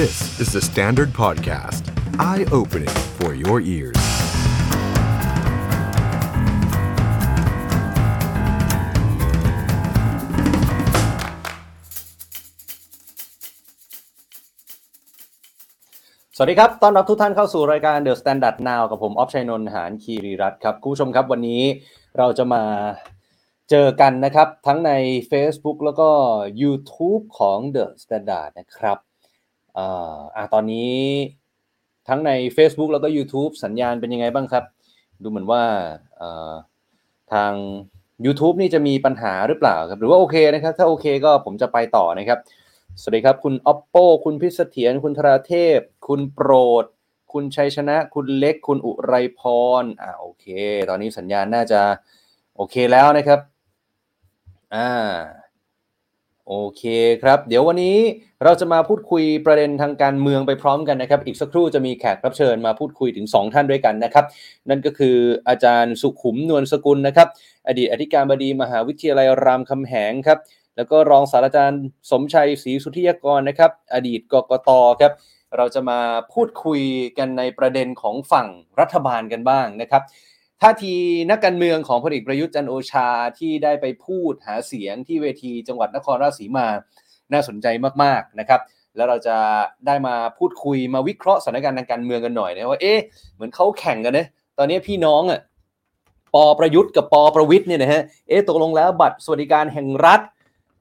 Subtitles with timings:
[0.00, 1.82] This is the Standard Podcast.
[2.30, 4.00] Eye-opening for your ears.
[16.36, 21.62] สวัสดีครับ ต้อนรับทุกท่านเข้าสู่รายการ The Standard Now กับผมออฟชัยนนท์หานคีรีรัตน์ครับ คุณผู้ชมครับวันนี้
[22.18, 22.62] เราจะมา
[23.70, 24.92] เจอกันนะครับ ทั้งใน
[25.30, 26.08] Facebook แล้วก็
[26.62, 28.98] YouTube ของ The Standard นะครับ
[29.80, 30.96] อ่าอะตอนนี้
[32.08, 34.64] ทั้งใน Facebook แล้วก็ YouTube สัญญาณเป็นยังไงบ้างครับ
[35.22, 35.62] ดูเหมือนว่า
[37.32, 37.52] ทาง
[38.26, 42.38] YouTube นี่จะมีปัญหาหรือเปล่าครับ หรือว่าโอเคนะครับ ถ้าโอเคก็ผมจะไปต่อนะครับ
[43.00, 46.50] สวัสดีครับ คุณ oppo คุณพิสเถียรคุณธราเทพ คุณโปร
[46.82, 46.84] ด
[47.32, 49.40] คุณชัยชนะ คุณเล็ก คุณอุไรพ
[49.82, 50.46] ร อ่าโอเค
[50.88, 51.80] ตอนนี้สัญญาณน่าจะ
[52.56, 53.40] โอเคแล้วนะครับ
[54.74, 54.88] อ่า
[56.52, 56.84] โอเค
[57.22, 57.96] ครับ เดี๋ยววันนี้
[58.44, 64.24] เราจะมาพูดคุยประเด็นทางการเมืองไปพร้อมกันนะครับ อีกสักครู่จะมีแขกรับเชิญมาพูดคุยถึง 2 ท่านด้วยกันนะครับ
[64.68, 65.16] นั่นก็คือ
[65.48, 67.28] อาจารย์สุขุมนวลสกุลนะครับ
[67.68, 70.38] อดีตอธิการบดีมหาวิทยาลัยรามคำแหงครับ
[70.76, 74.70] แล้วก็รองศาสตราจารย์สมชัยศรีสุทธิยกรนะครับ อดีตกกต
[75.00, 75.12] ครับ
[75.56, 76.00] เราจะมา
[76.32, 76.80] พูดคุย
[77.18, 78.48] กันในประเด็นของฝั่ง
[78.80, 80.02] รัฐบาลกันบ้างนะครับ
[80.62, 80.94] ท่าที
[81.30, 83.08] นักการเมืองของพลเอกประยุทธ์จันโอชา
[83.38, 86.66] ที่ได้ไปพูดหาเสียงที่เวทีจังหวัดนครราชสีมา
[87.32, 87.66] น่าสนใจ
[88.02, 88.60] มากๆนะครับ
[88.96, 89.36] แล้วเราจะ
[89.86, 92.98] ได้มาพูดคุยมาวิเคราะห์สถานการณ์ทางการเมืองกันหน่อยนะว่าเอ๊ะ
[93.34, 94.26] เหมือนเขาแข่งกันนะ
[94.58, 95.40] ตอนนี้พี่น้องอะ
[96.34, 100.20] ปอประยุทธ์กับปอประวิทย์เนี่ยนะฮะเอ๊ะตกลงแล้วบัตรสวัสดิการแห่งรัฐ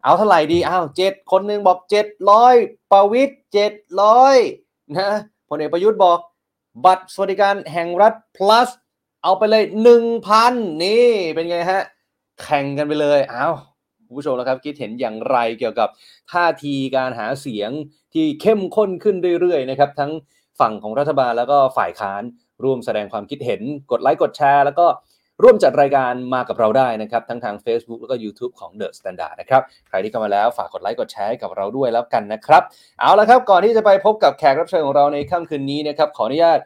[0.04, 2.56] เอาเท่าไหร่ดีอ้าวเจ็ดคนหนึ่งบอกเจ็ดร้อย
[2.92, 4.36] ประวิทย์เจ็ดร้อย
[4.98, 5.10] นะ
[5.50, 6.20] พลเอกประยุทธ์บอก
[6.86, 8.70] บัตรสวัสดิการแห่งรัฐ plus
[9.24, 10.54] เอาไปเลยหนึ่งพัน
[10.84, 11.84] นี่เป็นไงฮะ
[12.42, 13.56] แข่งกันไปเลยอ้าว
[14.08, 15.90] คุณผู้ชมแล้วครับคิดเห็นอย่างไรเกี่ยวกับ
[16.32, 17.72] ท่าทีการหาเสียง
[18.14, 20.12] ที่เข้มข้นขึ้นเรื่อยๆนะครับทั้ง
[20.60, 22.24] ฝั่งของรัฐบาลแล้วก็ฝ่ายค้าน
[22.64, 23.62] ร่วมแสดงความคิดเห็น
[23.92, 24.88] กดไลค์กดแชร์ แล้วก็
[25.44, 32.64] ร่วมจัดรายการมากับเราได้นะครับ ทั้งทาง Facebook แล้วก็ YouTube ของ The Standard นะครับ ใครที่เข้ามาแล้วฝากกดไลค์กดแชร์กับเราด้วยแล้วกันนะครับ
[33.00, 36.60] เอาละครับก่อนที่จะไปพบกับแขกรับเชิญของเราในค่ำคืนนี้นะครับขออนุญาต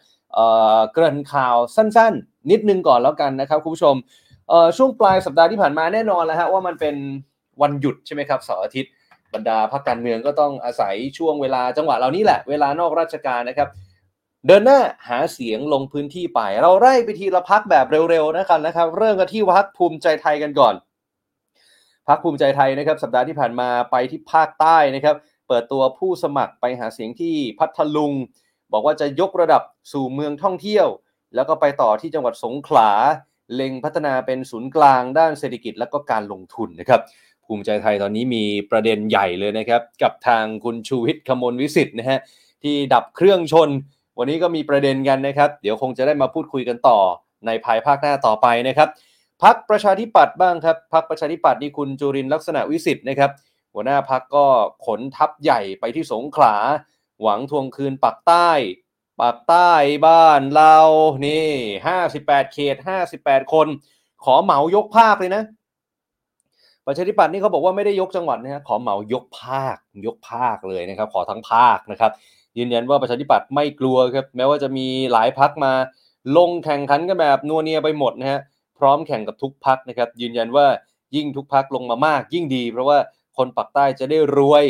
[0.94, 3.95] เกริ่นข่าวสั้น ๆ นิดนึงก่อนแล้วกันนะครับคุณผู้ชม
[4.77, 6.95] ช่วงปลายสัปดาห์ที่ผ่านมาแน่นอนแล้วฮะว่ามันเป็น
[7.61, 8.91] วันหยุดใช่ไหมครับเสาร์อาทิตย์
[9.33, 13.69] บรรดาพรรคการเมืองก็ต้องอาศัยช่วงเวลาจังหวะเหล่านี้แหละ เวลานอกราชการนะครับ
[14.47, 14.79] เดินหน้า
[15.09, 20.75] หาเสียงลงพื้นที่ไป เราไล่ไปทีละพักแบบเร็วๆนะครับนะครับ เริ่มกันที่พักภูมิใจไทยกันก่อน
[22.07, 25.15] พักภูมิใจไทยนะครับ สัปดาห์ที่ผ่านมาไปที่ภาคใต้นะครับ
[25.47, 28.13] เปิดตัวผู้สมัครไปหาเสียงที่พัทลุง
[28.73, 29.63] บอกว่าจะยกระดับ
[29.94, 30.88] สู่เมืองท่องเที่ยว
[31.35, 32.89] แล้วก็ไปต่อที่จังหวัดสงขลา
[33.56, 37.01] เล็งพัฒนาเป็นศูนย์กลางด้านเศรษฐกิจและก็การลงทุนนะครับ
[37.45, 42.19] ภูมิใจไทยตอนนี้มีประเด็นใหญ่เลยนะครับ กับทางคุณชูวิทย์ขมลวิสิทธิ์นะฮะ
[42.63, 43.69] ที่ดับเครื่องชน
[44.19, 47.00] วันนี้ก็มีประเด็นกันนะครับ เดี๋ยวคงจะได้มาพูดคุยกันต่อ
[47.45, 48.89] ในภายภาคหน้าต่อไปนะครับ
[49.44, 53.31] พักประชาธิปัตย์บ้างครับพักประชาธิปัตย์นี่คุณจุรินลักษณะวิสิทธิ์นะครับ
[53.73, 54.45] หัวหน้าพักก็
[54.85, 56.56] ขนทัพใหญ่ไปที่สงขลา
[57.22, 58.50] หวังทวงคืนปักใต้
[59.22, 59.72] ปากใต้
[60.07, 60.78] บ้านเรา
[61.25, 61.50] นี่
[62.00, 62.75] 58เขต
[63.16, 63.68] 58คน
[64.24, 65.44] ขอเหมายกภาคเลยนะ
[66.85, 72.12] ประชาธิปัตย์นี่เขาบอกว่าไม่ได้ยกจังหวัดนะฮะขอเหมายกภาคยกภาคเลยนะครับ ขอทั้งภาคนะครับ
[72.57, 75.74] ยืนยันว่าประชาธิปัตย์ไม่กลัวครับ แม้ว่าจะมีหลายพักมา
[76.38, 78.40] ลงแข่งขันกันแบบนัวเนียไปหมดนะฮะ
[78.78, 80.68] พร้อมแข่งกับทุกพักนะครับ ยืนยันว่า
[81.16, 82.97] ยิ่งทุกพักลงมามากยิ่งดี เพราะว่า
[83.38, 84.66] คนปักใต้จะได้รวย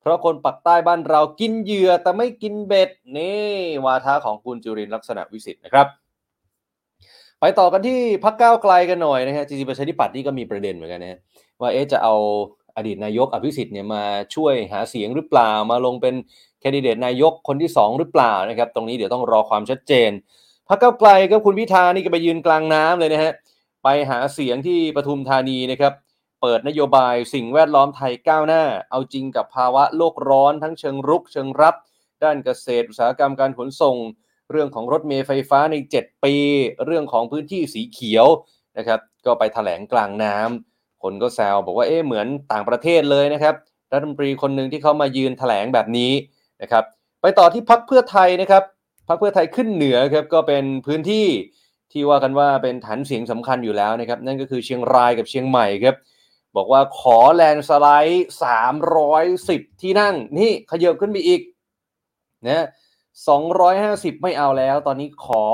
[0.00, 3.50] เพราะคนปักใต้บ้านเรากินเหยื่อแต่ไม่กินเบ็ดนี่
[3.84, 5.86] วาทะของคุณจุรินลักษณะวิสิทธิ์นะครับ
[7.40, 11.18] ไปต่อกันที่พักก้าวไกลกันหน่อยนะฮะจริงๆประชาธิปัตย์นี่ก็มีประเด็นเหมือนกันนะฮะ
[11.60, 12.14] ว่าเอ๊ะจะเอา
[12.76, 14.02] อดีตนายกอภิสิทธิ์เนี่ยมา
[14.34, 16.14] ช่วยหาเสียงหรือเปล่ามาลงเป็น
[16.60, 20.10] แคนดิเดตนายกคนที่ 2 หรือเปล่านะครับ ตรงนี้เดี๋ยวต้องรอความชัดเจน
[20.68, 23.32] พักก้าวไกลก็คุณพิธานี่ก็ไปยืนกลางน้ำเลยนะฮะ
[23.84, 25.92] ไปหาเสียงที่ปทุมธานีนะครับ
[26.40, 31.74] เปิดนโยบายสิ่งแวดล้อมไทยก้าวหน้า เอาจริงกับภาวะโลกร้อนทั้งเชิงรุกเชิงรับ
[32.22, 33.96] ด้านเกษตรอุตสาหกรรมการขนส่ง
[34.50, 36.34] เรื่องของรถเมล์ไฟฟ้าใน 7 ปี
[36.84, 38.26] เรื่องของพื้นที่สีเขียว
[38.78, 43.54] นะครับก็ไปถแถลงกลางน้ำคนก็แซวบอกว่าเอ๊ะเหมือนต่างประเทศเลยนะครับ
[43.92, 46.12] รัฐมนตรีคนหนึ่งที่เขามายืนถแถลงแบบนี้
[46.62, 46.84] นะครับ
[47.22, 48.62] ไปต่อที่พักเพื่อไทยนะครับ
[49.08, 51.26] พักเพื่อไทยขึ้นเหนือครับก็เป็นพื้นที่
[51.92, 55.96] ที่ว่ากันว่าเป็นฐานเสียงสำคัญอยู่แล้วนะครับนั่นก็คือเชียงรายกับเชียงใหม่ครับ
[56.56, 58.26] บอกว่าขอแลนด์สไลด์
[59.02, 61.40] 310ที่นั่ง นี่ขยับขึ้นไปอีก
[62.46, 62.66] นะ
[63.44, 65.44] 250ไม่เอาแล้ว ตอนนี้ขอ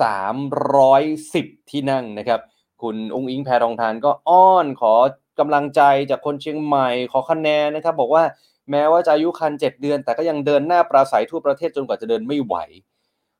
[0.00, 2.40] 310ที่นั่งนะครับ
[2.82, 4.94] คุณอุ๊งอิ๊งแพทองธารก็อ้อนขอ
[5.38, 8.24] กำลังใจจากคนเชียงใหม่ขอคะแนนนะครับ บอกว่า
[8.70, 12.56] แม้ว่าจะอายุครรภ์เจ็ดเดือน แต่ก็ยังเดินหน้าปราศรัยทั่วประเทศจนกว่าจะเดินไม่ไหว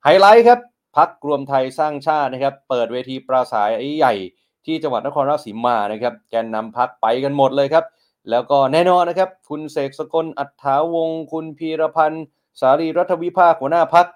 [0.05, 0.59] ไฮไลท์ครับ
[0.97, 4.15] พรรครวมไทยสร้างชาตินะครับ เปิดเวทีปราศรัยใหญ่
[4.67, 7.85] ที่จังหวัดนครราชสีมานะครับแกนนำพรรคไปกันหมดเลยครับ
[8.31, 12.25] แล้วก็แน่นอนนะครับ คุณเสกสกลอัตถาวงศ์คุณพีระพันธุ์
[12.61, 14.07] สารีรัฐวิภาคหัวหน้าพัก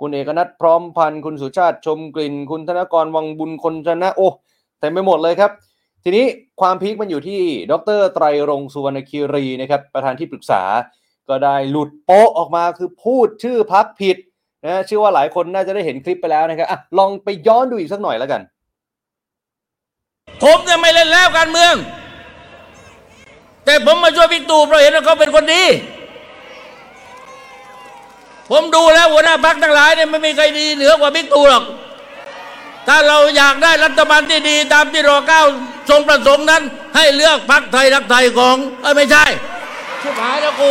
[0.00, 4.28] คุณเอกนัทพร้อมพันธ์คุณสุชาติชมกลิ่น คุณธนกรวังบุญคนชนะโอ้
[4.80, 5.50] เต็มไปหมดเลยครับ
[6.04, 6.26] ทีนี้
[6.60, 7.40] ความพีคมันอยู่ที่
[7.70, 10.62] ดรไตรรงสุวรรณคีรีนะครับประธานที่ปรึกษา
[11.28, 14.16] ก็ได้หลุดโป๊ะออกมาคือพูดชื่อพักผิด
[14.64, 18.40] นะเชื่อว่าหลายคนน่าจะได้เห็นคลิปไปแล้วนะครับอะลองไปย้อนดูอีกสักหน่อยแล้วกัน
[20.42, 21.74] ผมเนี่ยไม่เล่นแล้วการเมือง
[23.64, 25.62] แต่ผมมาช่วยบิ๊กตู่เพราะเห็นว่าเขาเป็นคนดี
[28.50, 31.64] ผมดูแล้วหัวหน้าพักทั้งหลายเนี่ยไม่มีใครดีเหนือกว่าบิ๊กตู่หรอก
[32.88, 35.42] ถ้าเราอยากได้รัฐบาลที่ดีตามที่รอเก้า
[35.90, 36.62] ทรงประสงค์นั้น
[36.96, 39.24] ให้เลือกพักไทยรักไทยของเอ้ยไม่ใช่
[40.02, 40.70] ชิบหายแล้วกู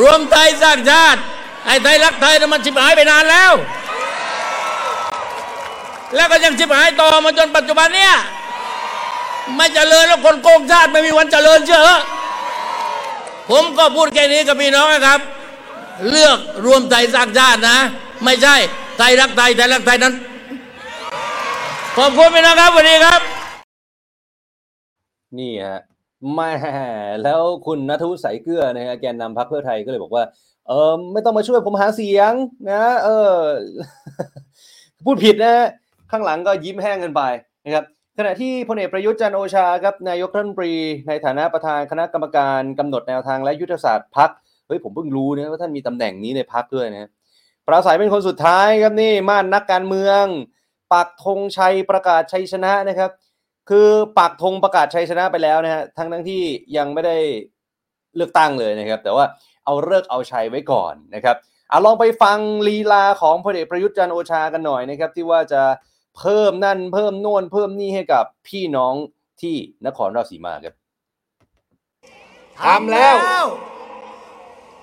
[0.00, 1.20] รวมไทยสร้างชาติ
[1.66, 3.52] ไอ้ไทยรักไทยน่มันชิบหายไปนานแล้ว
[6.14, 8.14] แล้วก็ยังชิบหายต่อมาจนปัจจุบันเนี่ย
[9.56, 12.00] ไม่เจริญแล้วคนโกงชาติไม่มีวันเจริญเชื่อะ
[13.50, 15.20] ผมก็พูดแค่นี้กับพี่น้องนะครับ
[16.10, 17.78] เลือกรวมไทยสร้างชาตินะ
[18.24, 18.56] ไม่ใช่
[18.98, 20.14] ไทยรักไทยไทยรักไทยนั้น
[21.96, 23.20] ขอบคุณพี่น้องครับสวัสดีครับ
[25.38, 25.80] นี่ฮะ
[26.38, 26.50] ม่
[27.24, 30.24] แล้วคุณนัทวุฒิสายเกลือนะฮะแกนนำพรรคเพื่อไทยก็เลยบอกว่า
[30.68, 32.32] เออไม่ต้องมาช่วยผมหาเสียง
[32.70, 33.34] นะเออ
[35.04, 35.54] พูดผิดนะ
[36.10, 37.22] ข้างหลังก็ยิ้มแห้งกันไป
[37.64, 37.84] นะครับ
[38.18, 40.72] ขณะที่พลเอกประยุทธ์จันโอชาครับนายกรัฐมนตรี
[41.08, 44.30] ในฐานะประธานคณะกรรมการกำหนดแนวทางและยุทธศาสตร์พัก
[44.66, 47.08] เฮ้ยผมเพิ่งรู้นะว่าท่านมีตำแหน่งนี้ในพักด้วยนะ
[47.66, 50.24] ปราศัยเป็นคนสุดท้ายครับนี่ม่านนักการเมือง
[50.92, 53.10] ปักธงชัยประกาศชัยชนะนะครับ
[53.70, 53.88] คือ
[54.18, 56.42] ปักธงประกาศชัยชนะไปแล้วนะฮะทั้งทั้งที่
[56.76, 57.16] ยังไม่ได้
[58.16, 59.24] เลือกตั้งเลยนะครับ แต่ว่า
[59.64, 61.36] เอาเลิกษ์เอาชัยไว้ก่อนนะครับ
[61.70, 62.38] อะลองไปฟัง
[62.68, 65.62] ลีลาของพลเอกประยุทธ์จันทร์โอชากันหน่อยนะครับ ที่ว่าจะ
[66.18, 68.94] เพิ่มนั่นเพิ่มโน่นเพิ่มนี่ให้กับพี่น้อง
[69.42, 69.56] ที่
[69.86, 70.74] นครราชสีมาครับ
[72.62, 73.16] ทำแล้ว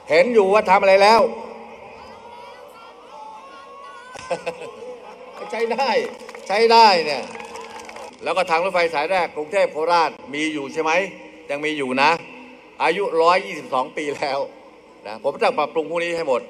[0.09, 1.21] เห็นอยู่ว่าทำอะไรแล้ว
[5.51, 5.89] ใช้ได้
[6.47, 7.23] ใช้ได้เนี่ย
[8.23, 10.91] แล้วก็ทางรถไฟสายแรกกรุงเทพโคราชมีอยู่ใช่ไหม
[11.49, 12.09] ยังมีอยู่นะ
[12.83, 13.03] อายุ
[13.51, 14.39] 122 ปีแล้ว
[15.07, 16.41] นะผมต้องปรับปรุงพวกนี้ให้หมด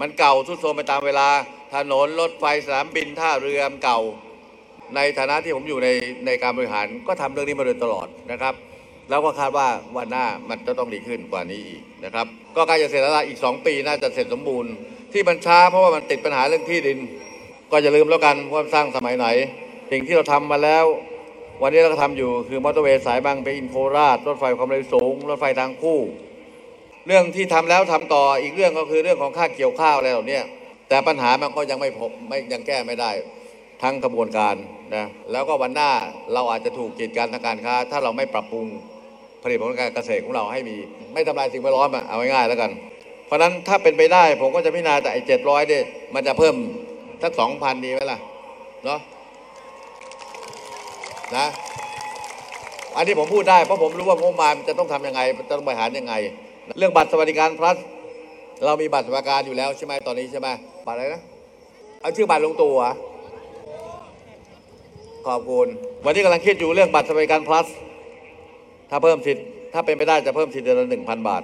[0.00, 1.28] มันเก่าทุดโทรมไปตามเวลา
[1.74, 4.00] ถนนรถไฟสนามบินท่าเรือเก่า
[4.96, 5.88] ในฐานะที่ผมอยู่ใน
[6.26, 8.54] ในการบริหารก็ทำเรื่องนี้มาโดยตลอดนะครับ
[9.10, 12.26] แล้วก็คาดว่าวันหน้ามันจะต้องดีขึ้นกว่านี้อีกนะครับ
[12.56, 14.72] ก็ใกล้จะเสร็จแล้วอีก 2 ปีน่าจะเสร็จสมบูรณ์
[15.12, 16.98] ที่มันช้าเพราะว่ามันติดปัญหาเรื่องที่ดิน
[17.70, 19.26] ก็อย่าลืมแล้วกันว่าสร้างสมัยไหน
[19.90, 20.84] สิ่งที่เราทำมาแล้ว
[21.62, 25.98] วันนี้เราก็ทำอยู่คือมอเตอร์เวย์สายบางปะอินโคราชรถไฟความเร็วสูง รถไฟทางคู่
[27.06, 30.40] เรื่องที่ทำแล้วทำต่ออีกเรื่องก็คือเรื่องของค่าเกี่ยวข้าวอะไรเหล่านี้
[30.88, 33.10] แต่ปัญหามันก็ยังไม่พบไม่ยังแก้ไม่ได้
[33.82, 34.54] ทั้งกระบวนการ
[34.94, 35.90] นะแล้วก็วันหน้า
[36.34, 38.66] เราอาจจะถูกกีดกันทางการค้า ถ้าเราไม่ปรับปรุง
[39.42, 40.76] ผลิตผลการเกษตรของเราให้มี
[41.12, 42.70] ไม่ทำลายสิ่งแวดล้อมอะเอาง่ายๆแล้วกัน
[43.26, 46.54] เพราะฉะนั้นถ้าเป็นไปได้ผมก็จะพิจารณาแต่ไอ้เจ็ดร้อยเนี่ยมันจะเพิ่ม
[47.22, 48.18] สักสองพันดีไหมล่ะ
[48.84, 49.00] เนาะ
[51.38, 51.46] นะ
[52.96, 56.14] อันนี้ผมพูดได้เพราะผมรู้ว่างบประมาณจะต้องทำยังไงจะต้องบริหารยังไง
[56.78, 57.76] เรื่องบัตรสวัสดิการ plus
[58.64, 60.48] เรามีบัตรสวัสดิการอยู่แล้วใช่ไหมตอนนี้ใช่ไหม
[60.86, 61.22] บัตรอะไรนะ
[62.00, 62.76] เอาชื่อบัตรลงตัว
[65.26, 65.68] ขอบคุณ
[66.04, 67.66] วันนี้กำลังคิดอยู่เรื่องบัตรสวัสดิการ plus
[68.90, 71.42] ถ้าเพิ่มสิทธิ์ถ้าเป็นไปได้จะเพิ่มสิทธิ์เดือนละหนึ่งพันบาท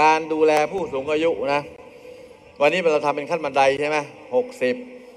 [0.00, 1.62] การดูแลผู้สูงอายุนะ
[2.60, 3.96] วันนี้เราทำเป็นขั้นบันไดใช่ไหม
[4.34, 4.74] หกสิบ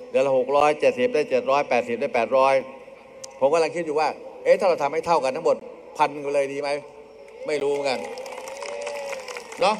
[0.10, 2.54] เดือนละหกร้อยเจ็ดสิบได้เจ็ดร้อยแปดสิบได้แปดร้อย
[3.40, 4.10] ผมกำลังคิดอยู่ว่า
[4.44, 5.58] เอ๊ะถ้าเราทำให้เท่ากันทั้งหมด
[5.98, 6.70] พันกันเลยดีไหม
[7.48, 8.00] ไม่รู้เหมือนกัน
[9.62, 9.76] เนาะ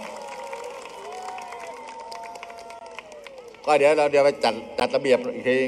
[3.66, 5.60] ก็เดี๋ยวเราเดี๋ยวไปจัดจัดระเบียบอีกที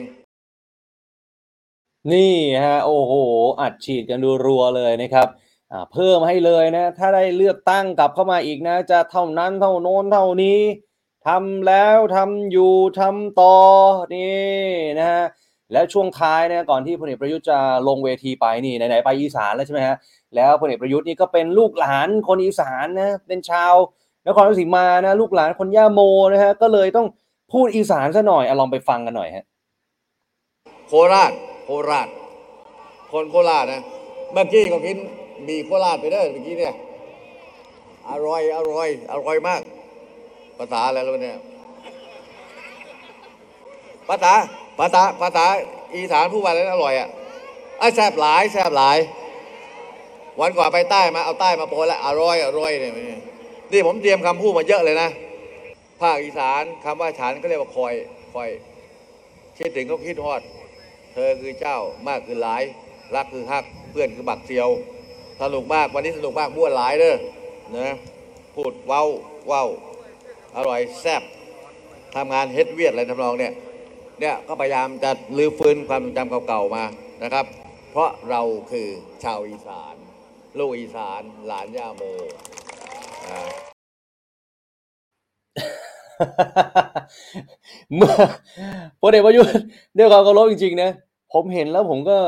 [2.11, 3.13] นี่ฮะโอ้โห
[3.61, 5.27] อัดฉีดกันดูรัวเลยนะครับ
[5.93, 10.59] เพิ่มให้เลยนะ ถ้าได้เลือกตั้งกลับเข้ามาอีกนะ จะเท่านั้นเท่าโน้นเท่านี้
[11.27, 13.57] ทำแล้วทำอยู่ทำต่อ
[14.15, 14.47] นี่
[14.99, 15.23] นะฮะ
[15.71, 17.57] แล้วช่วงท้ายนะก่อนที่พลเอกประยุทธ์จะ
[17.87, 19.95] ลงเวทีไปนี่ไหนๆไปอีสานแล้วใช่ไหมฮะ
[20.35, 23.73] แล้วพลเอกประยุทธ์นี่ก็เป็นลูกหลานคนอีสานนะเป็นชาว
[24.27, 26.01] นครราชสีมานะลูกหลานคนย่าโม
[26.33, 27.07] นะฮะก็เลยต้อง
[27.53, 29.45] พูดอีสานซะหน่อยอลองไปฟังกันหน่อยฮะ
[30.87, 31.31] โคราช
[31.65, 32.07] โคราช
[33.11, 33.81] คนโคราชนะ
[34.33, 34.97] เมื่อกี้ก็กิน
[35.47, 36.73] มีโคราชไปเด้อเมื่อกี้เนี่ย
[38.09, 39.61] อร่อยอร่อยอร่อยมาก
[40.57, 41.37] ภาษาอะไรแล้วเนี่ย
[44.09, 44.33] ภาษา
[44.79, 45.45] ภาษาภาษา
[45.95, 47.09] อีสานพูดว่าอะไรอร่อยอะ
[47.79, 48.97] ไอ้แซ่บหลายแซ่บหลาย
[50.39, 52.93] วันก่อนไปใต้มาเอาใต้มาโปรแล้วอร่อยอร่อยเนี่ย
[53.71, 55.09] นี่ผมเตรียมคำพูดมาเยอะเลยนะ
[56.01, 57.93] ภาคอีสานคำว่าฉันก็เรียกว่าคอย
[58.33, 58.49] คอย
[59.57, 60.41] คิดถึงก็คิดฮอด
[61.13, 62.63] เธอคือเจ้ามากคือหลาย
[63.15, 64.69] รักคือฮักเพื่อนคือบักเซียว
[65.41, 67.15] สนุกมากวันนี้สนุกมากบ้วนหลายเด้อ
[67.77, 67.89] นะ
[68.55, 69.03] พูดเว้า
[69.47, 69.65] เว้า
[70.57, 71.23] อร่อยแซ่บ
[72.15, 73.53] ทำงานเฮ็ดเวียดอะไรทำนองเนี่ย
[74.19, 76.83] เนี่ยก็พยายามจะลื้อฟื้นความทรงจำเก่าๆมา
[77.23, 77.45] นะครับ
[77.91, 78.87] เพราะเราคือ
[79.23, 79.95] ชาวอีสาน
[80.59, 82.03] ลูกอีสานหลานย่าโม
[87.95, 88.15] เมื่อ
[89.01, 89.53] พลเอกประยุทธ์
[89.97, 90.91] ด้วยความเคารพจริงๆนะ
[91.33, 92.19] ผมเห็นแล้วผมก็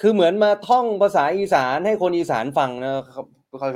[0.00, 3.26] คือเหมือนมาท่องภาษาอีสานให้คนอีสานฟังนะครับ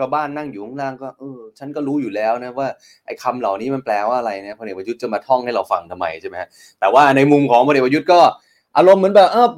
[0.00, 2.68] ชาวบ้านนั่งอยู่ข้างล่างก็เออฉันก็รู้อยู่แล้วนะว่า
[3.06, 6.48] ไอ้คำเหล่านี้มันแปลว่าอะไรนะพลเอกประยุทธ์จะมาท่องให้เราฟังทำไมใช่ไหมฮะ
[6.80, 8.20] แต่ว่าในมุมของพลเอกประยุทธ์ก็
[8.76, 9.48] อารมณ์เหมือนแบบเออ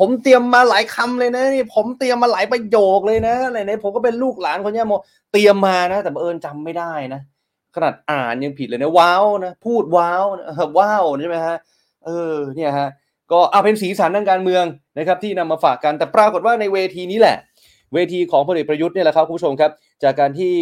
[0.00, 4.94] ผมเตรียมมาหลายคำเลยนะนี่ผมเตรียมมาหลายประโยคเลยนะไหนๆผมก็เป็นลูกหลานคนย่าโม
[5.32, 7.20] เตรียมมานะ แต่เอิญจำไม่ได้นะ
[7.74, 10.46] ขนาดอ่านยังผิดเลยนะว้าวนะพูดว้าวนะ
[10.78, 11.56] ว้าวใช่ไหมฮะ
[12.06, 12.88] เออเนี่ยฮะ
[13.32, 14.64] ก็เอาเป็นสีสันทางการเมือง
[14.98, 17.36] นะครับที่นำมาฝากกันแต่ปรากฏว่าในเวทีนี้แหละ
[17.94, 19.72] เวทีของพลเอกประยุทธ์เนี่ยแหละครับคุณผู้ชมครับ
[20.02, 20.54] จากการที่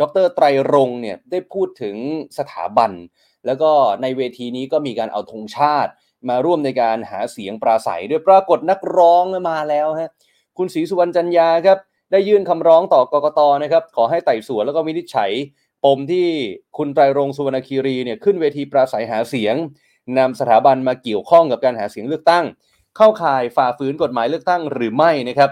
[0.00, 1.96] ดรไตรรงเนี่ยได้พูดถึง
[2.38, 2.90] สถาบัน
[3.46, 3.70] แล้วก็
[4.02, 5.90] ในเวทีนี้ก็มีการเอาธงชาติ
[6.28, 10.10] มาร่วมในการหาเสียงปราศัย ด้วยปรากฏนักร้องมาแล้วฮะ
[10.58, 11.78] คุณศรีสุวรรณจันยาครับ
[12.12, 15.30] ได้ยื่นคำร้องต่อกกตนะครับขอให้ไต่สวนแล้วก็วินิจฉัย
[15.84, 16.26] ปมที่
[16.76, 19.54] คุณไตรรงสุวรรณคีรีเนี่ยขึ้นเวทีปราศัยหาเสียง
[20.18, 22.44] นำสถาบันมาเกี่ยวข้องกับการหาเสียงเลือกตั้ง
[22.96, 25.50] เข้าข่ายฝ่าฝืนกฎหมายเลือกตั้งหรือไม่นะครับ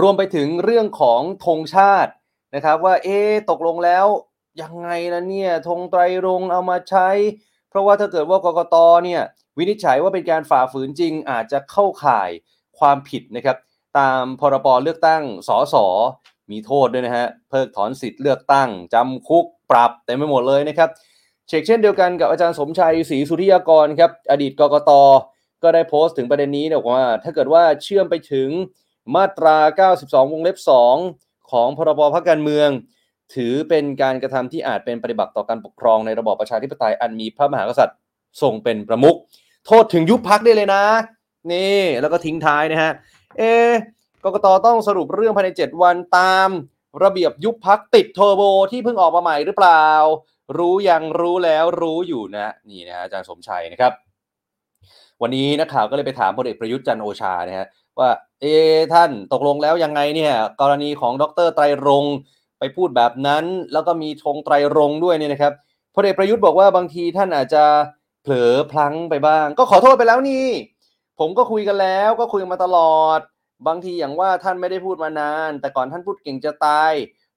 [0.00, 2.12] รวมไปถึงเรื่องของธงชาติ
[2.54, 3.18] นะครับ ว่าเอ๊
[3.50, 4.06] ตกลงแล้ว
[4.62, 7.08] ยังไงนะเนี่ยธงไตรรงเอามาใช้
[7.70, 9.22] เพราะว่าถ้าเกิดว่ากกตเนี่ย
[9.58, 12.30] วินิจฉัยว่าเป็นการฝ่าฝืนจริง อาจจะเข้าข่าย
[12.78, 13.56] ความผิดนะครับ
[13.98, 15.74] ตามพรบเลือกตั้งสส
[16.50, 20.90] มีโทษด้วยนะฮะเพิกถอนสิทธิ์เลือกตั้งจำคุกปรับเต็มไปหมดเลยนะครับ
[21.48, 24.90] เชกเช่นเดียวกันกับอาจารย์สมชัยศรีสุธิยากรครับอดีตกกต
[25.62, 28.48] ก็ได้โพสต์ถึงประเด็นนี้บอกว่า ถ้าเกิดว่าเชื่อมไปถึง
[29.14, 29.56] มาตรา
[29.94, 30.56] 92 วงเล็บ
[31.04, 32.68] 2 ของพรบพักการเมือง
[33.34, 37.98] ถือเป็นการกระทำที่อาจเป็นปฏิบัติต่อการปกครองในระบอบประชาธิปไตยอันมีพระมหากษัตริย์
[38.42, 39.16] ทรงเป็นประมุข
[39.66, 40.84] โทษถึงยุบพักได้เลยนะ
[41.52, 42.92] นี่แล้วก็ทิ้งท้ายนะฮะ
[43.38, 43.42] เอ
[44.24, 46.48] กกตต้องสรุปเรื่องภายใน 7 วันตาม
[47.02, 49.86] ระเบียบยุบพักติดเทอร์โบที่เพิ่งออกมาใหม่หรือเปล่า
[50.58, 53.92] รู้ยังรู้แล้วรู้อยู่นะนี่นะฮะอาจารย์สมชัยนะครับ
[55.22, 57.66] วันนี้นักข่าวก็เลยไปถามพลเอกประยุทธ์จันโอชานะฮะ
[58.00, 58.46] ว่าเอ
[58.94, 62.04] ท่านตกลงแล้วยังไงเนี่ยกรณีของดรไตรรง
[62.58, 65.52] ไปพูดแบบนั้น แล้วก็มีธงไตรรงด้วยเนี่ยนะครับ
[65.94, 67.64] พลเอกประยุทธ์บอกว่าบางทีท่านอาจจะ
[68.22, 70.46] เผลอพลั้งไปบ้าง ก็ขอโทษไปแล้วนี่
[71.18, 73.20] ผมก็คุยกันแล้วก็คุยกันมาตลอด
[73.66, 76.92] บางทีอย่างว่าท่านไม่ได้พูดมานาน แต่ก่อนท่านพูดเก่งจะตาย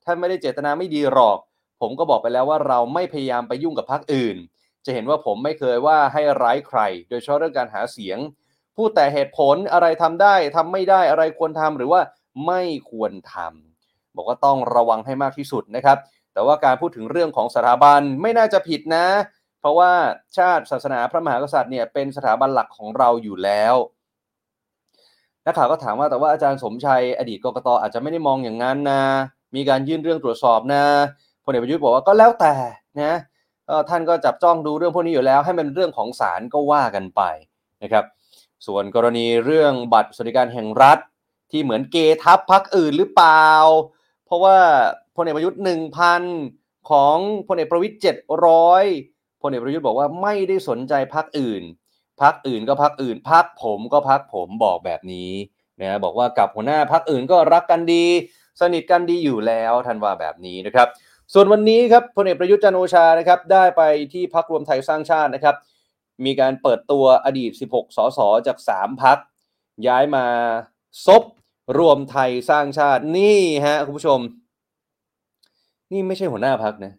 [0.05, 1.37] ท่านไม่ได้เจตนาไม่ดีหรอก
[1.81, 4.37] ผมก็บอกไปแล้วว่าเราไม่พยายามไปยุ่งกับพรรคอื่น
[4.85, 8.17] จะเห็นว่าผมไม่เคยว่าให้ร้ายใคร โดยเฉพาะเรื่องการหาเสียง
[8.77, 12.01] พูดแต่เหตุผลอะไรทำได้ทำไม่ได้อะไรควรทำหรือว่า
[12.47, 15.97] ไม่ควรทำบอกว่าต้องระวังให้มากที่สุดนะครับ
[16.33, 19.05] แต่ว่าการพูดถึงเรื่องของสถาบันไม่น่าจะผิดนะ
[19.59, 19.91] เพราะว่า
[20.37, 23.75] ชาติศาสนาพระมหากษัตริย์เนี่ยเป็นสถาบันหลักของเราอยู่แล้ว
[25.45, 29.01] นักข่าวก็ถามว่าแต่ว่าอาจารย์สมชัยอดีตกกตอาจจะไม่ได้มองอย่างนั้นนะ
[29.55, 30.83] มีการยื่นเรื่องตรวจสอบนะ
[31.43, 32.53] พลเอกประยุทธ์บอกว่าก็แล้วแต่
[33.01, 33.13] นะ
[33.89, 37.21] ท่านก็จับจ้องดูเรื่องพวกนี้อยู่แล้ว ให้มันเป็นเรื่องของศาลก็ว่ากันไป
[37.83, 38.05] นะครับ
[38.67, 40.99] ส่วนกรณีเรื่องบัตรสวัสดิการแห่งรัฐ
[41.51, 43.47] ที่เหมือนเกทับพักอื่นหรือเปล่า
[44.25, 44.57] เพราะว่า
[45.15, 46.21] พลเอกประยุทธ์หนึ่งพัน
[46.89, 48.83] ของพลเอกประวิตยเจ็ดร้อย
[49.41, 51.63] พลเอกประยุทธ์บอกว่าไม่ได้สนใจพักอื่น
[52.21, 55.31] พักอื่นก็พักอื่นพักผมก็พักผมบอกแบบนี้
[55.81, 58.05] นะบอกว่ากับหัวหน้าพักอื่นก็รักกันดี
[58.61, 60.87] สนิทกันดีอยู่แล้วท่านว่าแบบนี้นะครับ
[61.33, 63.81] ส่วนวันนี้ครับพลเอกประยุทธ์จันโอชานะครับได้ไป
[64.13, 65.55] ที่พักรวมไทยสร้างชาตินะครับ
[66.25, 69.17] มีการเปิดตัวอดีต 16 สสจาก 3 พัก
[69.87, 70.25] ย้ายมา
[71.05, 71.23] ซบ
[71.77, 74.19] รวมไทยสร้างชาตินี่ฮะคุณผู้ชม
[75.91, 76.93] นี่ไม่ใช่หัวหน้าพักนะ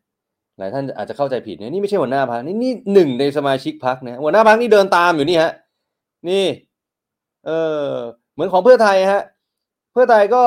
[0.58, 5.52] หลายท่านอาจจะเข้าใจผิดนะนี่ไม่ใช่หัวหน้าพักนี่นี่หนึ่งในสมาชิกพักนะหัวหน้าพักนี่เดินตามอยู่นี่ฮะ
[6.28, 6.44] นี่
[7.46, 7.50] เอ
[7.84, 7.88] อ
[8.32, 9.22] เหมือนของเพื่อไทยฮะ
[9.92, 10.42] เพื่อไทยก็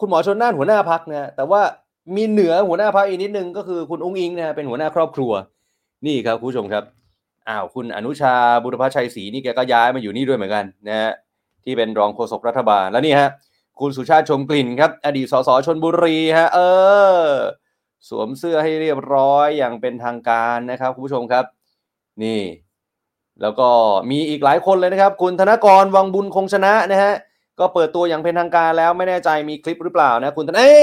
[0.00, 1.62] คุณหมอชนน่านหัวหน้าพักนะแต่ว่า
[2.16, 5.32] มีเหนือหัวหน้าพักอีกนิดนึงก็คือคุณอุ้งอิงนะฮะเป็นหัวหน้าครอบครัว
[6.06, 6.84] นี่ครับคุณผู้ชมครับ
[7.48, 11.12] อ้าวคุณอนุชาบุรพชัยศรีนี่แกก็ย้ายมาอยู่นี่ด้วยเหมือนกันนะฮะ
[11.64, 13.30] ที่เป็นรองโฆษกรัฐบาลแล้วนี่ฮะ
[13.80, 16.58] คุณสุชาติชมกลิ่นครับ อดีตสสชนบุรีฮะเอ
[17.18, 17.20] อ
[18.08, 21.44] สวมเสื้อให้เรียบร้อยอย่างเป็นทางการนะครับคุณผู้ชมครับ
[22.22, 22.40] นี่
[23.42, 23.68] แล้วก็
[24.10, 27.14] มีอีกหลายคนเลยนะครับ คุณธนกรวังบุญคงชนะนะฮะ
[27.58, 30.74] ก็เปิดตัวอย่างเป็นทางการแล้วไม่แน่ใจมีคลิปหรือเปล่านะ คุณธนเอ้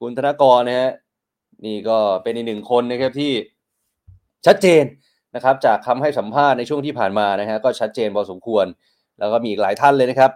[0.00, 0.90] คุณธนกรนะฮะ
[1.64, 3.32] นี่ก็เป็นอีกหนึ่งคนนะครับที่
[4.46, 4.84] ชัดเจน
[5.38, 8.66] นะครับจากคำให้สัมภาษณ์ในช่วงที่ผ่านมานะฮะก็ชัดเจนพอสมควร
[9.18, 10.30] แล้วก็มีอีกหลายท่านเลยนะครับ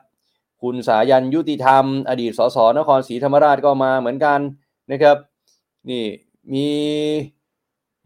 [0.62, 4.40] คุณสายันยุติธรรม อดีตสสนครศรีธรรมราชก็มาเหมือนกัน
[4.92, 5.16] นะครับ
[5.90, 6.04] นี่
[6.52, 6.66] มี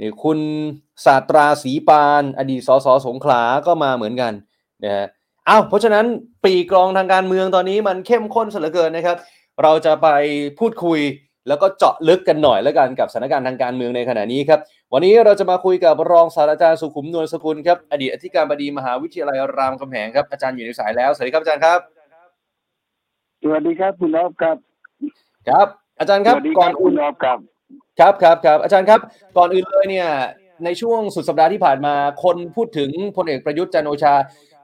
[0.00, 0.38] นี่คุณ
[1.05, 4.33] ศาสตราศรีปาน อดีตสสสงขลาก็มาเหมือนกัน
[4.85, 5.07] นะฮะ
[5.49, 6.07] อ้าวเพราะฉะนั้น
[6.45, 9.17] ปีกรองทางการเมืองตอนนี้มันเข้มข้นซะเหลือเกินนะครับ
[9.62, 10.09] เราจะไป
[10.59, 11.00] พูดคุย
[11.49, 14.61] แล้วก็เจาะลึกกันหน่อยแล้วกันกับสถานการณ์ทางการเมืองในขณะนี้ครับ
[14.93, 21.81] วันนี้เราจะมาคุยกับรองศาสตราจารย์สุขุมนวลสกุลครับอดีตอธิการบดีมหาวิทยาลัยรามคำแหงครับอาจารย์อยู่ในสายแล้วสวัสดีครับอาจารย์ครับ
[23.43, 24.57] สวัสดีครับคุณอ๊อฟครับ
[25.49, 25.67] ครับ
[26.00, 27.38] อาจารย์สครับวัสดีก่อนคุอื่นณอ๊อฟครับ
[28.00, 29.00] ครับครับครับอาจารย์ครับ
[29.37, 30.09] ก่อนอื่นเลยเนี่ย
[30.65, 34.15] ในช่วงสุดสัปดาห์ที่ผ่านมา คนพูดถึงพลเอกประยุทธ์จันทร์โอชา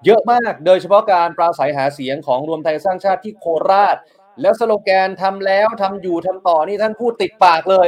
[0.04, 3.96] เยอะมาก โดยเฉพาะการปราศัยหาเสียงของรวมไทยสร้างชาติที่โคราช
[4.40, 7.86] แล้วสโลแกนทำแล้วทำอยู่ทำต่อนี่ท่านพูดติดปากเลย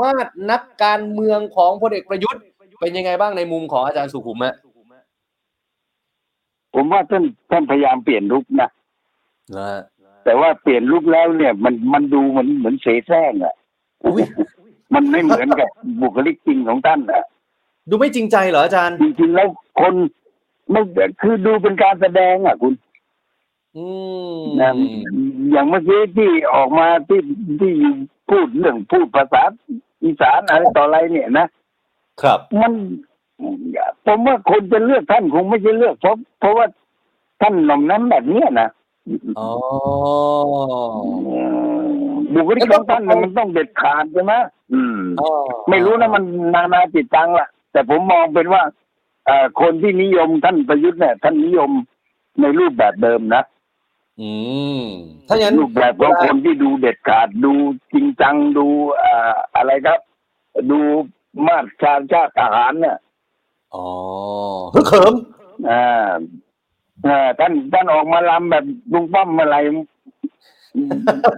[0.00, 2.42] มาดนักการเมืองของพลเอกประยุทธ์
[2.80, 4.54] เป็นยังไงบ้างในมุมของอาจารย์สุขุมฮะ
[6.74, 8.68] ผมว่าท่านท่านพยายามเปลี่ยนลุกนะ
[9.56, 9.82] นะฮะ
[10.24, 13.54] แต่ว่าเปลี่ยนลุกแล้วเนี่ย มันมันดูเหมือนเหมือนเสแสร้งอะ
[14.04, 14.24] อุ๊ย
[14.94, 15.68] มันไม่เหมือนกับ
[16.02, 17.24] บุคลิกจริงของท่านอะ
[17.90, 19.48] ดูไม่จริงใจเหรออาจารย์ จริงๆแล้ว
[19.80, 19.94] คน
[20.70, 20.80] ไม่
[21.22, 22.72] คือดูเป็นการแสดงอะคุณ
[23.76, 23.86] อื
[24.36, 24.70] มนะ
[25.50, 27.20] อย่างเมื่อกี้ที่ออกมาที่
[27.60, 27.72] ที่
[28.30, 29.42] พูดเรื่องพูดภาษา
[30.04, 31.46] อีสานอะไรต่ออะไรเนี่ยนะ
[32.22, 32.72] ครับ มัน
[34.06, 36.66] ผมว่าคนจะเลือกท่านคงไม่ใช่เลือกเพราะเพราะว่า
[37.40, 38.68] ท่านหน่อมน้ำแบบเนี้ยนะ
[39.38, 39.50] อ๋อ
[42.34, 44.32] บุคลิกของท่านเนี่ยมันต้องเด็ดขาดใช่ไหม
[44.72, 45.28] อืมอ๋อ
[45.68, 46.24] ไม่รู้นะมัน
[46.54, 48.62] นานาจิตตังละแต่ผมมองเป็นว่า
[49.26, 51.70] เอ่อคนที่นิยมท่านประยุทธ์เนี่ย ท่านนิยม
[52.40, 53.42] ในรูปแบบเดิมนะ
[54.20, 54.30] อื
[54.82, 54.86] ม
[55.28, 57.52] ถ้าอย่างนั้นรูปแบบของคนที่ดูเด็ดขาดดู
[57.92, 58.66] จริงจังดู
[58.98, 59.98] เอ่ออะไรครับ
[60.70, 60.78] ดู
[61.46, 62.98] มาตรชาติชาติทหารเนี่ย
[63.74, 63.86] อ๋อ
[64.74, 65.14] ฮึกเขิม
[65.70, 66.10] อ่า
[67.06, 69.56] อ่าท่านท่านออกมาลำแบบลุงป้อมอะไร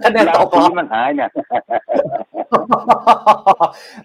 [0.03, 1.29] คะแนนลาตอบสีรับมันหายเนี่ย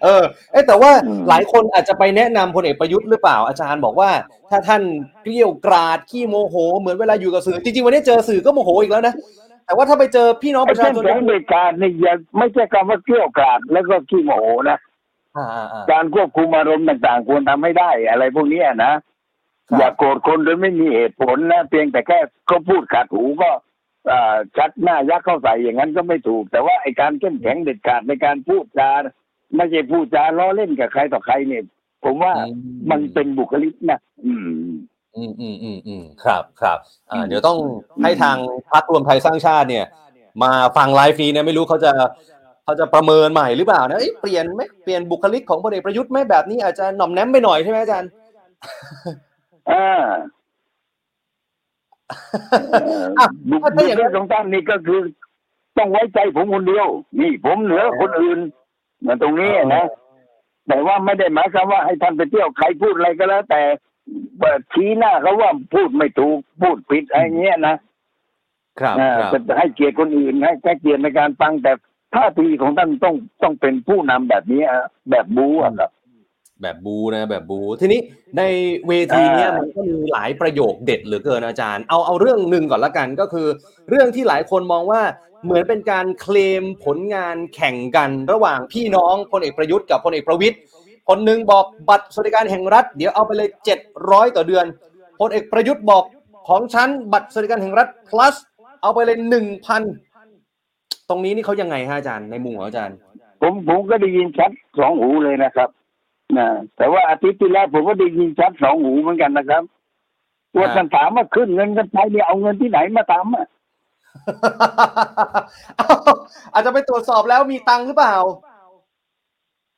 [0.03, 4.09] เออเอ้ยแต่ว่าอืมหลายคนอาจจะไปแนะนำพลเอกประยุทธ์หรือเปล่าอาจารย์บอกว่า
[4.49, 4.81] ถ้าท่าน
[5.23, 9.13] เกลี้ยวกราดขี้โมโห เหมือนเวลาอยู่กับสื่อจริงๆวันนี้เจอสื่อก็โมโหอีกแล้วนะ
[9.65, 14.77] แต่ว่าถ้าไปเจอพี่น้องปไอ้ระชาเส้นชนแข็งเด็ดขาดนี่อย่าไม่ใช่คำว่าเกลี้ยวกราดแล้วก็ขี้โมโหนะ
[15.37, 18.93] อ่าอ่าอ่าการควบคุมอารมณ์ต่างๆควรทำให้ได้ อะไรพวกเนี้ยนะ
[19.69, 23.61] ครับอย่าโกรธคนโดยไม่มีเหตุผลนะเพียงแต่แค่เขาพูดขัดหูก็อ่า
[24.57, 28.91] ชัดหน้ายักเข้าใส่อย่างนั้นก็ไม่ถูก แต่ว่าไอ้การเข้มแข็งเด็ดขาดในการพูดจา
[29.55, 31.63] ไม่ใช่พูดจาล้อเล่นกับใครต่อใครเนี่ย
[32.05, 32.33] ผมว่า
[32.91, 34.49] มันเป็นบุคลิกนะอืม
[35.17, 36.77] อืมอืมอืมอืมครับครับ
[37.11, 37.57] อ่าเดี๋ยวต้อง
[38.03, 38.37] ให้ทาง
[38.71, 39.85] พรรครวมไทยสร้างชาติเนี่ย
[40.43, 41.91] มาฟังไลฟ์นี้นะไม่รู้เขาจะ
[42.63, 48.09] เขาจะประเมินใหม่หรือเปล่านะเอ้ยเปลี่ยนไหมเปลี่ยนบุคลิกของพลเอกประยุทธ์ไหมแบบนี้อาจจะหน่อมแนมไปหน่อยใช่ไหมอาจารย์
[49.71, 50.40] อ่าอะ
[53.49, 55.01] บุคถ้าบุอย่างคนั้ลินกของท่านนี่ก็คือ
[55.77, 56.87] ต้องไว้ใจผมคนเดียว
[57.19, 58.39] นี่ผมเหนือคนอื่น
[59.05, 59.85] มาตรงนี้นะ
[60.67, 63.61] แต่ว่าไม่ได้หมายความว่าให้ท่านไปเที่ยวใครพูดอะไรก็แล้ว แต่
[64.39, 67.75] เปิดชี้หน้าเขาว่าพูดไม่ถูกพูดผิดอะไรเงี้ยนะ
[68.79, 71.71] ครับอ่าครับจะให้เกียรติคนอื่นให้ให้เกียรติในการฟังแต่
[72.15, 75.91] ท่าทีของท่านต้องต้องเป็นผู้นำแบบนี้อะแบบบู๊อะครับ
[76.61, 77.99] แบบบูนะแบบบู ทีนี้
[78.37, 78.41] ใน
[78.87, 83.47] เวทีเนี้ยอ่ามัมันก็มีหลายประโยคเด็ดเหลือเกินอาจารย์ เอาเอาเรื่องหนึ่งก่อนละกันก็คือ
[83.89, 85.01] เรื่องที่หลายคนมองว่า
[85.45, 90.55] เหมือนเป็นการเคลมผลงานแข่งกันระหว่างพี่น้องพลเอกประยุทธ์กับพลเอกประวิตย
[91.09, 93.49] คนหนึ่งบอกบัตรสวัสดิการแห่งรัฐ เดี๋ยวเอาไปเลย
[93.91, 94.65] 700 ต่อเดือน
[95.19, 96.03] พลเอกประยุทธ์บอก
[96.49, 98.35] ของฉันบัตรสวัสดิการแห่งรัฐ plus
[98.81, 99.17] เอาไปเลย
[100.13, 102.95] 1,000ตรงนี้นี่เขายังไงฮะอาจารย์ในมุมของอาจารย์
[103.41, 105.69] ผมผมก็ได้ยินชัดสองหูเลยนะครับ
[106.37, 109.63] นะแต่ว่าอาทิตย์ที่แล้วผมก็ได้ยินชัดสองหูเหมือนกันนะครับ
[110.57, 113.47] ว่าอ่าท่านถามว่าขึ้นเงินกันไปเนี่ยเอาเงินที่ไหนมาทำอะ
[115.79, 115.95] อ้าว
[116.53, 118.15] อาจจะไปตรวจสอบแล้วมีตังค์หรือเปล่า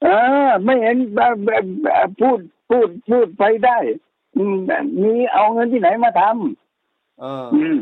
[0.03, 0.07] เอ
[0.47, 2.39] อไม่เห็นแบบแบบแบบพูด
[2.69, 3.77] พูดพูดไปได้
[4.37, 4.55] อืม
[5.01, 6.21] มีเอาเงินที่ไหนมาท
[7.19, 7.77] เออำอืม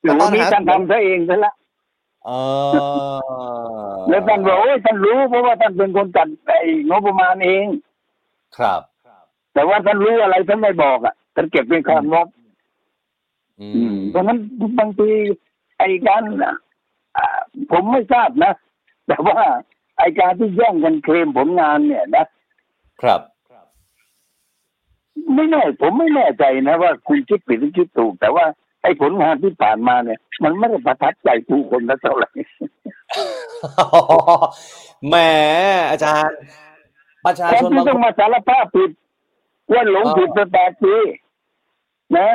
[0.00, 1.54] แต่แต่ตอวันนนี้หาท่านทำซะเองซะละ
[2.26, 7.66] เออแล้วท่านบอกโอ้ยท่านรู้เพราะว่าท่านเป็นคนจัดไอ้งบประมาณเอง
[8.56, 8.82] ครับ
[9.54, 12.28] แต่ว่าท่านรู้อะไรท่านไม่บอกอะท่านเก็บเป็นความลับ
[13.60, 14.38] อือืมมเพราะฉะนั้น
[14.78, 15.10] บางที
[15.78, 16.22] ไอ้การ
[17.16, 17.40] อ่า
[17.72, 18.52] ผมไม่ทราบนะ
[19.08, 19.38] แต่ว่า
[19.98, 22.26] ไอ้การที่แย่งกันเคลมผลงานเนี่ยนะ
[23.02, 23.20] ครับ
[25.34, 28.46] ไม่แน่ผมไม่แน่ใจนะว่าคุณคิดผิดหรือคิดถูก แต่ว่า
[28.82, 32.30] ไอ้ผลงานที่ผ่านมาเนี่ย มันไม่ได้ประทับใจผู้คนสักเท่าไหร่
[35.08, 35.14] แหม
[35.90, 36.38] อาจารย์
[37.24, 38.90] ประชาแทนชนที่บางต้องคนมาสารภาพผิด
[39.72, 40.94] ว่าหลงผิดมาแปดปี
[42.16, 42.28] นะ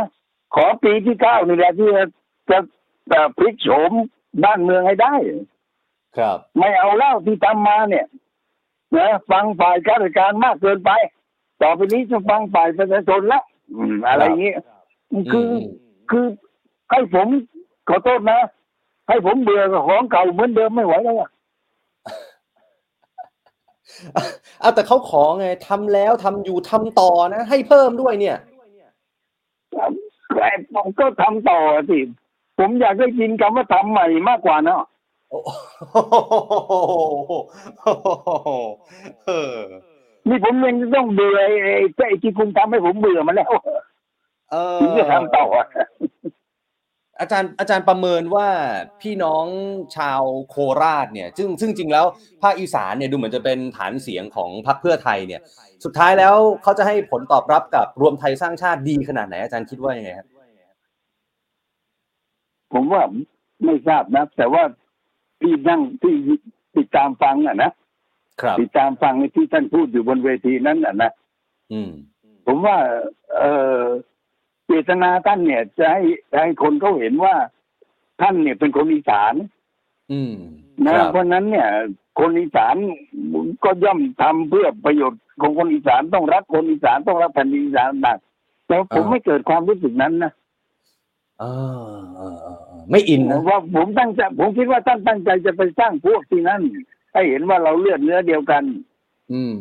[0.55, 2.05] ขอปีที่เก้านี่แหละที่จะ
[2.49, 2.57] จะ
[3.11, 3.91] จะพลิกโฉม
[4.43, 5.13] บ้านเมืองให้ได้
[6.17, 8.05] ครับ ไม่เอาเล่าที่ทำมาเนี่ย
[8.95, 10.91] นะฟังฝ่ายข้าราชการมากเกินไป
[11.61, 13.41] ต่อไปนี้จะฟังฝ่ายประชาชนละ
[13.75, 14.59] อืมอะไรอย่างเงี้ย
[15.31, 15.63] คืออม
[16.09, 16.25] คือ
[16.91, 17.27] ให้ผม
[17.89, 18.39] ขอโทษนะ
[19.07, 21.29] ให้ผมเบื่อกับของเก่าเหมือนเดิมไม่ไหวแล้วอะ
[24.61, 28.37] เอาแต่เขาขอไงทำแล้วทำอยู่ทำต่อนะ ให้เพิ่มด้วยเนี่ย
[30.35, 31.99] แต่ผมก็ทำต่อสิ
[32.59, 34.81] ผมอยากได้ยินคำว่าทำใหม่มากกว่าเนาะ
[35.29, 37.33] โอ้โห
[39.25, 39.55] เออ
[40.27, 43.51] นี่ผมยังต้องเบื่อไอ้ไอ้ไอ้ที่คุณทำให้ผมเบื่อมาแล้ว
[44.51, 45.45] เออถึงจะทำต่อ
[47.19, 48.47] อะอาจารย์อาจารย์ประเมินว่า
[49.01, 49.45] พี่น้อง
[49.97, 52.05] ชาวโคราชเนี่ยซึ่งซึ่งจริงแล้ว
[52.43, 55.41] ภาคอีสานเนี่ยดูเหมือนจะเป็นฐานเสียงของพรรคเพื่อไทยเนี่ย
[55.83, 60.27] สุดท้ายแล้วเขาจะให้ผลตอบรับกับรวมไทยสร้างชาติดีขนาดไหนอาจารย์คิดว่ายังไงครับ
[62.73, 63.01] ผมว่า
[63.65, 64.63] ไม่ทราบนะ แต่ว่า
[65.41, 66.15] ที่นั่งที่
[66.77, 67.71] ติดตามฟังอะนะ
[68.41, 71.11] ครับติดตามฟังที่ท่านพูดอยู่บนเวทีนั้นอะนะ
[71.71, 71.91] อืม
[72.45, 72.77] ผมว่า
[73.37, 73.43] เอ
[73.79, 73.81] อ
[74.69, 76.01] เจตนาท่านเนี่ยจะให้
[76.37, 77.35] ให้คนเขาเห็นว่า
[78.21, 79.33] ท่านเนี่ยเป็นคนอีสาน
[80.11, 80.33] อืม
[80.85, 81.67] นะครับเพราะฉะนั้นเนี่ย
[82.19, 82.75] คนอีสาน
[83.63, 88.17] ก็ย่อมทำเพื่อประโยชน์ของคนอีสานต้องรักคนอีสานต้องรักแผ่นดินอีสานหนัก
[88.67, 90.31] แต่ผมไม่เกิดความรู้สึกนั้นนะ
[91.39, 91.43] เอ
[91.95, 96.61] อเออเออเออไม่อินนะว่าผมตั้งใจผมคิดว่าท่านตั้งใจจะไปสร้างพวกที่นั่น
[97.13, 98.63] ให้เห็นว่าเราเลือดเนื้อเดียวกัน
[99.31, 99.53] อืม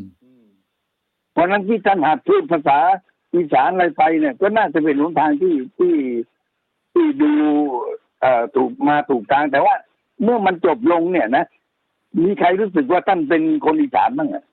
[1.32, 2.78] เพราะฉะนั้นที่ท่านหัดพูดภาษา
[3.34, 5.94] อีสานอะไรไปเนี่ย ก็น่าจะเป็นหนทางที่ที่
[6.92, 7.32] ที่ดู
[8.20, 9.74] เอ่อถูกมาถูกทางแต่ว่า
[10.22, 11.44] เมื่อมันจบลงเนี่ยนะ
[12.24, 14.44] มีใครรู้สึกว่าท่านเป็นคนอีสานบ้างอะ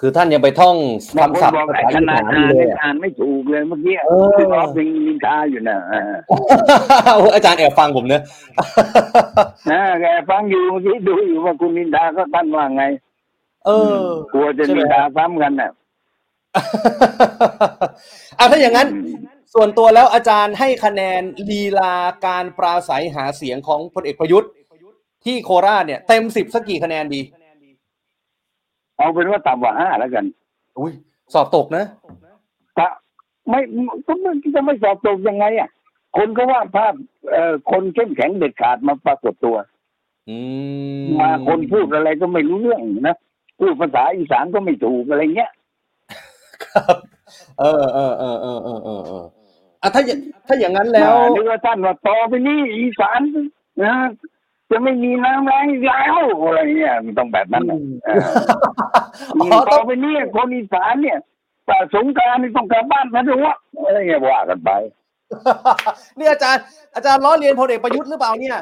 [0.00, 0.76] คือท่านยังไปท่อง
[1.20, 6.02] บางคำคนศัพท์บอกภาไอ้ษาขอีนาสาดนอ่านเลยยังอะอ่านไม่ถูกเลยเมื่อกี้เออคือออฟเป็นนินทาอยู่นะอ่า
[7.34, 8.22] อาจารย์แอบฟังผมเนอะ
[9.70, 12.84] นะแกฟังอยู่เมื่อกี้ดูอยู่ว่าคุณนินทาก็ท่านว่าไง
[13.66, 14.02] เออ
[14.32, 15.70] กลัวจะใช่ไหมนินทาซ้ำกันน่ะ
[18.36, 18.88] เอาถ้าอย่างนั้น
[19.54, 21.94] ส่วนตัวแล้วอาจารย์ให้คะแนนลีลา
[22.26, 24.50] การปราศัยหาเสียงของพลเอกประยุทธ์
[25.24, 27.20] ที่โคราชเนี่ยเต็มสิบสักกี่คะแนนดี
[28.96, 30.24] เอาเป็นว่าต่ำกว่าห้าแล้วกัน
[30.78, 30.92] อุ้ย
[31.34, 31.84] สอบตกนะ
[32.78, 32.88] ถ้า
[33.48, 33.60] ไม่
[34.06, 35.68] ก็มันจะไม่สอบตกยังไง อะ
[36.16, 36.94] คนก็ว่าภาพ
[37.30, 39.56] เอ่อคนเข้มแข็งเด็ดขาดมาปรากฏตัว
[40.28, 40.36] อื
[41.02, 43.16] มมาคนพูดอะไรก็ไม่รู้เรื่องนะ
[43.60, 45.50] พูดภาษาอีสานก็ไม่ถูกอะไรเงี้ย
[46.62, 46.96] ครับ
[47.60, 49.24] เออเออเออเออเออเออเออ
[49.82, 53.20] อะถ้าอย่างถ้าอย่างนั้นแล้วอ่านึกว่าท่านว่าต่อไปนี้อีสาน
[53.82, 53.94] นะ
[54.70, 58.22] จะไม่มีน้ำแรงอีกแล้วอะไรเงี้ยมันต้องแบบนั้นนะเออ
[59.40, 61.18] อ๋อต้ต่อองไปนี้คนอีสานเนี่ย
[61.66, 63.54] แต่สงกรารนี่ต้องกลับบ้านนะดูว่า
[63.86, 64.70] อะไรเงี้ยว่ากันไป
[66.18, 66.62] นี่อาจารย์
[66.94, 68.58] อาจารย์ล้อเลียนพลเอกประยุทธ์หรือเปล่าเนี่ย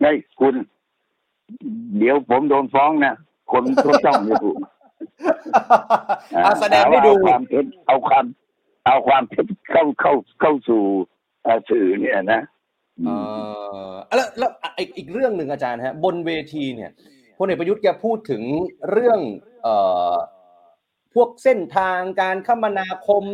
[0.00, 0.54] ไอ้ยคุณ
[1.98, 3.14] เดี๋ยวผมโดนฟ้องนะ
[3.52, 4.32] คนก็จ้องอ
[5.22, 5.32] ยู่
[6.44, 8.24] อะแสดงให้ดู เอาความเท็จเอาความ
[8.86, 10.82] เอาความเท็จเข้าเข้าเข้าสู่
[11.44, 12.42] เอ่อสื่อเนี่ยนะ
[13.06, 13.10] เอ
[13.90, 16.90] อแล้วแล้วอีกอีกเรื่องหนึ่งอาจารย์ฮะ บนเวทีเนี่ย
[17.38, 18.42] พลเอกประยุทธ์แกพูดถึง
[18.90, 19.18] เรื่อง
[19.62, 19.74] เอ่
[20.12, 20.14] อ
[21.14, 23.24] พวกเส้นทางการคมนาคม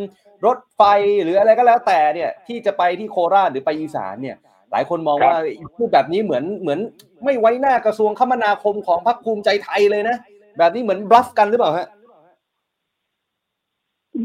[0.45, 0.81] รถไฟ
[1.23, 4.37] หรืออะไรก็แล้วแต่เนี่ย ที่จะไปที่โคราชหรือไปอีสานเนี่ย
[4.71, 5.37] หลายคนมองว่า
[5.77, 6.79] พูดแบบนี้เหมือนเหมือน
[7.23, 10.17] ไม่ไว้หน้ากระทรวงคมนาคมของพรรคภูมิใจไทยเลยนะ
[10.57, 11.87] แบบนี้เหมือนบลัฟกันหรือเปล่าฮะ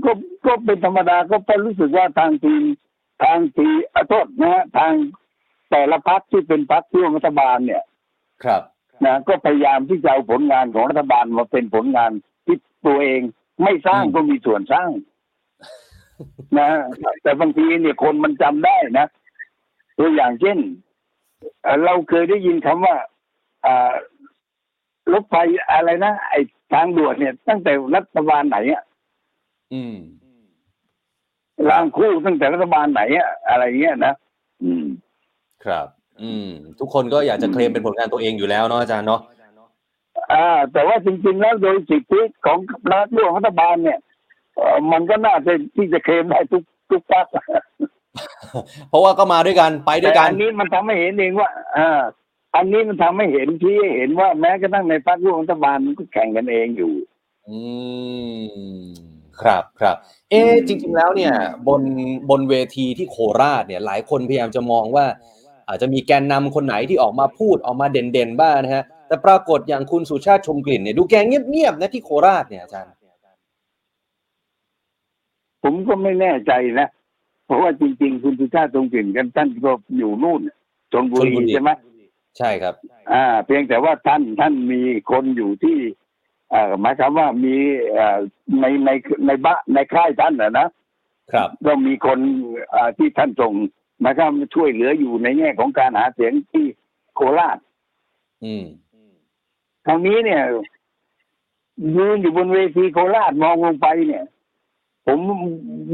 [0.04, 0.12] ก็
[0.46, 2.62] ก็เป็นธรรมดาก็เป็นรู้สึกว่าทางทีม
[3.22, 4.92] ทางทีอะโทษนะฮะทาง
[5.70, 7.82] แต่ละพักที่เป็นพักร่วมรัฐบาลเนี่ย
[8.44, 8.62] ครับ
[9.04, 12.10] นะก็พยายามที่จะเอาผลงานของรัฐบาลมาเป็นผลงาน
[12.46, 13.20] ที่ตัวเอง
[13.62, 14.90] ไม่สร้างอืมก็มีส่วนสร้าง
[16.58, 16.70] นะ
[17.22, 19.06] แต่บางทีเนี่ยคนมันจำได้นะ
[19.98, 20.58] ตัวอย่างเช่น
[21.62, 22.96] เอ่อเราเคยได้ยินคำว่า
[23.66, 23.92] อ่า
[25.12, 25.35] รถไฟ
[25.72, 26.40] อะไรนะไอ้
[26.72, 28.83] ทางด่วนเนี่ย ตั้งแต่รัฐบาลไหนอะ
[29.72, 29.96] อืม
[31.70, 34.14] รางคู่ตั้งแต่รัฐบาลไหนอะอะไรเงี้ยนะ
[34.62, 34.87] อืม
[35.64, 35.87] ครับ
[36.22, 36.48] อืม
[36.81, 39.20] ทุกคนก็อยากจะเคลมเป็นผลงานตัวเองอยู่แล้วเนาะอาจารย์เนาะ
[40.33, 42.59] อ่า แต่ว่าจริง ๆ แล้วโดยสิทธิของ
[42.90, 43.98] รัฐร่วมรัฐบาลเนี่ย
[44.57, 47.27] เอ่อมันก็น่าจะที่จะเคลมได้ทุกทุกพรรค
[48.88, 52.01] เพราะว่าก็มาด้วยกันไปด้วยแต่กันอันนี้มันทำให้เห็นเองว่าอ่า
[52.56, 56.94] อันนี้มันทำให้เห็นที่เห็นว่าแม้กระทั่งในพรรคร่วมรัฐบาลมันก็แข่งกันเองอยู่
[57.48, 57.58] อื
[58.84, 58.90] ม
[59.40, 59.96] ครับครับ
[60.30, 61.34] เอ๊ะจริง ๆ แล้วเนี่ย
[61.68, 61.82] บน
[62.30, 65.06] บนเวทีที่โคราชเนี่ย หลายคนพยายามจะมองว่า
[65.68, 72.90] อาจจะมีแกนนำคนไหนที่ออกมาพูดออกมาเด่นๆบ้างนะฮะ แต่ปรากฏอย่างคุณสุชาติชมกลิ่นเนี่ยดูแกเงียบๆนะที่โคราชเนี่ยอาจารย์
[75.62, 76.88] ผมก็ไม่แน่ใจนะ
[77.46, 80.40] เพราะว่าจริง ๆ คุณสุชาติตรงกลิ่นกันท่านก็อยู่นู่น
[80.92, 81.70] ชนบุชลบุรีรีใช่ไหม
[82.38, 82.74] ใช่ครับ
[83.12, 85.78] อ่า เพียงแต่ว่าท่านท่านมีคนอยู่ที่
[86.50, 87.54] เอ่อหมายความว่ามี
[87.92, 88.18] เอ่อ
[88.60, 88.90] ในใน
[89.26, 90.68] ในบ้านในค่ายท่านนะนะ
[91.32, 92.18] ครับก็มีคน
[92.74, 93.52] อ่าที่ท่านส่ง
[94.00, 96.66] หมายความว่าช่วยเหลืออยู่ในแง่ของการหาเสียงที่
[97.14, 97.58] โคราช
[98.44, 98.64] อืม
[99.86, 100.42] คราวนี้เนี่ย
[101.96, 104.24] ยืนอยู่บนเวทีโคราชมองลงไปเนี่ย
[105.06, 105.18] ผม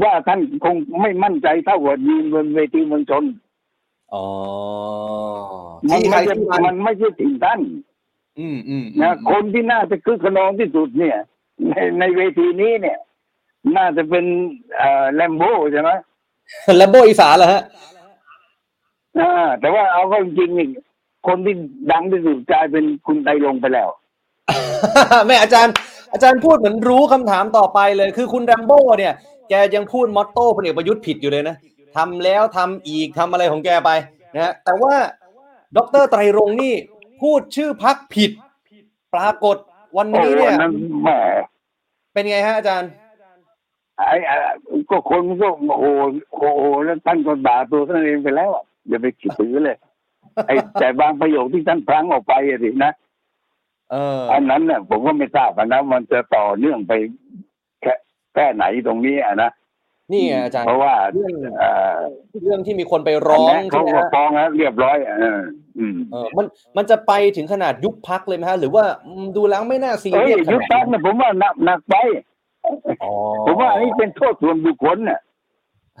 [0.03, 3.23] ว่าท่านคงไม่มั่นใจเท่ากับยืนบนเวทีเมืองชน
[4.13, 4.25] อ๋อ
[5.89, 7.59] มันที่ใครไม่ใช่ที่มันมันไม่ใช่ถิ่นท่าน
[8.39, 11.17] อืมอืมนะคนที่น่าจะคึกขนองที่สุดเนี่ย
[11.69, 12.97] ในในเวทีนี้เนี่ย
[13.77, 14.25] น่าจะเป็น
[14.77, 15.89] เอ่อแลมโบใช่ไหม
[16.77, 17.61] แล้วโบอีสานเหรอฮะ
[19.19, 20.67] อ่าแต่ว่าเอาก็จริงๆนี่
[21.27, 21.55] คนที่
[21.91, 23.89] ดังที่สุดกลายเป็นคุณไตรลงไปแล้ว
[25.27, 25.73] แม่อาจารย์
[26.13, 29.13] อาจารย์พูดเหมือนรู้คำถามต่อไปเลย คือคุณแรมโบ้เนี่ย
[29.49, 31.55] แกยังพูดมอตโต้พลเอกประยุทธ์ผิดอยู่เลยนะ
[31.95, 33.91] ทำแล้วทำอีกทำอะไรของแกไป
[34.35, 34.95] นะฮะแต่ว่า
[35.77, 36.73] ดรไตรรงค์นี่
[37.21, 38.31] พูดชื่อพักผิด
[39.13, 39.57] ปรากฏ
[39.97, 41.09] วันโอ้นี้เนี่ยวันนั้นแหม
[42.13, 42.91] เป็นไงฮะอาจารย์
[43.97, 44.35] ไอ้ไอ้
[44.89, 45.85] ก็คนก็โอ้โห
[46.39, 49.77] โอ้โหแล้วท่านก็ด่าตัวท่านเองไปแล้วอะอย่าไปคิดถือเลย
[50.47, 52.93] ไอ้แต่บางประโยคที่ท่านพลั้งออกไปอะสินะ
[53.91, 56.93] เอออันนั้นเนี่ยผมก็ไม่ทราบอะนะมันจะต่อเนื่องไป
[57.81, 57.93] แค่
[58.33, 59.51] แค่ไหนตรงนี้อะนะ
[60.11, 61.99] นี่ไงอาจารย์เพราะว่าเรื่องเอ่อ
[62.43, 65.41] เรื่องที่มีคนไปอัร้นองเนี้ยใช่เขาไหมก็ฮะฟ้องแล้วเรียบร้อยอะเออ
[65.79, 66.45] อืมเออมัน
[66.77, 71.95] มันจะไปถึงขนาดยุบพักเลยไหมฮะ หรือว่าอืมดูแล้วไม่น่าซีเอ้ยเรียสขยุบนาดพักนั้นเนี่ยผมว่าหนักหนักไป
[73.03, 73.11] อ๋อ
[73.45, 75.19] ผมว่าอันนี้เป็นโทษส่วนบุคคลน่ะ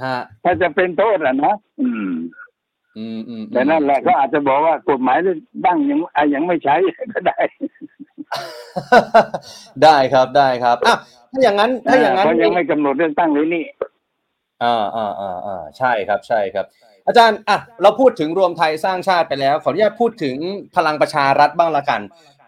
[0.03, 2.11] ฮะถ้าจะเป็นโทษอะนะอืม
[2.97, 5.17] อืมอืมแต่นั่นแหละก็อาจจะบอกว่ากฎหมาย
[5.65, 6.75] ตั้งยังอะยังไม่ใช้
[7.13, 7.37] ก็ได้
[9.83, 10.95] ได้ครับได้ครับอะ
[11.31, 13.63] ถ้าอย่างนั้น ถ้าอย่างนั้นเพราะยังไม่กำหนดเรื่องตั้งเลยนี่
[14.63, 16.65] อ่าอ่าอ่าอ่าใช่ครับใช่ครับ
[17.07, 20.37] อาจารย์อะเราพูดถึงรวมไทยสร้างชาติไปแล้ว ขออนุญาตพูดถึง
[20.75, 22.01] พลังประชารัฐบ้างละกัน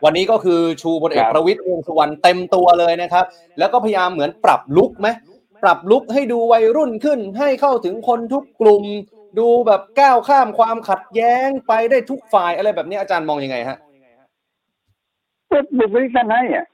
[0.04, 3.26] วันนี้ก็คือชูพลเอกครับประวิตรวงษ์สุวรรณเต็มตัวเลยนะครับ
[3.60, 5.08] แล้วก็พยายามเหมือนปรับลุกไหม
[5.63, 8.84] ปรับลุกให้ดูวัยรุ่นขึ้น ให้เข้าถึงคนทุกกลุ่ม
[9.39, 13.78] ดูแบบก้าวข้ามความขัดแย้งไปได้ทุกฝ่ายอะไรแบบนี้อาจารย์มองยังไงฮะ
[15.52, 16.65] ก็บุคลิกท่านให้อะ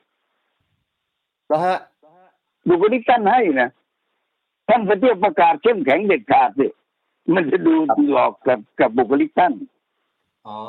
[1.48, 1.78] แล้วฮะ
[2.70, 3.70] บุคลิกท่านให้นะ
[4.68, 6.68] ท่านไปเที่ยวประกาศเข้มแข็งเด็ดขาดสิ
[7.34, 7.74] มันจะดู
[8.12, 9.54] หลอกกับกับบุคลิกท่าน
[10.48, 10.60] อ๋อ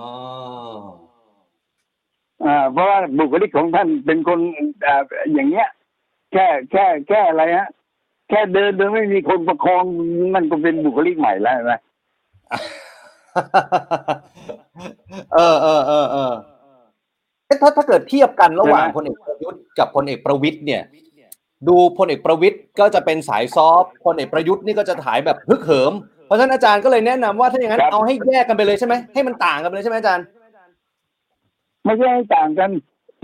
[2.44, 4.40] อ่าเพราะว่าบุคลิกของท่านเป็นคน
[4.87, 5.68] อ่าอย่างเงี้ย
[6.32, 7.68] แค่แค่แค่อะไรฮะ
[8.28, 9.84] แค่เดินโดยไม่มีคนประคอง
[10.34, 11.80] นั่นก็เป็นบุคลิกใหม่แล้วนะ
[15.34, 16.32] เออเออเออเออ
[17.46, 20.82] เอ๊ะถ้าถ้าเกิดเทียบกันระหว่างพลเอกประยุทธ์กับพลเอกประวิตยเนี่ย
[21.68, 25.92] ดูพลเอกประวิตยก็จะเป็นสายซอฟต์พลเอกประยุทธ์นี่ก็จะถ่ายแบบฮึกเหิม
[26.27, 30.25] เพราะฉะนั้นอาจารย์ก็เลยแนะนำว่าถ้าอย่างนั้นครับเอาให้แยกกันไปเลยใช่ไหมให้มันต่างกันไปเลยใช่ไหมอาจารย์
[31.85, 32.71] ไม่ใช่ให้ต่างกัน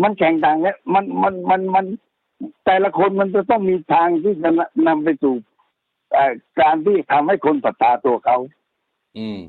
[0.03, 1.85] มันแข่งต่างเนี่ยมันมันมันมัน
[2.67, 4.51] แต่ละคนมันจะต้องมีทางที่จะ
[4.87, 5.35] นำไปสู่
[6.13, 8.37] เอ่อการที่ทำให้คนศรัทธาตัวเขา
[9.19, 9.41] อืม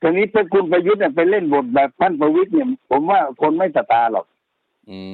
[0.00, 4.26] ทีนี้ถ้าคุณประยุทธ์เนี่ยไปเล่นบทแบบท่านประวิตรเนี่ย ผมว่าคนไม่ศรัทธาหรอก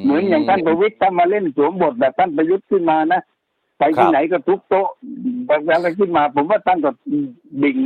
[0.04, 3.20] เหมือนอย่างท่านประวิตรถ้ามาเล่นสวมบทแบบท่านประยุทธ์ขึ้นมานะ
[3.78, 4.88] ไปที่ไหนก็ทุบโต๊ะ
[5.46, 6.90] แบบอะไรขึ้นมา ผมว่าท่านก็
[7.62, 7.78] ดิ่ง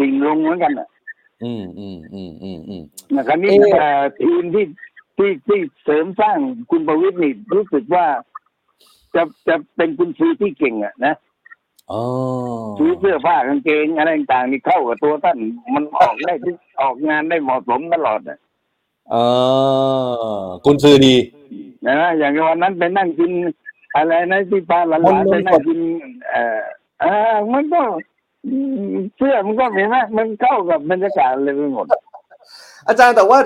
[0.00, 0.88] ดิ่งลงเหมือนกันน่ะ
[1.44, 2.82] อืมอืมอืมอืมอืม
[3.14, 4.64] นะครับนี่เอ่อเอ่อทีมที่
[5.16, 6.38] ที่ที่เสริมสร้าง
[6.70, 8.06] คุณประวิตรนี่รู้สึกว่า
[9.14, 11.14] จะจะเป็นคุณชีที่เก่งอะนะ
[11.92, 12.02] อ๋อ
[12.78, 15.38] ซื้อเสื้อผ้ากางเกงอะไรต่างๆนี่เข้ากับตัวท่าน
[15.74, 18.38] มันออกได้ทุกออกงานได้เหมาะสมตลอดอะ
[19.10, 19.14] เอ
[20.42, 21.14] อกุนซือดี
[21.86, 23.30] นะอย่างวันนั้นไปนั่งกิน
[23.94, 25.80] อะไรนะที่พาหลานมนต์ๆไปนั่มงนต์กิน
[26.30, 26.60] เอ่อ
[27.00, 27.80] เออมันก็
[29.16, 31.86] เสื้อมันก็เห็นไหมมันเข้ากับบรรยากาศเลยไปหมด
[32.88, 33.38] อาจารย์แต่ว่า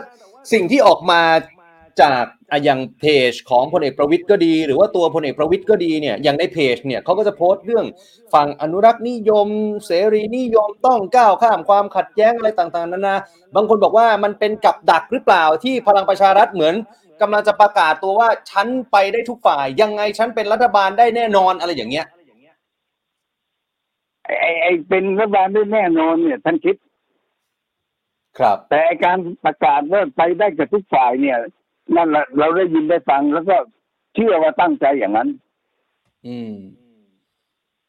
[0.52, 1.20] สิ่งที่ออกมา
[2.02, 7.86] จากอะอย่างเพจของพลเอกประวิตยก็ดี หรือว่าตัวพลเอกประวิตยก็ดีเนี่ยอย่างในเพจเนี่ยเขาก็จะโพสต์เรื่อง
[8.34, 9.48] ฝั่งอนุรักษ์นิยม
[9.86, 13.16] เสรีนิยมต้องก้าวข้ามความขัดแย้งอะไรต่างๆนานา
[13.54, 16.74] บางคนบอกว่ามันเป็นกับดักหรือเปล่าที่พลังประชารัฐเหมือน
[17.20, 22.06] กำลังจะประกาศตัวว่าฉันไปได้ทุกฝ่าย ยังไงฉันเป็นรัฐบาลได้แน่นอนอะไรอย่างเงี้ย
[24.24, 26.76] ไอ้ไอ้ไอ้เป็นรัฐบาลได้แน่นอนเนี่ยท่านคิด
[28.38, 31.38] ครับ แต่ไอ้การประกาศว่าไปได้กับทุกฝ่ายเนี่ย
[31.94, 33.56] นั่นแหละเราได้ยินได้ฟังแล้วก็
[34.14, 35.28] เชื่อว่าตั้งใจอย่างนั้น
[36.26, 36.52] อืม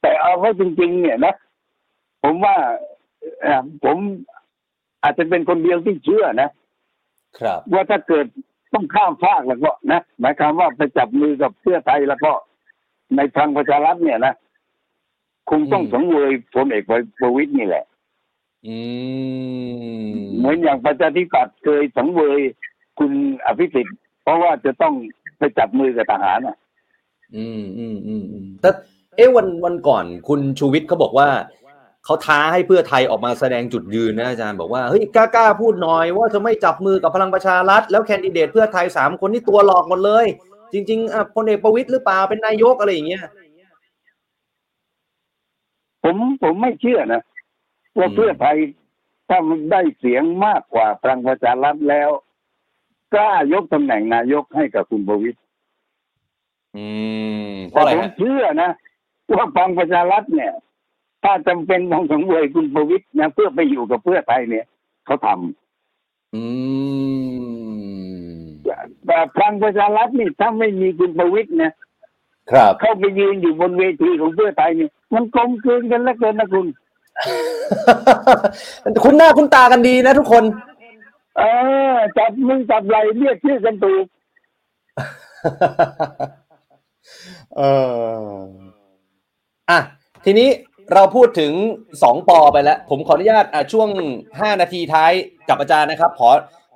[0.02, 1.36] แต่เอาเข้าจริง ๆ เนี่ยนะ
[2.24, 2.56] ผมว่า
[3.42, 3.98] เอ่อผม
[5.04, 6.50] อาจจะเป็นคนเดียวที่เชื่อนะ
[7.40, 8.26] ครับ ว่าถ้าเกิด
[8.74, 12.32] ต้องข้ามฟากแล้วก็นะหมายความว่าไปจับมือกับเพื่อไทยแล้วก็
[13.16, 14.34] ในทางประชารัฐเนี่ยนะ
[15.50, 16.84] คงต้องอืมสังเวยพลเอก
[17.20, 17.86] ประวิตยนี่แหละ
[18.68, 18.78] อื
[20.10, 22.42] มเหมือนอย่างประชาธิปัตย์เคยสังเวย
[23.00, 23.12] คุณ
[23.46, 24.94] อภิสิทธิ์เพราะว่าจะต้อง
[25.38, 26.58] ไปจับมือกับทหารอะ
[27.36, 28.70] อืมอืมอืมอืมแต่
[29.16, 31.30] เอ๊ะวันวันก่อนคุณชูวิทย์เขาบอกว่า
[32.06, 40.26] เขาท้าให้เพื่อไทยออกมาแสดงจุดยืนนะอาจารย์บอกว่าเฮ้ยกล้ากล้าพูดหน่อยว่าจะไม่จับมือกับพลังประชารัฐ แล้วแคนดิเดตเพื่อไทยสามคนนี่ตัวหลอกหมดเลย
[40.74, 43.22] จริงๆอะพลเอกประวิตยหรือเปล่าเป็นนายกอะไรอย่างเงี้ย
[46.04, 47.22] ผมผมไม่เชื่อนะ
[47.98, 48.58] ว่าอืม เพื่อไทย
[49.30, 52.10] ถ้ามันได้เสียงมากกว่าพลังประชารัฐแล้ว
[53.14, 55.40] กล้ายกตำแหน่งนายกให้กับคุณประวิตย
[56.76, 56.86] อื
[57.52, 58.72] มเพแต่ราะอะไรผมฮะเชื่อนะ
[59.38, 60.54] ว่าพลังประชารัฐเนี่ย
[61.24, 64.66] ถ้าจำเป็นต้องสังเวยคุณประวิตยนะเพื่อไปอยู่กับเพื่อไทยเนี่ย
[65.06, 65.68] เขาทำ
[66.36, 66.44] อื
[68.44, 68.48] ม
[69.08, 71.74] แต่พลังประชารัฐนี่ถ้าไม่มีคุณประวิตยเนี่ย
[72.52, 76.68] ครับ เข้าไปยืนอยู่บนเวทีของเพื่อไทยเนี่ยมันกลมกลืนกันแล้วเกินนะคุณ
[79.06, 80.44] คุณหน้าคุณตากันดีนะทุกคน
[81.38, 81.44] เอ
[81.94, 84.06] อจับมือจับไหลเรียกชื่อกันถูก
[87.58, 87.62] เอ
[88.38, 88.44] อ
[89.70, 89.80] อะ
[90.26, 90.50] ทีนี้
[90.94, 91.54] เราพูดถึง
[92.04, 93.90] สองปอไปแล้ว ผมขออนุญาตอะช่วง
[94.40, 95.12] ห้านาทีท้าย
[95.50, 96.30] กับอาจารย์นะครับ ขอ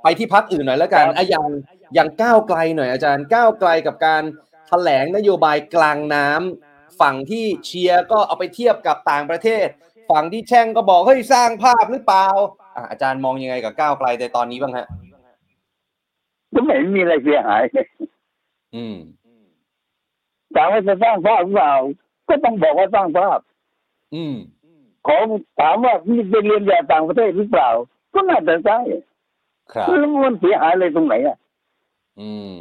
[0.03, 1.47] ไปที่พักอื่นหน่อยแล้วกันอะอย่าง
[1.93, 4.23] อย่างก้าวไกลหน่อยอาจารย์ก้าวไกลกับการ
[4.67, 9.67] แถลงนโยบายกลางน้ำฝั่งที่เชียร์ก็เอาไปเทียบกับต่างประเทศ
[10.11, 12.27] ฝั่งที่แช่งก็บอกเฮ้ยสร้างภาพหรือเปล่า
[12.75, 14.87] อะอาจารย์มองยังไงกับก้าวไกลในตอนนี้บ้างฮะ
[16.53, 17.63] ก็ไม่เห็นมีอะไรเสียหาย
[18.75, 18.97] อืม
[20.55, 21.75] ถามว่าจะสร้างภาพหรือเปล่า
[22.29, 23.39] ก็ต้องบอกว่าสร้างภาพ
[24.15, 24.35] อืม
[25.07, 25.17] ขอ
[25.59, 27.69] ถามว่านี่เป็นเรียนแบบต่างประเทศหรือเปล่า
[28.13, 28.77] ก็น่าจะใช่
[29.73, 31.37] ครับแล้วมันเสียหายอะไรตรงไหนอะ
[32.19, 32.57] อืม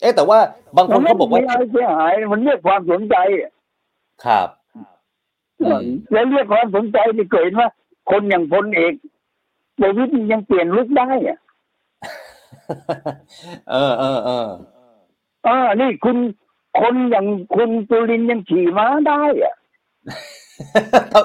[0.00, 0.38] เอ๊ะแต่ว่า
[0.76, 3.52] บางคนเขาบอกว่ามันไม่มีอะไรเสียหาย มันเรียกความสนใจอะ
[4.24, 4.65] ครับอืม
[6.12, 7.68] แล้วเรียกความสนใจที่เกิดว่า
[8.10, 8.94] คนอย่างพลเอก
[9.80, 11.38] ประวิตยยังเปลี่ยนลุกได้อะ
[13.70, 14.48] เออเออเออ
[15.46, 16.16] อ่านี่คุณ
[16.80, 19.54] คนอย่างคุณจุลินทร์ยังขี่ม้าได้อะ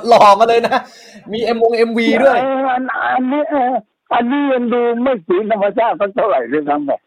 [0.07, 0.77] หล่อมาเลยนะ
[1.31, 3.73] มีเอ็มวง MV ด้วยเอออันอันนี้เออ
[4.13, 6.99] อันนี้ยังดูไม่สีธรรมชาติสักเท่าไหร่เลยทั้งแบบ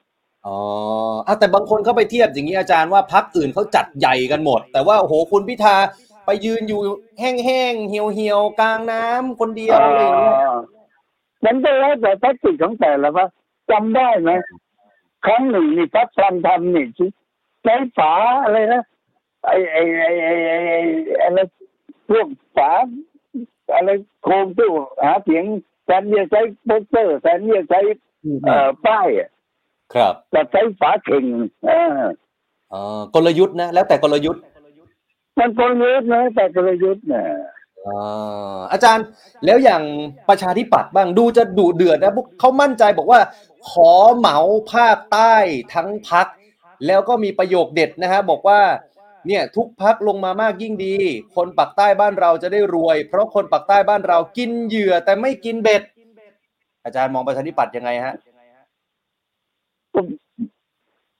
[0.47, 0.59] อ๋อ
[1.27, 5.77] อะแต่บางคนเขาไปเทียบอย่างนี้อาจารย์ว่าพรรคอื่นเขาจัดใหญ่กันหมด แต่ว่าโอ้โหคุณพิธา
[6.25, 6.81] ไปยืนอยู่
[7.21, 10.35] แห้งๆเหี่ยวๆกลางน้ำคนเดียวอะไรอย่างเงี้ย
[11.45, 13.27] มันก็แล้วแต่แทคติกของแต่ละว่า
[13.71, 14.31] จำได้ไหม
[15.27, 16.87] ครั้งหนึ่งนี่พักพลังธรรมนี่
[17.63, 18.13] ใช้ฝา
[18.45, 18.83] อะไรนะ
[19.47, 20.79] ไอ้ไอ้ไอ้ไอ้ไอ้ไอ้
[21.23, 21.39] อะไร
[22.09, 22.71] พวกฝา
[23.75, 23.91] อะไร
[24.23, 24.71] โครงตู้
[25.05, 25.45] หาเสียง
[25.87, 27.81] แทนที่จะใช้โปสเตอร์แทนที่จะใช้
[28.47, 29.31] เอ่อป้ายอะ
[29.95, 31.25] ครับแต่ใช้ฝาเข่ง
[31.65, 31.99] เออ
[32.73, 32.83] อ๋อ
[33.15, 34.43] กลยุทธ์นะ แล้วแต่กลยุทธ์
[35.39, 37.27] มันกลยุทธ์นะแต่กลยุทธ์เนี่ย
[37.87, 39.05] อ่าอาจารย์
[39.45, 39.83] แล้วอย่าง
[40.29, 43.21] ประชาธิปัตย์บ้างดูจะดุเดือดนะพวกเขามั่นใจบอกว่า
[43.71, 44.39] ขอเหมา
[44.73, 45.35] ภาคใต้
[45.75, 46.27] ทั้งพัก
[46.87, 48.61] แล้วก็มีประโยคเด็ดนะฮะบอกว่า
[49.27, 50.97] เนี่ยทุกพักลงมามากยิ่งดี
[51.37, 55.83] คนปักใต้บ้านเราจะได้รวย เพราะคนปักใต้บ้านเรากินเหยื่อแต่ไม่กินเบ็ด
[56.85, 58.15] อาจารย์มองประชาธิปัตย์ยังไงฮะ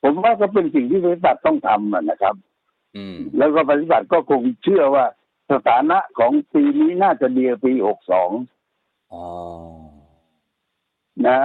[0.03, 2.54] ผมว่าก็เป็นสิ่งที่บริษัทต้องทำอะนะครับอืม
[3.39, 5.05] แล้วก็บริษัทก็คงเชื่อว่า
[5.53, 8.31] สถานะของปีนี้น่าจะดีกว่าปีหกสอง
[9.13, 9.25] อ๋อ
[11.27, 11.39] นะ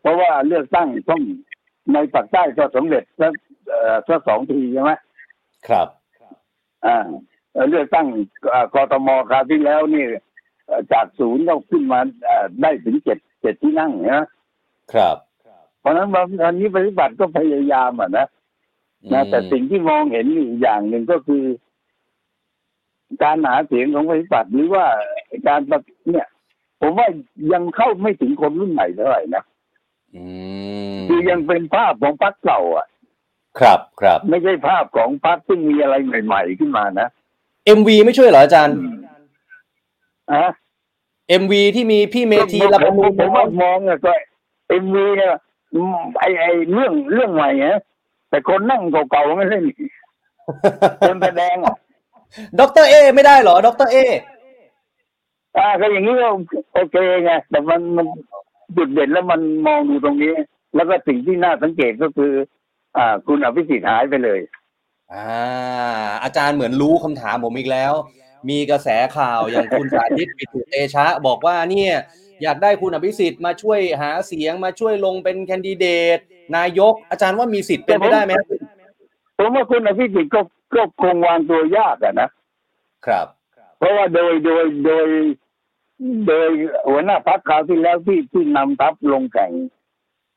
[0.00, 1.22] เพราะว่าเลือกตั้งต้อง
[1.92, 3.32] ในปากใต้ก็สำเร็จสัก
[3.68, 4.92] เอ่อสักสองทีใช่ไหม
[5.68, 5.88] ครับ
[6.86, 6.98] อ่า
[7.52, 8.06] เอ่อเลือกตั้ง
[8.48, 10.06] เอ่อกทมคราวที่แล้วนี่
[10.66, 14.26] เอ่อจากศูนย์เราขึ้นมาเอ่อได้ถึงเจ็ดเจ็ดที่นั่งนะ
[14.92, 15.16] ครับ
[15.80, 18.26] เพราะฉะนั้นบางทีนี้ปฏิบัติก็พยายามอะนะ
[19.12, 21.44] นะแต่สิ่งที่มองเห็นอีกอย่างหนึ่งก็คือ
[23.22, 24.84] การหาเสียงของบริษัทหรือว่า
[25.48, 26.28] การปฏิเนี่ย
[26.80, 27.08] ผมว่า
[27.52, 29.42] ยังเข้าไม่ถึงคนรุ่นใหม่เท่าไหร่นะ
[30.14, 30.24] อื
[30.94, 32.86] มคือยังเป็นภาพของพรรคเก่าอะ
[33.60, 37.08] ครับครับ ไม่ใช่ภาพของพรรคซึ่งมีอะไรใหม่ ๆ ขึ้นมานะ
[37.78, 38.76] MV ไม่ช่วยเหรออาจารย์
[40.32, 40.44] อะ
[41.42, 44.12] MV ที่มีพี่เมธีผละมประผมูมลผมว่ามองอะก็
[44.68, 45.34] MV เนี่ย
[45.74, 47.80] อืมไอ้ไอ้เรื่องเรื่องใหม่ฮะ
[48.32, 49.64] แต่คนนั่งเก่าๆไม่เล่น
[51.08, 51.76] คนแสดงอะ
[52.60, 53.96] ด็อกเตอร์เอ้ ไม่ได้เหรอด็อกเตอร์เอ้
[55.56, 56.28] อ่าก็อย่างนี้ก็
[56.74, 58.06] โอเคไงแต่มันมัน
[58.76, 60.34] จุดเด่นแล้วมันมองดูตรงนี้
[60.74, 62.32] แล้วก็สิ่งที่น่าสังเกตก็คือ
[62.96, 64.40] อ่า คุณอภิสิทธิ์หายไปเลย
[65.12, 65.28] อ่า
[66.22, 67.92] อาจารย์เหมือนรู้คำถามผมอีกแล้ว
[68.48, 71.94] มีกระแสข่าวอย่างคุณสาธิตปิตุเตชะ บอกว่าเนี่ย
[72.42, 76.18] อยากได้คุณอภิสิทธิ์มาช่วยหาเสียงมาช่วยลงเป็นแคนดิเดต
[76.56, 78.46] นายกอาจารย์ว่ามีสิทธิ์เป็นไปได้ไหมครับ
[79.38, 80.40] ผมว่าคุณอภิสิทธิ์ก็
[80.74, 82.28] ก็คงวางตัวยากอะนะ
[83.06, 83.26] ครับ
[83.78, 85.08] เพราะว่าโดยโดยโดย
[86.26, 86.48] โดย
[86.88, 89.52] หัวหน้าพักคราวที่แล้วที่ที่นำทัพลงแข่ง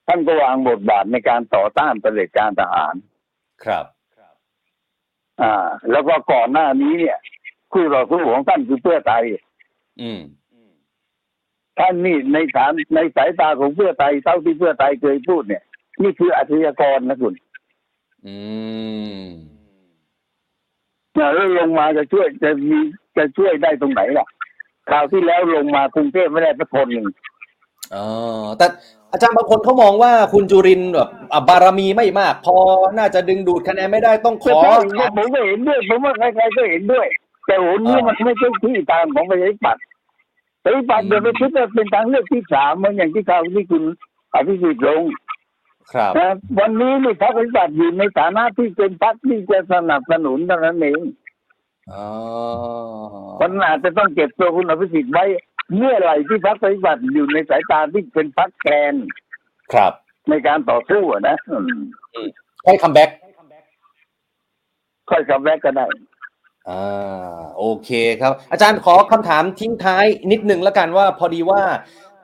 [0.08, 2.96] ท่านก็วางบทบาทในการต่อต้านเผด็จการทหาร
[3.66, 3.86] ครับ
[5.42, 5.54] อ่า
[5.92, 7.18] แล้วก็ก่อนหน้านี้เนี่ย
[7.74, 9.24] คู่ต่อสู้ของท่านคือเพื่อไทย
[10.02, 10.22] อืม
[11.80, 15.64] ท่านนี่ในฐานในสายตาของเพื่อไทยเท่าที่เพื่อไทยเคยพูดเนี่ย
[16.04, 17.34] นี่คืออาชญากรนะคุณ
[18.26, 18.36] อื
[19.20, 19.24] ม
[21.16, 22.80] แล้วลงมาจะช่วยจะมี
[23.18, 24.26] จะช่วยได้ตรงไหนล่ะ
[24.90, 27.08] คราวที่แล้วลงมากรุงเทพไม่ได้สักคนหนึ่ง
[27.96, 28.06] อ๋อ
[28.58, 28.66] แต่
[29.12, 32.56] อาจารย์บางคนเขามองว่าคุณจุรินทร์แบบอะบารมีไม่มาก พอ
[32.98, 37.08] น่าจะดึงดูดคะแนนไม่ได้ต้องขก็อใช่ผมก็เห็นด้วยผมว่าใครๆก็เห็นด้วย
[37.46, 39.84] แต่โหนี้มันไม่ใช่ที่ทางของประชาธิปัตย์
[40.64, 43.84] ประชาธิปัตย์เดินไปคิดว่าเป็นทางเลือกที่สามเหมือนอย่างที่ข่าวที่คุณ
[44.34, 45.04] อภิสิทธิ์ลง
[45.94, 51.02] ครับนะวันนี้นี่พรรคประชาธิปัตย์อยู่ในฐานะที่เป็นพรรคที่จะสนับสนุนเท่านั้นเอง
[51.94, 52.08] อ๋อ
[53.42, 55.26] มันอาจจะต้องเก็บตัวคุณอภิสิทธิ์ไว้
[55.76, 58.96] เมื่อไหร่ที่พรรคประชาธิปัตย์อยู่ในสายตาที่เป็นพรรคแกน
[59.74, 59.94] ครับ
[60.30, 61.80] ในการต่อสู้อะนะอืม
[62.66, 63.10] ให้ comeback
[65.10, 65.86] ค่อย comeback ก็ได้
[66.70, 67.90] อ่าโอเค
[68.22, 71.62] ครับ อาจารย์ขอคำถามทิ้งท้ายนิดนึงแล้วกันว่าพอดีว่า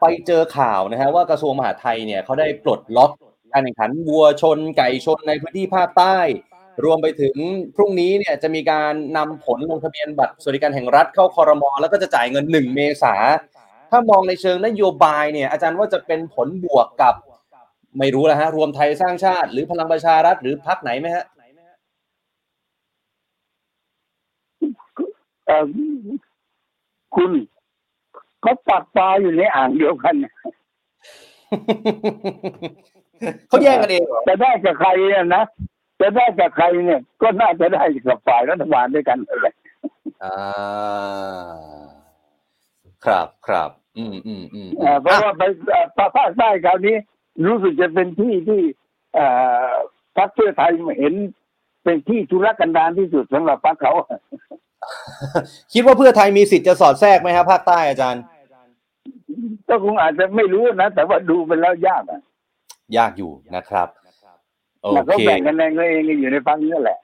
[0.01, 3.12] ไปเจอข่าวนะฮะว่ากระทรวงมหาดไทยเนี่ยเขาได้ปลดล็อก
[3.54, 6.18] การแข่งขันวัวชนไก่ชนในพื้นที่ภาคใต้
[6.84, 7.36] รวมไปถึง
[7.76, 13.16] พรุ่งนี้เนี่ยจะมีการนำผลลงทะเบียนบัตรสวัสดิการแห่งรัฐเข้าคอรมอแล้วก็จะจ่ายเงิน 1 เมษา
[13.91, 17.16] ถ้ามองในเชิงนโยบายเนี่ยอาจารย์ว่าจะเป็นผลบวกกับ
[17.99, 21.26] ไม่รู้แล้วฮะ รวมไทยสร้างชาติ หรือพลังประชารัฐหรือพรรคไหนไหมฮะ
[25.45, 25.66] เอ่อ
[27.16, 27.32] คุณ
[28.41, 30.16] เขาปักปลาอยู่ในอ่างเดียวกัน
[33.48, 35.44] เขาแย่งกันเองเหรอจะได้กับใครเนี่ยนะ
[36.02, 39.54] จะได้กับใครเนี่ย ก็น่าจะได้กับฝ่ายรัฐบาลด้วยกันนั่นแหละ
[40.24, 40.36] อ่า
[43.06, 46.96] ครับครับ อืมอืมอืมอืมเอ่อเพราะว่าไปเอ่อภาคใต้คราวนี้
[47.48, 48.62] รู้สึกจะเป็นที่ที่
[49.14, 49.26] เอ่
[49.68, 49.72] อ
[50.18, 51.14] พรรคเพื่อไทยเห็น
[51.84, 53.94] เป็นที่ธุรกันดารที่สุดสำหรับพรรคเขา
[55.74, 58.24] คิดว่าเพื่อไทยมีสิทธิ์จะสอดแทรกไหมครับภาคใต้อาจารย์
[59.70, 62.22] ก็คงอาจจะไม่รู้นะ แต่ว่าดูเป็นแล้วยากอะ
[62.98, 63.88] ยากอยู่นะครับ
[64.82, 66.98] โอแต่เขาเคแบ่งกันเองเองอยู่ในพรรคนี้แหละ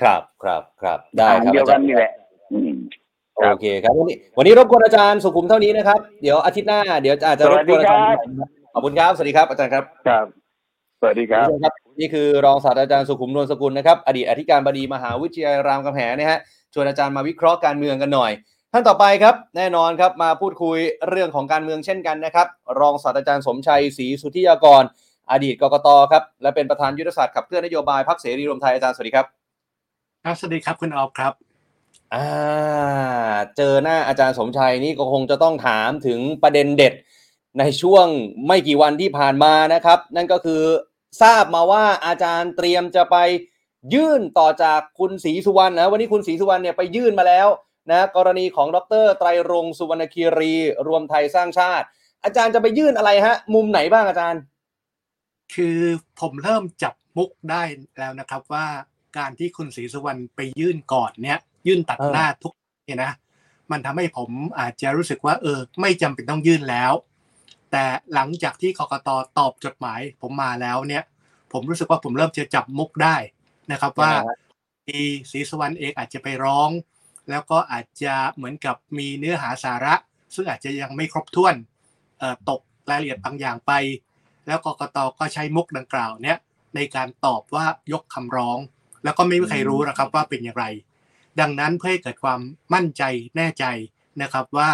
[0.00, 2.12] ครับครับครับได้อ่างครับเดียวอากัจานรย์นี่แหละ
[2.52, 2.72] อืม
[3.36, 10.26] โอเคครับวันนี้วันนี้รบกวนอาจารย์สุขุมเท่านี้นะครับ เดี๋ยวอาทิตย์หน้าเดี๋ยวอาจจะรบกวนอาจารย์ใหม่นะครับขอบคุณครับสวัสดีครับอาจารย์ครับครับ
[11.00, 16.38] สวัสดีครับณผู้ชมครับนี่คือรองศาสตราจารย์สุขุมนวลสกุลนะครับอดีตอธิการบดีมหาวิทยาลัยรามคำแหงนะฮะ
[16.74, 18.32] ชวนอาจารย์มาวิเคราะห์การเมืองกันหน่อย
[18.72, 22.46] ท่านต่อไปครับ แน่นอนครับมาพูดคุยเรื่องของการเมืองเช่นกันนะครับ
[22.80, 24.82] รองศาสตราจารย์สมชัยศรีสุทธิยากร
[25.30, 29.26] อดีตกกตครับและเป็นประธานยุทธศาสตร์ขับเคลื่อนนโยบายพรรคเสรีรวมไทยอาจารย์สวัสดีครับ
[30.24, 31.32] ครับสวัสดีครับคุณออฟครับ
[32.14, 32.26] อ่า
[33.56, 36.94] เจอหน้าอาจารย์สมชัยนี่ก็คงจะต้องถามถึงประเด็นเด็ด
[37.58, 38.06] ในช่วง
[38.46, 40.62] ไม่กี่วันที่ผ่านมานะครับ นั่นก็คือ
[41.22, 43.16] ทราบมาว่าอาจารย์เตรียมจะไป
[43.94, 47.48] ยื่นต่อจากคุณศรีสุวรรณนะวันนี้คุณศรีสุวรรณเนี่ยไปยื่นมาแล้ว
[47.90, 50.54] นะกรณีของดรไตรรงค์สุวรรณคีรี
[50.86, 51.86] รวมไทยสร้างชาติ
[52.24, 54.40] อาจารย์จะไปยื่นอะไรฮะ มุมไหนบ้างอาจารย์
[55.54, 55.78] คือ
[56.20, 57.62] ผมเริ่มจับมุกได้
[57.98, 58.66] แล้วนะครับว่า
[59.18, 62.54] การที่คุณศรีสุวรรณไปยื่นก่อนเนี่ยยื่นตัดเออหน้าทุก
[62.86, 63.12] เนี่ยนะ
[63.70, 66.92] มันทำให้ผมอาจจะรู้สึกว่าเออ ไม่จำเป็นต้องยื่นแล้ว
[67.70, 67.84] แต่
[68.14, 71.02] หลังจากที่กกตตอบจดหมาย ผมมาแล้วเนี่ย
[71.52, 73.16] ผมรู้สึกว่าผมเริ่มจะจับมุกได้
[73.72, 74.38] นะครับว่ายังไงฮะ
[74.88, 76.70] อีศรีสุวรรณเองอาจจะไปร้อง
[77.30, 79.94] แล้วก็อาจจะเหมือนกับมีเนื้อหาสาระ
[80.34, 81.54] ซึ่งอาจจะยังไม่ครบถ้วน
[82.18, 83.72] เอ่อตกรายละเอียดบางอย่างไป
[84.46, 86.38] แล้วกกตก็ใช้มุกดังกล่าวเนี้ย
[86.74, 88.58] ในการตอบว่ายกคำร้อง
[89.04, 90.66] แล้วก็ไม่มีใครรู้นะครับว่าเป็นอย่างไร
[91.40, 92.40] ดังนั้นเพื่อให้เกิดความ
[92.74, 93.02] มั่นใจ
[93.36, 93.64] แน่ใจ
[94.22, 94.70] นะครับว่า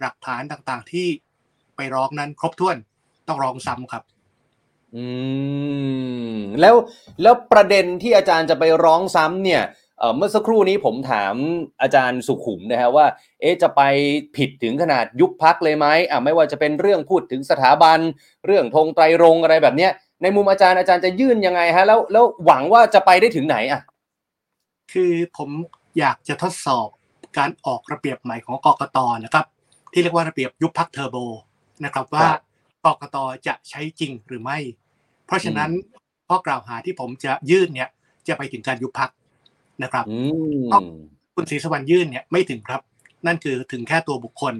[0.00, 1.08] หลักฐานต่างๆที่
[1.76, 2.76] ไปร้องนั้นครบถ้วน
[3.28, 4.02] ต้องร้องซ้ำครับ
[4.94, 5.04] อื
[6.34, 6.74] มแล้ว
[7.22, 9.62] แล้วประเด็นที่อาจารย์จะไปร้องซ้ำเนี่ย
[10.02, 11.34] เอ่อเมื่อสักครู่นี้ผมถาม
[11.82, 13.06] อาจารย์สุขุมนะฮะว่า
[13.40, 13.82] เอ๊ะจะไป
[14.36, 17.98] ผิดถึงขนาดยุบพักเลยไหมอะไม่ว่าจะเป็นเรื่องพูดถึงสถาบัน
[18.46, 19.92] เรื่องธงไตรรงค์อะไรแบบเนี้ย
[20.22, 23.80] ในมุมอาจารย์อาจารย์จะยื่นยังไงฮะแล้วแล้วหวังว่าจะไปได้ถึงไหนอะ
[24.92, 25.50] คือผม
[25.98, 26.88] อยากจะทดสอบ
[27.38, 29.46] การออกระเบียบใหม่ของกกตนะครับ
[29.92, 31.16] ที่เรียกว่าระเบียบยุบพักเทอร์โบ
[31.84, 34.58] นะครับว่าครับกกตจะใช้จริงหรือไม่
[35.26, 35.70] เพราะฉะนั้น
[36.28, 37.88] ข้อกล่าวหาที่ผมจะยื่นเนี่ย
[38.28, 39.10] จะไปถึงการยุบพัก
[39.82, 40.18] นะครับอื
[40.84, 40.86] ม
[41.34, 42.80] คุณศรีสวรรค์ยื่นเนี่ยไม่ถึงครับ
[43.26, 44.54] นั่นคือถึงแค่ตัวบุคคล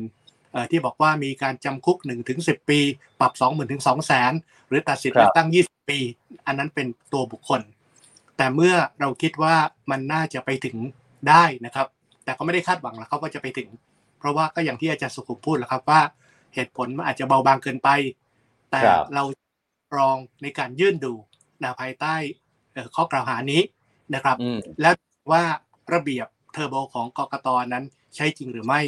[0.53, 2.79] เอ่อที่บอกว่ามีการจำคุก1นถึงสิปี
[3.21, 5.99] ปรับ 2 0 0 0 0ถึง2 0 0 0 0หรือตัดสิทธิ์ครับเลือกตั้ง 20 ปี
[6.47, 7.61] อันนั้นเป็นตัวบุคคล
[8.37, 9.55] แต่เมื่อเราคิดว่า
[9.91, 10.77] มันน่าจะไปถึง
[11.29, 11.87] ได้นะครับ
[12.25, 13.69] แต่ก็ไม่ได้คาดหวังแล้วครับว่าจะไปถึง
[14.19, 16.01] เพราะว่าก็อย่างที่อาจารย์สุขุมพูดแล้วครับว่า
[16.55, 17.89] เหตุผลมันอาจจะเบาบางเกินไป
[18.71, 19.25] แต่ครับเรา
[19.99, 21.13] ลองในการยื่นดู
[21.63, 22.15] นะภายใต้
[22.73, 23.63] เอ่อข้อกล่าวหานี้
[24.15, 24.95] นะครับอืมแล้ว
[25.31, 25.43] ว่า
[25.95, 27.85] ระเบียบเทอร์โบของกกตนั้น
[28.17, 28.81] ใช้จริงหรือไม่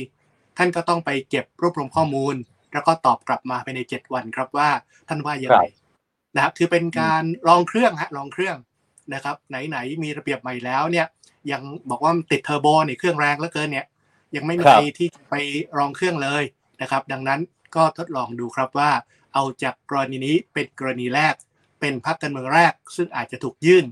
[0.56, 2.34] ท่านก็ต้องไปเก็บรวบรวมข้อมูล
[2.72, 4.70] แล้วก็ตอบกลับมาภายใน7วันครับว่า
[5.08, 5.64] ท่านว่ายังไง
[6.34, 8.56] นะครับคือเป็นการลองเครื่องฮะลองเครื่อง
[9.14, 11.06] นะครับ ไหนๆมีระเบียบใหม่แล้วเนี่ย
[11.52, 13.86] ยังบอกว่ามันติดเทอร์โบในเครื่องแรงเหลือเกินเนี่ย
[14.36, 15.34] ยังไม่มีครับใครที่จะไป
[15.78, 16.42] ลองเครื่องเลย
[16.82, 17.40] นะครับ ดังนั้น
[17.76, 18.90] ก็ทดลองดูครับว่า
[19.34, 21.34] เอาจากกรณีนี้เป็นกรณีแรก
[21.80, 23.84] เป็นพรรคการเมืองแรก ซึ่งอาจจะถูกยื่น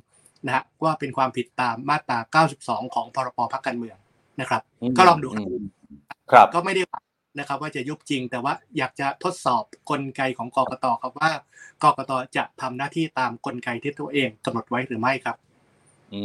[0.47, 3.97] นะฮะว่าเป็นความผิดตามมาตรา 92 ของพรบพรรคการเมือง
[4.41, 5.65] นะครับอืมก็ลองดูครับอืม
[6.31, 7.03] ครับก็ไม่ได้หวัง
[7.39, 11.31] นะครับ ว่าจะยุบจริงแต่ว่าอยากจะทดสอบกลไกของกกตครับว่า
[11.83, 15.37] กกตจะทำหน้าที่ตามกลไกที่ตัวเองกำหนดไว้หรือไม่ครับ
[16.15, 16.23] อื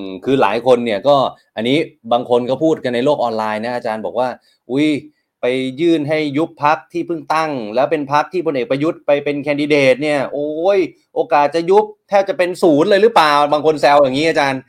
[0.00, 1.16] มคือหลายคนเนี่ยก็
[1.56, 1.78] อันนี้
[2.12, 4.28] บางคนก็พูดกันในโลกออนไลน์นะอาจารย์บอกว่า
[4.70, 4.88] อุ้ย
[5.40, 5.46] ไป
[5.80, 10.78] ยื่นให้ยุบพักที่เพิ่งตั้ง แล้วเป็นพักที่พลเอกประยุทธ์ไปเป็นแคนดิเดตเนี่ย โอ้ย
[11.14, 14.60] โอกาสจะยุบแทบจะเป็นศูนย์เลยหรือเปล่า บางคนแซวอย่างนี้อาจารย์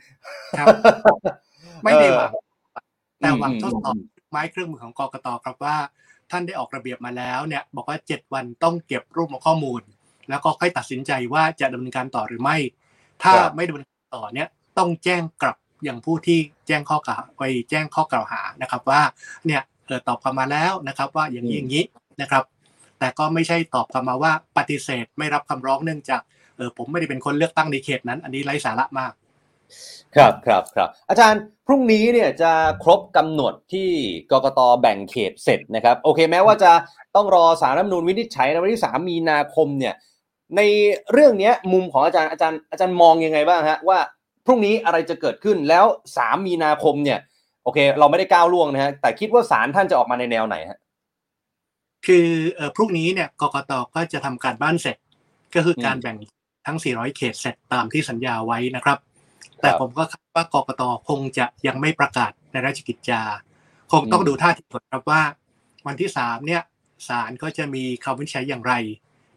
[0.58, 0.66] ครับ
[1.84, 2.36] ไม่ได้หวังเอ
[2.78, 2.82] อ
[3.20, 3.96] แต่หวังอืมทดสอบ
[4.30, 5.76] ไม้เครื่องมือของกกตครับว่า
[6.30, 9.82] ท่านได้ออกระเบียบมาแล้วเนี่ย บอกว่า7วันต้องเก็บรวบรวมข้อมูล
[10.28, 12.56] แล้วก็ค่อยตัดสินใจว่าจะดำเนินการต่อหรือไม่
[13.22, 14.48] ถ้าครับไม่ดำเนินการต่อเนี่ย
[14.78, 19.00] ต้องแจ้งกลับอย่างผู้ที่แจ้งข้อกล่าวไปแจ้งข้อกล่าวหานะครับว่า
[19.46, 21.84] เนี่ย เออตอบกลับมาแล้วนะครับ ว่าอย่างนี้อย่างนี้
[22.20, 22.44] นะครับ
[22.98, 26.20] แต่ก็ไม่ใช่ตอบกลับมาว่าปฏิเสธไม่รับคำร้องเนื่องจาก
[26.56, 29.12] เออผมไม่ได้เป็นคนเลือกตั้งในเขตนั้น อันนี้ไร้สาระมาก
[30.16, 33.88] ครับครับครับอาจารย์พรุ่งนี้เนี่ยจะครบกำหนดที่
[34.30, 36.72] กกตแบ่งเขตเสร็จนะครับ โอเคแม้ว่าจะ
[37.16, 39.94] ต้องรอสารรัฐธรรมนูญวินิจฉัยในวันที่สามมีนาคมเนี่ย
[40.56, 40.60] ใน
[41.12, 43.98] เรื่องเนี้ยมุมของอาจารย์อาจารย์อาจารย์มองยังไงบ้างฮะว่า
[44.46, 45.84] พรุ่งนี้อะไรจะเกิดขึ้นแล้ว
[46.16, 47.18] สามมีนาคมเนี่ย
[47.64, 50.78] โอเค เราไม่ได้ก้าวล่วงนะฮะแต่คิดว่าสารท่านจะออกมาในแนวไหนฮะ
[52.06, 54.96] คือเอ่อพรุ่งนี้เนี่ยกกตก็จะทำการบ้านเสร็จ
[55.54, 56.16] ก็คือการอืมแบ่ง
[56.66, 58.98] ทั้ง 400 เขตเสร็จตามที่สัญญาไว้นะครับ
[59.60, 63.22] แต่ครับผมก็คาดว่ากกตคงจะยังไม่ประกาศในราชกิจจา
[63.92, 65.22] คงต้องอืมดูท่าทีก่อนครับว่า
[65.86, 66.62] วันที่3เนี่ย
[67.08, 68.74] ศาลก็จะมีคำวินิจฉัยอย่างไร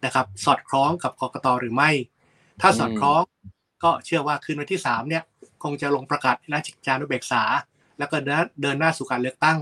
[0.05, 1.91] นะครับ สอดคล้องกับกกตหรือไม่
[2.61, 3.21] ถ้าสอดคล้อง
[3.84, 5.24] ก็เชื่อว่าคืนวันที่3เนี่ย
[5.63, 7.43] คงจะลงประกาศในราชกิจจานุเบกษา
[8.00, 9.60] แล้วก็เดินเดินหน้าสู่การเลือกตั้ง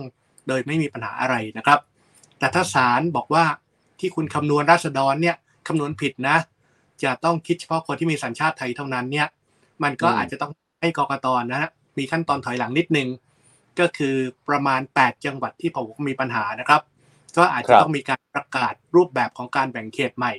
[0.48, 1.80] โดยไม่มีปัญหาอะไรนะครับ
[2.40, 3.44] แต่ถ้าศาลบอกว่า
[4.00, 5.36] ที่คุณคำนวณราษฎรเนี่ย
[5.68, 6.38] คำนวณผิดนะ
[7.04, 9.28] จะต้องคิดเฉพาะคนที่มีสัญชาติไทยเท่านั้นเนี่ย
[9.84, 10.52] มันก็อืมอาจจะต้อง
[10.82, 13.08] ให้กกตนะฮะมีขั้นตอนถอยหลังนิดนึง
[13.80, 14.16] ก็คือ
[14.50, 16.82] ประมาณ 8 จังหวัดที่ผมว่ามีปัญหานะครับ
[17.38, 20.34] ก็อาจจะต้องมีการประกาศรูปแบบของการแบ่งเขตใหม่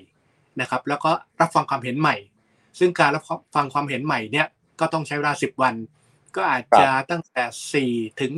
[0.61, 2.17] นะครับ แล้วก็รับฟังความเห็นใหม่
[2.79, 3.23] ซึ่งการรับ
[3.55, 4.47] ฟังความเห็นใหม่เนี่ย
[4.81, 5.75] ก็ต้องใช้เวลา 10 วัน
[6.37, 8.33] ก็อาจจะตั้งแต่4ถึง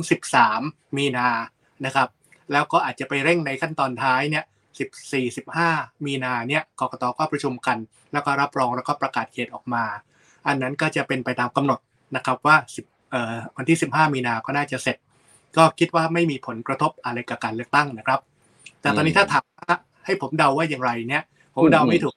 [0.45, 1.27] 13มีนา
[1.85, 2.09] นะครับ
[2.51, 4.45] แล้วก็อาจจะไปเร่งในขั้นตอนท้ายเนี่ย
[5.03, 7.77] 14 15มีนาเนี่ยกกตก็ประชุมกัน
[8.13, 9.83] แล้วก็รับรองแล้วก็ประกาศเขตออกมา
[10.47, 11.79] อันนั้นก็จะเป็นไปตามกำหนด
[12.15, 14.97] นะครับว่า10เอ่อวันที่15มีนาก็น่าจะเสร็จ
[15.57, 18.19] ก็คิดว่าไม่มีผลกระทบอะไรกับการเลือกตั้งนะครับ
[18.81, 19.75] แต่ตอนนี้ถ้าถามว่า
[20.05, 21.23] ให้ผมเดาว่าอย่างไรเนี่ย
[21.55, 22.15] ผมเดาไม่ถูก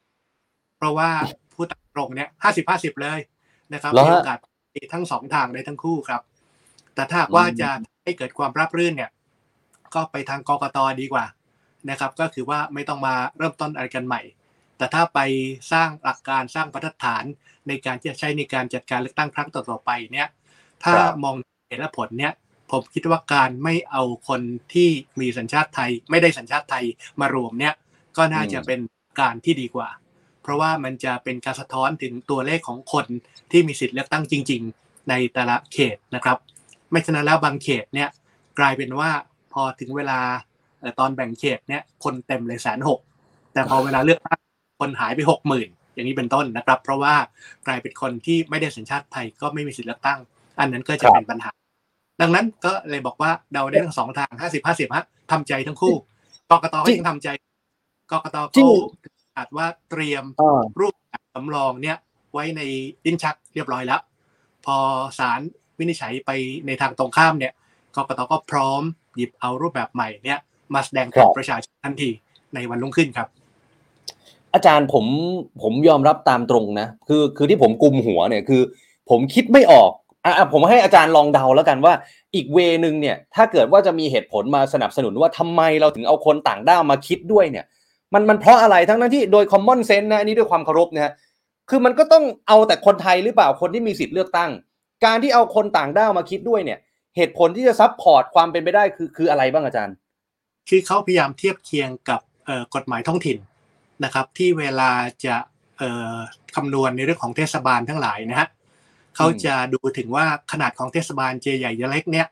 [0.78, 1.08] เพราะว่า
[1.54, 1.64] ผู้
[1.94, 3.18] ตรงเนี่ยห้าสิบห้าสิบเลย
[3.74, 4.38] นะครับเหรอฮะมีโอกาส
[4.92, 6.22] ทั้งสองทางได้ทั้งคู่ครับ
[6.94, 7.70] แต่ถ้าหากว่าอืมจะ
[8.04, 9.10] ให้เกิดความราบรื่นเนี่ย
[9.94, 11.24] ก็ไปทางกกตดีกว่า
[11.90, 14.22] นะครับ ก็คือว่าไม่ต้องมาเริ่มต้นอะไรกันใหม่
[14.78, 15.18] แต่ถ้าไป
[15.72, 17.24] สร้างหลักการสร้างบรรทัดฐาน
[17.68, 20.28] ในการที่จะใช้ในการจัดการเลือกตั้งครั้งต่อๆไปเนี่ย
[20.82, 21.34] ถ้าครับมอง
[21.66, 22.32] เหตุและผลเนี่ย
[22.70, 24.40] ผมคิดว่าการไม่เอาคน
[24.74, 24.88] ที่
[25.20, 26.84] มีสัญชาติไทย ไม่ได้สัญชาติไทย
[27.20, 27.74] มารวมเนี่ย
[28.16, 28.80] ก็น่าจะเป็น
[29.20, 30.07] การที่ดีกว่าเพ
[30.49, 33.07] ราะว่ามันจะเป็นการสะท้อนถึงตัวเลขของคน
[33.51, 36.36] ที่มีสิทธิ์เลือกตั้งจริง ๆ ในแต่ละเขตนะครับ
[36.90, 38.09] ไม่ฉะนั้นแล้วบางเขตเนี่ย
[38.59, 39.11] กลายเป็นว่า
[39.53, 40.18] พอถึงเวลา
[40.99, 43.01] ตอนแบ่งเขตเนี่ยคนเต็มเลยแสนหก
[43.53, 44.40] แต่พอเวลาเลือกตั้ง
[44.80, 47.14] คนหายไปหกหมื่นอย่างนี้เป็นต้นนะครับ เพราะว่า
[47.66, 50.18] กลายเป็นคนที่ไม่ได้สัญชาติไทยก็ไม่มีสิทธิ์เลือกตั้ง
[50.61, 51.51] อันนั้นก็จะเป็นปัญหา
[52.20, 55.94] ดังนั้นก็เลยบอกว่าเดาได้ทั้งสองทางห้าสิบห้าสิบฮะทำใจทั้งคู่
[56.51, 57.28] กกตก็ยังทำใจ
[58.11, 61.97] กกตจริเขาาจว่าเตรียมอ่ารูปแบบสำรองเนี่ย
[62.32, 62.62] ไว้ใน
[63.05, 64.01] ดิ้นชักเรียบร้อยแล้ว
[64.66, 64.76] พอ
[65.18, 65.41] ศาล
[65.78, 66.30] วินิจฉัยไป
[66.66, 67.53] ในทางตรงข้ามเนี่ย
[67.97, 68.82] กกตก็พร้อม
[69.16, 70.39] หยิบเอารูปแบบใหม่เนี่ย
[70.74, 72.11] มาแสดงต่อประชาชนทันที
[72.55, 73.28] ในวันรุ่งขึ้นครับ
[74.55, 75.05] อาจารย์ผม
[75.62, 78.62] ผมยอมรับตามตรงนะ คือคือที่ผมกุมหัวเนี่ยคือ
[79.11, 79.91] ผมคิดไม่ออก
[80.24, 81.95] อะผมให้อาจารย์ลองเดาแล้วกันว่า
[82.34, 87.64] อีกเวนึงเนี่ย ถ้าเกิดว่าจะมีเหตุผลมาสนับสนุนว่าทำไมเราถึงเอาคนต่างด้าวมาคิดด้วยเนี่ย
[88.14, 91.12] มันมันเพราะอะไรทั้งนั้นที่โดย common sense นะอันนี้ด้วยความเคารพนะฮะ
[91.70, 94.50] คือมันก็ต้องเอาแต่คนไทยหรือเปล่าคนที่มีสิทธิ์เลือกตั้ง
[95.04, 96.78] การที่เอาคนต่างด้าวมาคิดด้วยเนี่ย
[97.16, 99.94] เหตุผลที่จะซับพอร์ตความเป็นไปได้คือคืออะไรบ้างอาจารย์
[100.68, 102.20] คือเขาพยายามเทียบเคียงกับ
[102.74, 103.38] กฎหมายท้องถิ่น
[104.04, 104.90] นะครับ ที่เวลา
[105.24, 105.36] จะ
[106.56, 108.48] คำนวณในเรื่องของเทศบาลทั้งหลายนะฮะ
[109.16, 112.26] เขาจะดูถึงว่าขนาดของเทศบาลเจใหญ่เล็กเนี่ย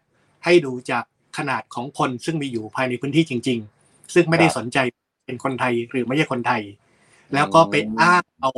[0.44, 1.04] ให้ดูจาก
[1.38, 4.78] ขนาดของคนซึ่งมีอยู่ภายในพื้นที่จริง ๆ ซึ่งไม่ได้สนใจ
[5.26, 6.62] เป็นคนไทยหรือไม่ใช่คนไทย
[7.34, 8.52] แล้วก็ไปอ้างเอา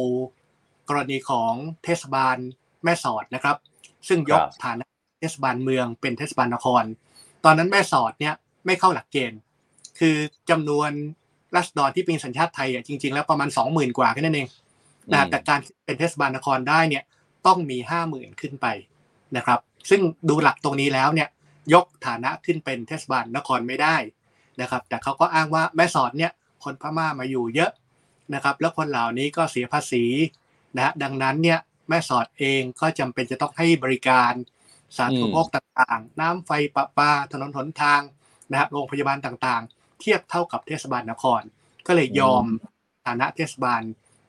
[0.88, 1.52] กรณีของ
[1.84, 2.36] เทศบาล
[2.84, 3.56] แม่สอดนะครับ
[4.08, 4.84] ซึ่งยกฐานะ
[5.20, 6.84] เทศบาลเมืองเป็นเทศบาลนคร
[7.44, 8.34] ตอนนั้นแม่สอดเนี่ย
[8.66, 9.40] ไม่เข้าหลักเกณฑ์
[9.98, 10.16] คือ
[10.50, 10.90] จำนวน
[11.56, 14.48] รัษฎรที่เป็นสัญชาติไทยอะจริง ๆ แล้วประมาณสองหมื่นกว่าแค่นั้นเอง
[15.12, 17.04] นะแต่การเป็นเทศบาลนครได้เนี่ย
[17.46, 18.66] ต้องมีห้าหมื่นขึ้นไป
[19.36, 19.60] นะครับ
[19.90, 21.28] ซึ่งดูหลักตรงนี้แล้วเนี่ย
[21.74, 23.96] ยกฐานะขึ้นเป็นเทศบาลนครไม่ได้
[24.60, 26.32] นะครับ แต่เขาก็อ้างว่าแม่สอดเนี่ย
[26.64, 27.70] คนพม่ามาอยู่เยอะ
[28.34, 30.04] นะครับ แล้วคนเหล่านี้ก็เสียภาษี
[30.76, 34.32] นะดังนั้นเนี่ยแม่สอดเองก็จำเป็นจะต้องให้บริการ
[34.96, 38.02] สาธารณูปโภคต่างๆ น้ำไฟประปาถนนหนทาง
[38.50, 41.42] นะโรงพยาบาลต่างๆ เทียบเท่ากับเทศบาลนคร
[41.86, 42.44] ก็เลยยอม
[43.06, 43.82] ฐานะเทศบาล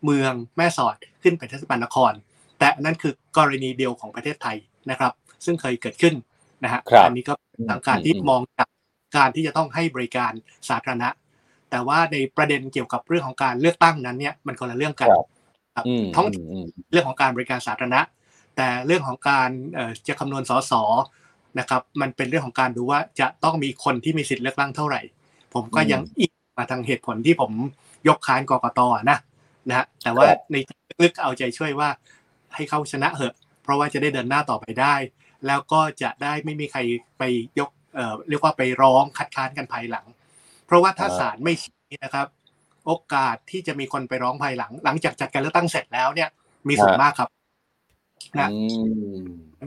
[0.04, 2.14] เมืองแม่สอดขึ้นเป็นเทศบาลนคร
[2.60, 4.58] แต่นั่นคือกรณีเดียวของประเทศไทย
[4.90, 5.14] นะครับ
[5.46, 6.16] ซึ่งเคยเกิดขึ้น
[6.64, 7.34] นะฮะอันนี้ก็
[7.70, 8.68] ทางการที่มองจาก
[9.18, 10.32] การที่จะต้องให้บริการ
[10.70, 11.10] สาธารณะ
[11.72, 15.10] แต่ว่าในประเด็นเกี่ยวกับเรื่องของการเลือกตั้งนั้นเนี่ยมันคนละเรื่องกัน
[16.16, 16.28] ท้อง
[16.92, 18.02] เรื่องของการบริการสาธารณะ
[18.56, 19.50] แต่เรื่องของการ
[20.08, 20.74] จะคำนวณสส
[21.60, 25.02] นะครับมันเป็นเรื่องของการดูว่าจะต้องมีคนที่มีสิทธิ์เลือกตั้งเท่าไหร่
[25.54, 27.52] ผมก็ยังอีกมาทางเหตุผลที่ผม
[28.08, 29.18] ยกค้านกกตนะ
[29.70, 30.56] นะฮะแต่ว่าใน
[31.04, 31.90] ลึกเอาใจช่วยว่า
[32.56, 34.96] ให้เขาชนะเหอะ เพราะว่าจะได้เดินหน้าต่อไปได้
[35.48, 36.80] แล้วก็จะได้ไม่มีใคร
[37.18, 37.24] ไป
[37.60, 40.06] ยกเอ่อเรียกว่าไปร้องคัดค้านกันภายหลัง
[40.70, 42.28] เพราะว่าถ้าศาลไม่ชี้นะครับ
[42.86, 46.30] โอกาสที่จะมีคนไปร้องภายหลัง หลังจากจัดการเลือกตั้งเสร็จแล้วเนี่ย
[46.68, 47.30] มีสูงมากครับ
[48.40, 48.50] นะ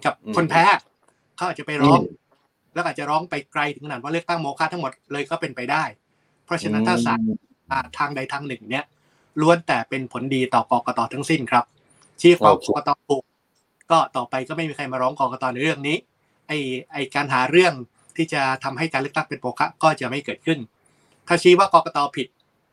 [0.05, 0.65] กับคนแพ้
[1.37, 2.01] เขาอาจจะไปร้อง
[2.75, 5.85] แล้วอาจจะร้องไปไกลถึงขนาดว่าเลือกตั้งโมฆะทั้งหมดเลยก็เป็นไปได้
[6.45, 7.21] เพราะฉะนั้นถ้าศาล
[7.99, 8.85] ทางใดทางหนึ่ง เนี่ย
[9.41, 11.65] ล้วนแต่เป็นผลดีต่อกกตทั้งสิ้นครับ
[12.21, 13.23] ชี้ฟ้องกกตถูก
[13.91, 15.97] ก็ต่อไปก็ไม่มีใครมาร้องกกตในเรื่องนี้
[16.49, 16.59] ไอ้
[16.93, 17.73] ไอ้การหาเรื่อง
[18.17, 20.59] ที่จะทำให้การเลือกตั้งเป็นโปคะก็จะไม่เกิดขึ้น
[21.29, 22.27] ถ้าชี้ว่ากกตผิด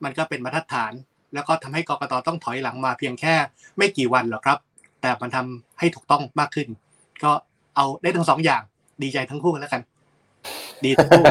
[0.03, 0.91] มันก็เป็นมาตรฐาน
[1.33, 3.35] แล้วก็ทำให้กกตต้องถอยหลังมาเพียงแค่
[3.77, 4.57] ไม่กี่วันหรอกครับ
[5.01, 6.67] แต่มันทำให้ถูกต้องมากขึ้น
[7.23, 7.31] ก็
[7.75, 8.61] เอาได้ทั้งสองอย่าง
[9.03, 9.81] ดีใจทั้งคู่แล้วกัน
[10.85, 11.23] ดีทั้งคู่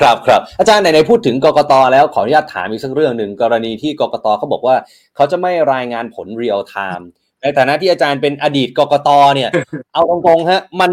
[0.00, 4.76] ครับครับอาจารย์ไหนๆพูดถึงกกตแล้วขออนุญาตถามอีกสักเรื่องหนึ่งกรณีที่กกตเขาบอกว่า
[5.16, 7.08] เขาจะไม่รายงานผลเรียลไทม์
[7.42, 9.50] ในฐานะที่อาจารย์เป็นอดีตกกตเนี่ย
[9.92, 10.90] เอาตรงๆฮะ มัน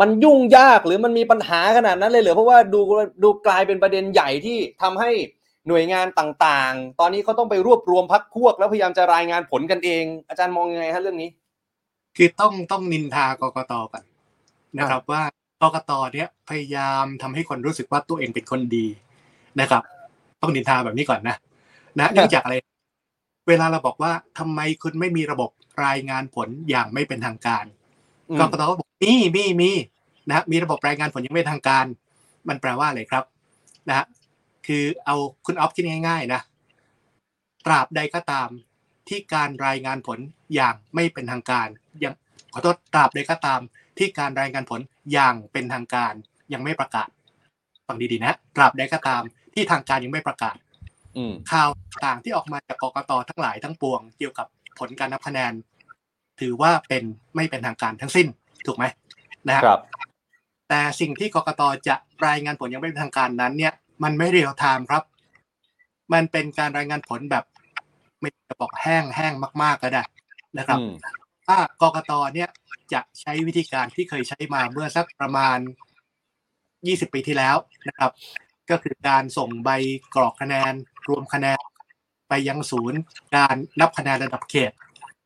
[0.00, 2.80] มันยุ่งยากหรือมันมีปัญหาขนาดนั้นเลยเหรือเพราะว่าดู
[3.22, 5.10] ดูกลายเป็นประเด็นใหญ่ที่ทำให้
[5.68, 11.30] หน่วยงานต่างๆ ตอนนี้เขาต้องไปรวบรวมพักพวก แล้วพยายามจะรายงานผลกันเอง อาจารย์มองยังไงฮะเรื่องนี้
[12.16, 14.02] คือต้องต้องนินทากกตกัน
[14.78, 15.22] นะครับ ว่า
[15.62, 18.86] กกตเนี่ยพยายามทำให้คนรู้สึกว่าตัวเองเป็นคนดี
[19.60, 19.82] นะครับ
[20.42, 21.36] ต้องนินทาแบบนี้ก่อนนะ
[21.98, 22.54] นะเนื่องจากอะไร
[23.48, 25.50] เวลาเราบอกว่าทำไมคุณไม่มีระบบ
[25.86, 27.64] รายงานผลอย่างไม่เป็นทางการ
[28.40, 29.70] กกตก็บอกมีมีมี
[30.28, 31.84] นะมีระบบรายงานผลยังไม่ทางการ
[32.48, 33.24] มันแปลว่าอะไรครับ
[33.88, 34.06] นะ
[34.66, 35.16] คือเอา
[35.46, 36.40] คุณออฟคิดง่าย ๆ นะ
[37.66, 38.48] ตราบใดก็ตาม
[39.08, 40.18] ที่การรายงานผล
[40.54, 41.68] อย่างไม่เป็นทางการ
[42.04, 42.14] ยัง
[42.52, 43.60] ขอโทษตราบใดก็ตาม
[43.98, 44.80] ที่การรายงานผล
[45.12, 46.12] อย่างเป็นทางการ
[46.52, 47.08] ยังไม่ประกาศ
[47.86, 49.22] ฟังดีๆนะตราบใดก็ตาม
[49.54, 50.56] ที่ทางการยังไม่ประกาศ
[51.50, 51.68] ข่าว
[52.04, 54.46] ต่างที่ออกมาจากกกตทั้งหลายทั้งปวง เกี่ยวกับ
[54.78, 55.52] ผลการนับคะแนน
[56.40, 57.04] ถือว่าเป็น
[57.36, 58.26] ไม่เป็นทางการทั้งสิ้น
[58.66, 58.84] ถูกไหม
[59.48, 59.80] นะครับ
[60.68, 63.72] แต่สิ่งที่กกตจะรายงานผลยังไม่เป็นทางการนั้น เนี่ย
[64.02, 65.02] มันไม่เรียลไทม์ครับ
[66.12, 67.44] มันเป็นการรายงานผลแบบ
[68.20, 69.32] ไม่จะบอกแห้งแห้ง
[69.62, 70.04] มาก ๆ ก็ได้
[70.58, 70.78] นะครับ
[71.46, 72.48] ถ้ากกตเนี่ย
[72.92, 75.58] จะใช้วิธีการที่เคยใช้มาเมื่อสักประมาณ
[76.36, 77.56] 20 ปีที่แล้ว
[77.88, 78.10] นะครับ
[78.70, 79.70] ก็คือการส่งใบ
[80.14, 80.72] กรอกคะแนน
[81.08, 81.60] รวมคะแนน
[82.28, 83.00] ไปยังศูนย์
[83.36, 84.72] การนับคะแนนระดับเขต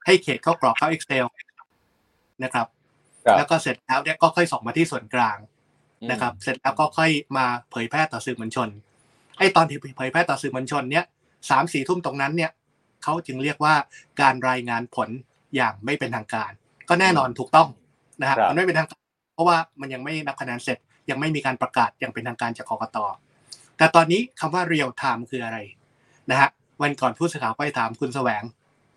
[0.06, 1.26] ให้เขตเข้ากรอกเข้า Excel
[2.44, 2.66] นะครับ
[3.36, 5.38] แล้วก็เสร็จแล้วเนี่ยก็ค่อยส่งมาที่ส่วนกลาง
[6.10, 8.68] นะครับ เสร็จแล้วก็ค่อยมาเผยแพร่ต่อสื่อมวลชน
[9.38, 11.04] ไอ้ตอนที่เผยแพร่ต่อสื่อมวลชนเนี่ย
[11.50, 12.50] สามสี่ทุ่มตรงนั้นเนี่ย
[13.02, 13.74] เขาจึงเรียกว่า
[14.20, 15.08] การรายงานผล
[15.56, 16.50] อย่างไม่เป็นทางการ
[16.88, 17.68] ก็แน่นอนถูกต้อง
[18.20, 19.02] นะฮะมันไม่เป็นทางการ
[19.34, 20.78] เพราะว่ามันยังไม่นับคะแนนเสร็จ
[21.10, 22.98] ยังไม่มีการประกาศอย่างเป็นทางการจากกรกต
[23.76, 25.58] แต่ตอนนี้คำว่าเรียลไทม์คืออะไร
[26.30, 26.48] นะฮะ
[26.82, 28.42] วันก่อนผู้สื่อข่าวไปถามคุณแสวง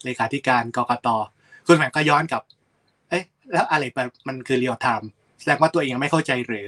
[0.06, 1.08] เลขาธิการกกต
[1.66, 2.44] คุณแสวงก็ย้อนกลับ
[3.10, 3.84] เอ๊ะ แล้วอะไร
[4.28, 6.68] มันคือ real time แสดงว่าตัวเองยังไม่เข้าใจหรือ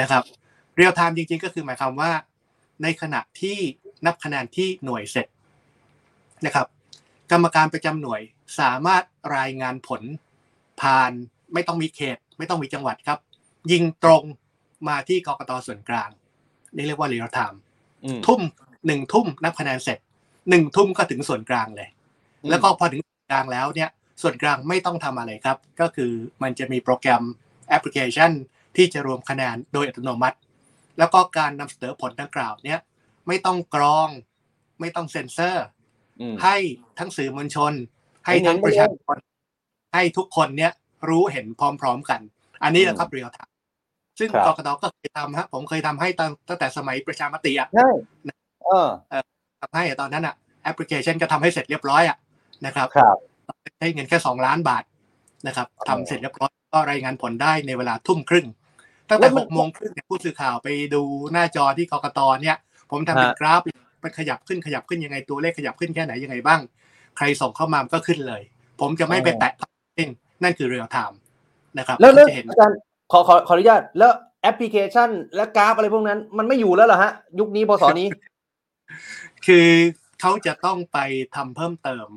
[0.00, 0.22] นะครับ
[0.76, 2.12] real time จริง ๆ ก็คือหมายความว่า
[2.82, 3.58] ในขณะที่
[4.06, 5.26] นับคะแนนที่หน่วยเสร็จ
[6.46, 6.66] นะครับ
[7.30, 8.20] กรรมการประจำหน่วย
[8.60, 9.02] สามารถ
[9.36, 10.02] รายงานผล
[10.80, 11.12] ผ่าน
[11.54, 13.18] ไม่ต้องมีเขต ไม่ต้องมีจังหวัดครับ
[13.72, 14.22] ยิงตรง
[14.88, 16.10] มาที่กกตส่วนกลาง
[16.74, 17.60] นี่เรียกว่า real time
[18.04, 18.40] อืมทุ่ม
[18.86, 19.98] หนึ่งทุ่มนับคะแนนเสร็จ
[20.50, 21.95] หนึ่งทุ่มก็ถึงส่วนกลางเลยอืม
[22.50, 23.90] แล้วก็พอถึงส่วนกลางแล้วเนี่ย
[24.22, 27.22] ส่วนกลางไม่ต้องทำอะไรครับ ก็คือมันจะมีโปรแกรม
[27.68, 28.32] แอปพลิเคชัน
[28.76, 30.38] ที่จะรวมคะแนนโดยอัตโนมัติ
[30.98, 32.80] แล้วก็การนำเสนอผลดังกล่าวเนี่ย
[33.26, 34.08] ไม่ต้องกรอง
[34.80, 35.66] ไม่ต้องเซ็นเซอร์
[36.20, 36.56] อืมให้
[36.98, 37.72] ทั้งสื่อมวลชน
[38.24, 39.18] ให้ให้เห็นทั้งประชาไปชน
[39.94, 40.72] ให้ทุกคนเนี่ย
[41.08, 41.46] รู้เห็น
[41.80, 42.20] พร้อมๆกัน
[42.62, 43.52] อันนี้แหละครับ real time
[44.18, 47.88] ซึ่งครับกกตก็เคยทำฮะผมเคยทำให้ตั้งตั้งแต่สมัยประชามติอะใช่
[48.64, 48.88] เออ
[49.62, 52.16] ทำให้ตอนนั้นอะแอปพลิเคชันก็ทำให้เสร็จเรียบร้อยอะ
[52.66, 53.16] นะครับครับ
[53.78, 54.84] ใช้เงินแค่สองล้านบาท
[55.46, 58.46] นะครับอ๋อทำเสร็จเรียบร้อยก็รายงานผลได้ในเวลาทุ่มครึ่ง
[59.08, 61.02] แล้วมันตั้งแล้แต่วมัหนกโมงครึ่งเนี่ยผู้สื่อข่าวไปดู
[61.32, 62.56] หน้าจอที่กกตเนี่ย
[62.90, 63.60] ผมทำเป็นฮะกราฟ
[64.04, 66.60] มันขยับขึ้นขยับขึ้นยังไงตัวเลขขยับขึ้นแค่ไหนยังไงบ้าง
[67.16, 68.42] ใครส่งเข้ามามันก็ขึ้นเลย
[68.80, 69.52] ผมจะไม่ไปแตะ
[69.96, 70.10] เอง
[70.42, 71.18] นั่นคือ real time
[71.78, 72.78] นะครับแล้วแล้วจะเห็นอาจารย์
[73.12, 78.08] ขอขอขออนุญาตแล้วแอปพลิเคชัน และกราฟอะไรพวกนั้น มันไม่อยู่แล้วเหรอฮะ ยุคนี้พศนี้
[79.46, 79.68] คือ
[80.20, 80.98] เขาจะต้องไป
[81.34, 82.08] ทำเพิ่มเติม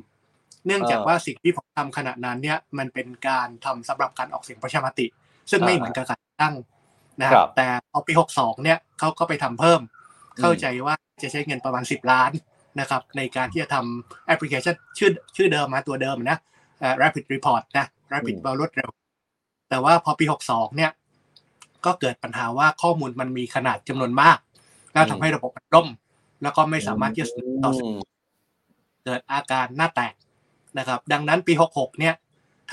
[0.66, 5.06] เนื่องจากเออว่าสิ่งที่ผมทำขณะนั้นเนี่ยมันเป็นการทำสำหรับการออกเสียงประชามติ
[5.50, 6.54] ซึ่งไม่อ่าเหมือนกับการตั้ง
[7.22, 9.80] นะคครัรับบแต่พอปี62เนี่ยเขาก็ไปทำเพิ่ม
[10.38, 12.30] อืมเข้าใจว่าจะใช้เงินประมาณ10ล้าน
[12.80, 16.36] นะครับในการที่จะทำแอปพลิเคชันชื่อชื่อเดิมมาตัวเดิมนะ
[16.80, 18.88] เอ่อ rapid report นะ rapid อืมแปลว่ารวดเร็ว
[19.70, 20.90] แต่ว่าพอปี 62 เนี่ย
[21.86, 24.38] ก็เกิดปัญหาว่าข้อมูลมันมีขนาดจำนวนมาก
[24.92, 25.88] แล้วทำให้ระบบมันล่ม
[26.42, 27.96] แล้วก็ไม่สามารถที่จะสื่อต่อสอืม
[29.04, 30.14] เกิดอาการหน้าแตก
[30.78, 32.14] นะครับ ดังนั้นปี 66 เนี่ย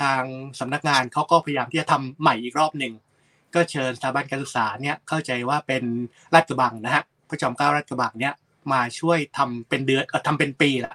[0.00, 0.22] ทาง
[0.60, 2.92] สำนักงานเขาก็พยายามที่จะทำใหม่อีกรอบหนึ่ง
[3.54, 5.84] ก็เชิญสถาบันการศึกษาเนี่ยเข้าใจว่าเป็น
[6.34, 8.34] ราชกระบังนะฮะพระจอมเกล้าราชกระบังเนี่ย
[8.72, 10.94] มาช่วยทำเป็นเดือนเออทำเป็นปีละ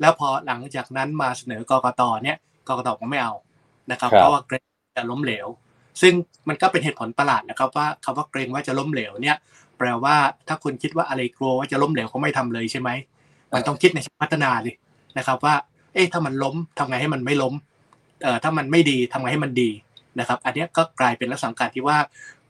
[0.00, 2.36] แล้วพอหลังจากนั้นมาเสนอกกตเนี่ย
[2.68, 3.34] กกตก็ไม่เอา
[3.90, 4.64] นะครับครับเพราะว่าเกรง
[4.96, 5.46] จะล้มเหลว
[6.00, 6.12] ซึ่ง
[6.48, 9.36] มันก็เป็นเหตุผลประหลาดนะครับว่าคำว่าเกรงว่าจะล้มเหลวเนี่ย
[9.78, 10.16] แปลว่า
[10.48, 12.90] ถ้าคุณคิดว่าอะไรกลัวว่าจะล้มเหลวเขาไม่ทำเลยใช่ไหม
[13.52, 14.72] มันต้องคิดในเชิงพัฒนาดิ
[15.18, 17.54] นะครับว่าเอ๊ะถ้ามันล้มทำไงให้มันไม่ล้ม
[18.22, 19.70] เอ่อถ้ามันไม่ดีทำไงให้มันดี
[20.18, 21.98] นะครับ อันเนี้ยก็กลายเป็นลักษณะการที่ว่า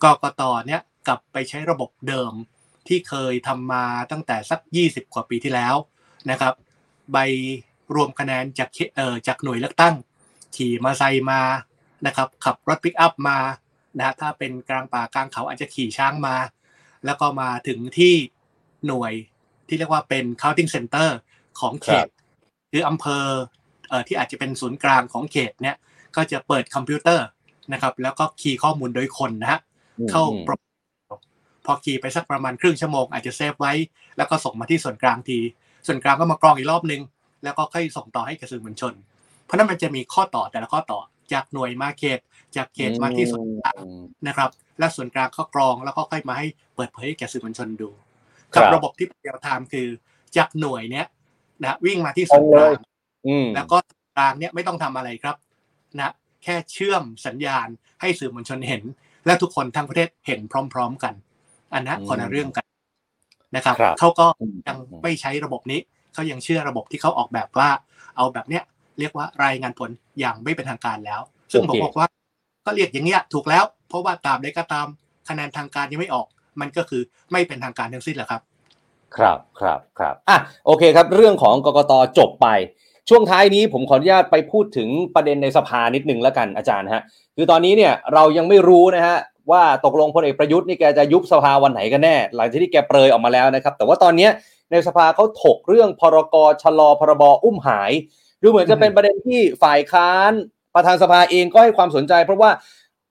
[0.03, 2.33] กกตเนี่ยกลับไปใช้ระบบเดิม
[2.89, 5.75] ที่เคยทำมาตั้งแต่สัก 20 กว่าปีที่แล้ว
[6.31, 6.55] นะครับ
[7.13, 7.19] ใบ
[7.95, 9.95] รวมคะแนนจากเอ่อจากหน่วยเลือกตั้ง
[10.57, 11.41] ขี่มาไซค์มา
[12.07, 13.39] นะครับขับรถปิกอัพมา
[13.97, 16.37] นะฮะถ้าเป็นกลางป่ากลางเขาอาจจะขี่ช้างมา
[17.05, 18.15] แล้วก็มาถึงที่
[18.87, 19.13] หน่วย
[19.69, 21.09] ที่เรียกว่าเป็น counting center
[21.61, 22.09] ของเขต
[22.71, 23.25] คืออำเภอ
[23.89, 25.77] เอ่อที่อาจจะเป็นศูนย์กลางของเขตเนี่ย
[26.17, 27.27] ก็จะเปิดคอมพิวเตอร์
[27.73, 29.61] นะครับ แล้วก็คีย์ข้อมูลโดยคนนะฮะ
[30.11, 30.55] เข้าโปร
[31.67, 33.73] พอ key ไปสักประมาณครึ่งชั่วโมงอาจจะ save ไว้
[34.17, 35.39] แล้วก็ส่งมาที่ส่วนกลางที
[35.87, 37.03] ส่วนกลางก็มากรองอีกรอบนึง
[37.45, 38.93] แล้วก็ค่อยส่งต่อให้กับสื่อมวลชน
[39.45, 41.01] เพราะฉะนั้นมันจะมีข้อต่อแต่ละข้อต่อ
[41.33, 42.19] จากหน่วยมาเขต
[42.57, 47.91] จากเขตมาที่ส่วนกลางอืมนะครับ และส่วนกลางก็กรองแล้วก็ค่อยมาให้เปิดเผยให้แก่สื่อมวลชนดู
[48.55, 49.87] ครักับระบบที่ real time คือ
[50.37, 51.07] จากหน่วยเนี้ย
[51.63, 52.73] นะวิ่งมาที่ส่วนกลางเลยง
[53.27, 53.79] อืมแล้วก็
[54.17, 55.37] กลางเนี่ยไม่ต้องทำอะไรครับ
[55.99, 56.13] นะ
[56.45, 57.67] แค่เชื่อมสัญญาณ
[58.01, 58.83] ให้สื่อมวลชนเห็น
[59.27, 60.41] และทุกคนทั้งประเทศเห็น
[60.73, 61.15] พร้อม ๆ กัน
[61.75, 62.67] อันนั้นอืมคนละเรื่องกัน
[63.57, 65.81] นะครับครับเขาก็อืมยังไม่ใช้ระบบนี้
[66.15, 67.71] เขายังเชื่อระบบที่เขาออกแบบว่า
[68.17, 68.63] เอาแบบเนี้ย
[68.99, 69.91] เรียกว่ารายงานผล
[70.21, 71.21] อย่างไม่เป็นทางการแล้ว
[71.53, 72.07] ซึ่งผมบอกว่า
[72.67, 74.87] ก็เรียกอย่างเงี้ยถูกแล้ว เพราะว่าตามใดก็ตาม
[75.29, 76.27] คะแนนทางการยังไม่ออก
[76.61, 77.03] มันก็คือ
[77.33, 78.43] ไม่เป็นทางการทั้งสิ้นแหละครับ
[79.17, 82.47] ครับครับครับอะโอเคครับ เรื่องของกกตจบไป
[83.09, 87.03] ช่วงท้ายนี้ผมขออนุญาตไปพูดถึงประเด็นในสภานิดนึงแล้วกันอาจารย์ฮะ
[87.37, 89.17] คือตอนนี้เนี่ยเรายังไม่รู้นะฮะ
[89.51, 94.29] ว่าตกลงพลเอกประยุทธ์นี่แกจะยุบสภาวันไหนกันแน่ หลังจากที่แกเปรยออกมาแล้วนะครับ แต่ว่าตอนนี้
[94.73, 97.93] ในสภาเขาถกเรื่องพรกชะลอพรบอุ้มหาย
[98.43, 100.33] ดูเหมือนจะเป็นประเด็นที่ฝ่ายค้าน
[100.75, 102.51] ประธานสภาเองก็ให้ความสนใจ เพราะว่า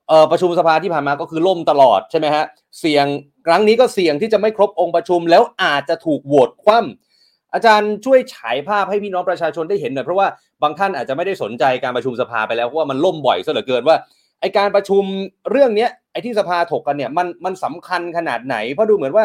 [0.08, 2.44] เอ่อประชุมสภาที่ผ่านมาก็คือล่มตลอดใช่ไหมฮะ
[2.80, 3.06] เสี่ยง
[3.46, 10.26] ครั้งนี้ก็เสี่ยงที่จะไม่ครบองค์ประชุมแล้วอาจจะถูกโหวตคว่ำอาจารย์ช่วยฉายภาพให้พี่น้องประชาชนได้เห็นหน่อยเพราะว่า
[10.62, 13.96] บางท่านอาจจะไม่ได้สนใจการประชุมสภาไปแล้วเพราะว่ามันล่มบ่อยซะเหลือเกินว่า
[14.40, 15.02] ไอการประชุม
[15.50, 19.24] เรื่องเนี้ยไอที่สภาถกกันเนี่ยมันมันสำคัญขนาดไหนเพราะดูเหมือนว่า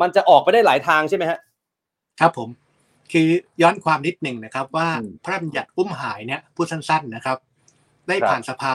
[0.00, 1.38] มันจะออกไปได้หลายทางใช่ไหมฮะ
[2.20, 2.48] ครับผม
[3.12, 3.28] คือ
[3.62, 7.36] ย้อนความนิดหนึ่งนะครับ ว่าอืมพระราชบัญญัติอุ้มหายเนี่ยพูดสั้น ๆนะครับ
[8.08, 8.70] ได้ครับผ่านสภา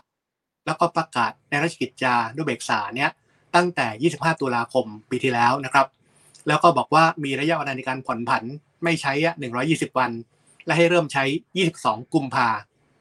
[0.66, 3.10] แล้วก็ประกาศในราชกิจจานุเบกษาเนี่ย
[3.56, 5.88] ตั้งแต่ 25 ตุลาคมปีที่แล้วนะครับ
[6.48, 8.44] แล้วก็บอกว่ามีระยะเวลาในการผ่อนผัน
[8.84, 9.36] ไม่ใช้อะ
[9.66, 10.12] 120 วัน
[10.66, 11.24] และให้เริ่มใช้
[11.68, 12.48] 22 กุมภา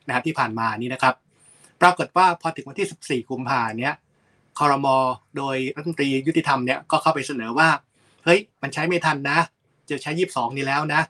[0.06, 1.14] นะครับที่ผ่านมานี้นะครับ
[1.80, 3.94] ปรากฏว่าพอถึงวันที่ 14 กุมภาเนี้ย
[4.58, 4.96] คอรมอ
[5.36, 7.68] โดยรัฐมนตรียุติธรรมเนี่ยก็เข้าไปเสนอว่า
[8.24, 9.38] เฮ้ยมันใช้ไม่ทันนะ
[9.90, 11.00] จะใช้ 22 นี้แล้วนะ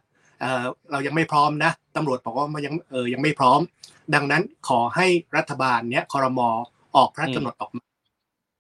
[0.41, 3.61] เออเรายังไม่พร้อมนะตำรวจบอกว่ามันยังเออยังไม่พร้อม
[4.15, 5.07] ดังนั้นขอให้
[5.37, 6.49] รัฐบาลเนี้ยคอรมอ
[6.97, 7.85] ออกพระราชกำหนดออกมา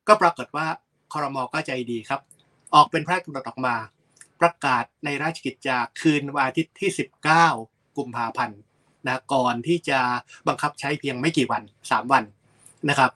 [0.08, 0.66] ก็ปรากฏว่า
[1.12, 2.20] คอรมอก็ใจดีครับ
[2.74, 3.74] ออกเป็นพระราชกำหนดออกมา
[4.40, 6.90] ประกาศในราชกิจจาคืนวันอาทิตย์ที่
[7.44, 8.58] 19 กุมภาพันธ์
[9.06, 10.00] นะก่อนที่จะ
[10.48, 12.24] บังคับใช้เพียงไม่กี่วัน 3 วัน
[12.88, 13.10] นะครับ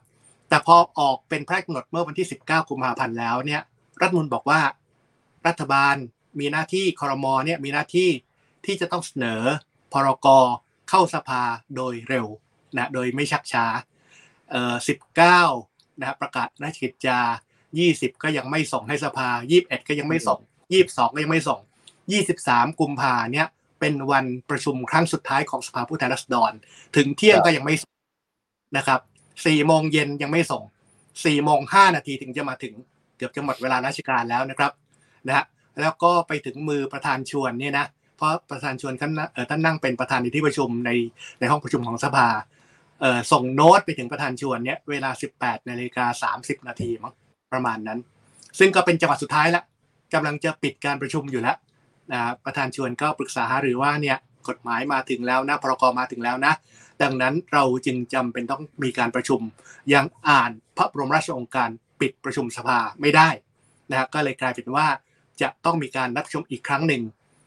[0.49, 3.61] แต่พอออกเป็นพระราชกำหนดเมื่อวันที่ 19 กุมภาพันธ์แล้วเนี่ย
[4.01, 4.61] รัฐมนตรีบอกว่า
[5.47, 5.95] รัฐบาล
[6.39, 8.09] มีหน้าที่คอรมอเนี่ยมีหน้าที่
[8.65, 9.41] ที่จะต้องเสนอ
[9.93, 10.27] พรก
[10.95, 11.41] เข้าสภา
[11.75, 12.27] โดยเร็ว
[12.77, 13.65] นะโดยไม่ชักช้า
[14.51, 14.75] เอ่อ
[15.37, 17.19] 19นะประกาศราชกิจจา
[17.71, 19.27] 20 ก็ยังไม่ส่งให้สภา
[19.57, 20.39] 21 ก็ยังไม่ส่ง
[20.77, 21.59] 22 ก็ยังไม่ส่ง
[22.19, 23.47] 23 กุมภาเนี่ย
[23.79, 26.51] เป็นวันประชุมครั้งสุดท้ายของสภาผู้แทนราษฎร
[26.95, 27.95] ถึงเที่ยงก็ยังไม่ส่ง
[28.77, 28.99] นะครับ
[29.33, 30.63] 4โมงเย็นยังไม่ส่ง
[31.03, 32.73] 4โมง5นาทีถึงจะมาถึง
[33.17, 34.71] เกือบจะหมดเวลาราชการแล้วนะครับ
[35.27, 35.45] นะฮะ
[35.81, 37.85] แล้วก็ไปถึงมือประธานชวนเนี่ยนะ
[38.23, 39.11] เพราะประธานชวนท่าน
[39.49, 40.91] ท่านนั่งเป็นประธานในที่ประชุมใน
[41.39, 42.27] ในห้องประชุมของสภา
[43.31, 45.09] ส่งโน้ตไปถึงประธานชวนเนี่ยเวลา
[45.39, 47.13] 18นาฬิกา30 นาทีมั้ง
[47.53, 47.99] ประมาณนั้น
[48.59, 49.63] ซึ่งก็เป็นจังหวะสุดท้ายละ
[50.13, 51.57] กำลังจะปิดการประชุมอยู่แล้ว
[52.11, 54.17] นะประธานชวนก็ปรึกษาหารือว่าเนี่ย
[54.47, 56.53] กฎหมายมาถึงแล้วนะพรกมาถึงแล้วนะ
[57.01, 59.41] ดังนั้นเราจึงจำเป็นต้องมีการประชุม
[59.93, 61.69] ยังอ่านพระบรมราชโองการ
[62.01, 63.29] ปิดประชุมสภาไม่ได้
[63.89, 64.87] นะฮะก็เลยกลายเป็นว่า
[65.41, 67.01] จะต้องมีการนัดประชุมอีกครั้งหนึ่ง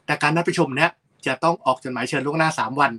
[0.06, 0.90] แต่การนัดประชุมเนี้ย
[1.26, 2.92] จะต้องออกจดหมายเชิญล่วงหน้า3วัน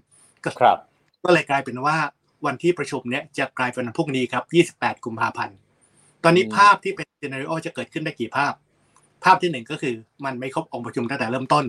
[0.43, 0.77] ก็ครับ
[1.23, 1.97] ก็เลยกลายเป็นว่า
[2.45, 4.43] วันที่ประชุมเนี้ยจะกลายเป็นวันพรุ่งนี้ครับ
[4.81, 5.55] 28 กุมภาพันธ์
[6.23, 8.53] ตอนนี้อืมภาพที่เป็นเจเนอเรโอจะเกิดขึ้นได้กี่ภาพ
[9.23, 9.95] ภาพที่หนึ่งก็คือ
[10.25, 11.65] มันไม่ครบองค์ประชุมตั้งแต่เริ่มต้น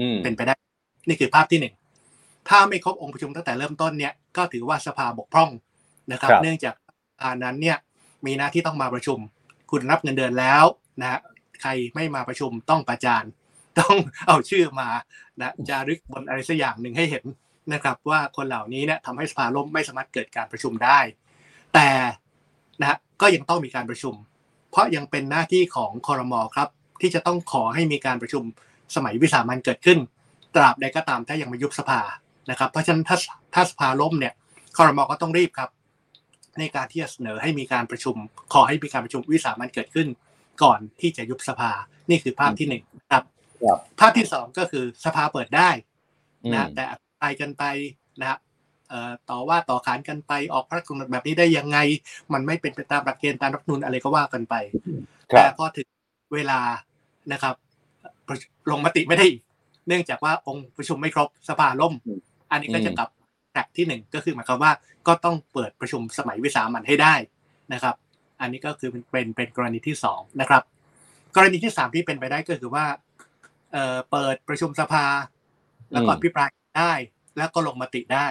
[0.00, 0.54] อืมเป็นไปได้
[1.08, 1.74] นี่คือภาพที่หนึ่ง
[2.48, 5.50] ถ้าไม่ครบองค์ประชุมตั้งแต่เริ่มต้นเนี่ย ก็ถือว่าสภาบกพร่อง
[6.12, 6.74] นะครับครับ เนื่องจาก
[7.22, 7.76] อานั้นเนี่ย
[8.26, 9.18] มีหน้าที่ต้องมาประชุม
[9.70, 10.64] คุณรับเงินเดือนแล้ว
[11.00, 11.20] นะฮะ
[11.62, 13.24] ใครไม่มาประชุมต้องประจาน
[13.78, 13.96] ต้อง
[14.28, 14.88] เอาชื่อมา
[15.40, 17.24] นะจารึกบนอะไรสักอย่างหนึ่งให้เห็น
[17.72, 20.98] นะครับ ว่าคนเหล่านี้เนี่ยทำให้สภาล่มไม่สามารถเกิดการประชุมได้
[21.74, 21.88] แต่
[22.80, 24.14] นะก็ยังต้องมีการประชุม
[24.70, 26.68] เพราะยังเป็นหน้าที่ของคอรมอครับ
[27.00, 28.42] ที่จะต้องขอให้มีการประชุม
[28.94, 29.98] สมัยวิสามันเกิดขึ้น
[30.54, 32.00] ตราบใดก็ตามถ้ายังไม่ยุบสภา
[32.50, 33.16] นะครับ เพราะฉะนั้นถ้า
[33.54, 34.32] ถ้าสภาล่มเนี่ย
[34.76, 35.70] คอรมอก็ต้องรีบครับ
[36.58, 38.16] ในการที่จะเสนอให้มีการประชุม
[38.52, 40.08] ขอให้มีการประชุมวิสามันเกิดขึ้น
[40.62, 41.70] ก่อนที่จะยุบสภา
[42.10, 43.24] นี่คือภาพที่หนึ่งครับ
[44.00, 45.70] ภาพที่สองก็คือสภาเปิดได้
[46.44, 47.64] อืมนะแต่อภิปรายกันไป
[48.20, 48.38] นะฮะ
[48.88, 51.78] เอ่อต่อว่าต่อขานกันไปออกพระราชกำหนดแบบนี้ได้ยังไง
[52.32, 54.54] มันไม่เป็นไปตามหลักเกณฑ์ตามรัฐธรรมนูลอะไรก็ว่ากันไป
[55.32, 55.86] ครัแต่บพอถึง
[56.34, 56.60] เวลา
[57.32, 57.54] นะครับ
[58.28, 59.40] ประชุมลงมติไม่ได้อีก
[59.88, 62.18] เนื่องจากว่าองค์ประชุมไม่ครบสภาล่มอืม
[62.50, 63.08] อันนี้ก็จะอืมกลับ
[63.52, 64.72] แทร็กที่หนึ่งก็คือหมายความว่า
[65.06, 67.14] ก็ต้องเปิดประชุมสมัยวิสามันให้ได้
[67.72, 67.94] นะครับ
[68.40, 70.62] อันนี้ก็คือเป็นเป็นเป็นกรณีที่สองนะครับ
[71.36, 72.84] กรณีที่สามที่เป็นไปได้ก็คือว่า
[73.72, 75.06] เอ่อเปิดประชุมสภา
[75.92, 76.50] แล้วก็อืมพิปราย
[76.80, 76.92] ได้
[77.38, 78.26] แล้วก็ลงมติได้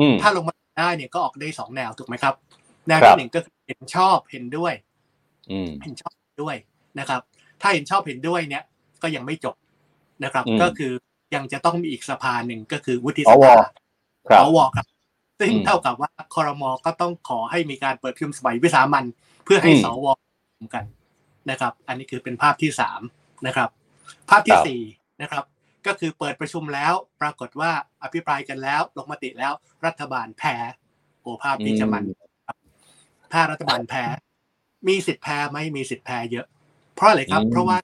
[0.00, 2.34] อืมถ้าลงมติได้เนี่ยก็ออกได้สองแนวถูกไหมครับ
[2.88, 4.72] แนวครัที่บหนึ่งก็คือเห็นชอบเห็นด้วย
[5.50, 6.56] อืมเห็นชอบด้วย
[6.98, 7.20] นะครับ
[7.60, 8.62] ถ้าเห็นชอบเห็นด้วยเนี่ย
[9.02, 9.54] ก็ยังไม่จบ
[10.24, 10.92] นะครับอืมก็คือ
[11.34, 13.54] ยังจะต้องมีอีกสภาหนึ่งก็คือวุฒิสสวภา
[14.28, 14.86] ครับสวครับ
[15.40, 19.04] ซึ่งอืมเท่ากับว่าคอรมอก็ต้องขอให้มีการเปิดประชุมสมัยวิสามัน
[19.44, 20.84] เพื่อให้อืมสวประชุมกัน
[21.50, 23.00] นะครับ อันนี้คือเป็นภาพที่สาม
[23.46, 23.68] นะครับ
[24.28, 24.82] ภาพที่ครับสี่
[25.22, 25.44] นะครับ
[25.86, 27.70] ก็คือเปิดประชุมแล้วปรากฏว่า
[28.02, 29.52] อภิปรายกันแล้วลงมติแล้ว
[29.86, 30.54] รัฐบาลแพ้
[31.20, 32.04] โอ้ภาพนี้จะมัน
[33.32, 34.04] ถ้ารัฐบาลแพ้
[34.88, 36.46] มีสิทธิ์แพ้ไหมมีสิทธิ์แพ้เยอะ
[36.94, 37.76] เพราะอะไรครับอืมเพราะว่า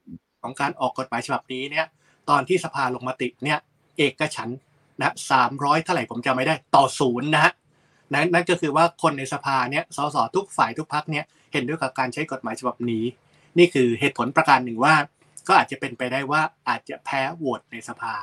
[0.43, 1.87] ของการออกกฎหมายฉบับนี้เนี่ย
[2.31, 3.59] ตอนที่สภาลงมติเนี่ย
[3.99, 4.59] เอกฉันท์
[5.01, 7.53] นะสามร้อยเท่าไหร่ผมจำไม่ได้ต่อศูนย์นะฮะ
[8.13, 13.05] นั่นนั่นก็คือว่าคนในสภาเนี่ยสสทุกฝ่ายทุกพักเนี่ยเห็นด้วยกับการใช้กฎหมายฉบับนี้
[13.59, 14.95] นี่คือเหตุผลประการหนึ่งว่า
[15.49, 18.15] ก็อาจจะเป็นไปได้ว่าอาจจะแพ้โหวตในสภา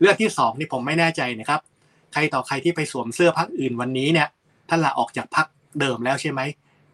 [0.00, 1.60] เรื่องที่สองนี่ผมไม่แน่ใจนะครับ
[2.12, 4.28] ใครต่อใครที่ไปสวมเสื้อพักอื่นวันนี้เนี่ย
[4.68, 5.46] ท่านลาออกจากพัก
[5.80, 6.40] เดิมแล้วใช่ไหม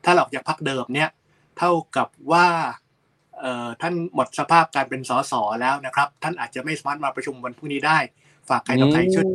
[0.04, 1.08] ถ้าลาออกจากพักเดิมเนี่ย
[1.58, 2.46] เท่ากับว่า
[3.40, 7.98] เอ่อท่านหมดสภาพการเป็นสสแล้วนะครับ ท่านอาจจะไม่สามารถมาประชุมวันพรุ่งนี้ได้
[8.48, 9.26] ฝากใครต่อใครช่วย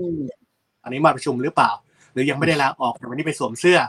[0.83, 1.71] อันนี้มาประชุมหรือเปล่า
[2.13, 3.79] หรือยังไม่ได้ลาออกแต่วันนี้ไปสวมเสื้อ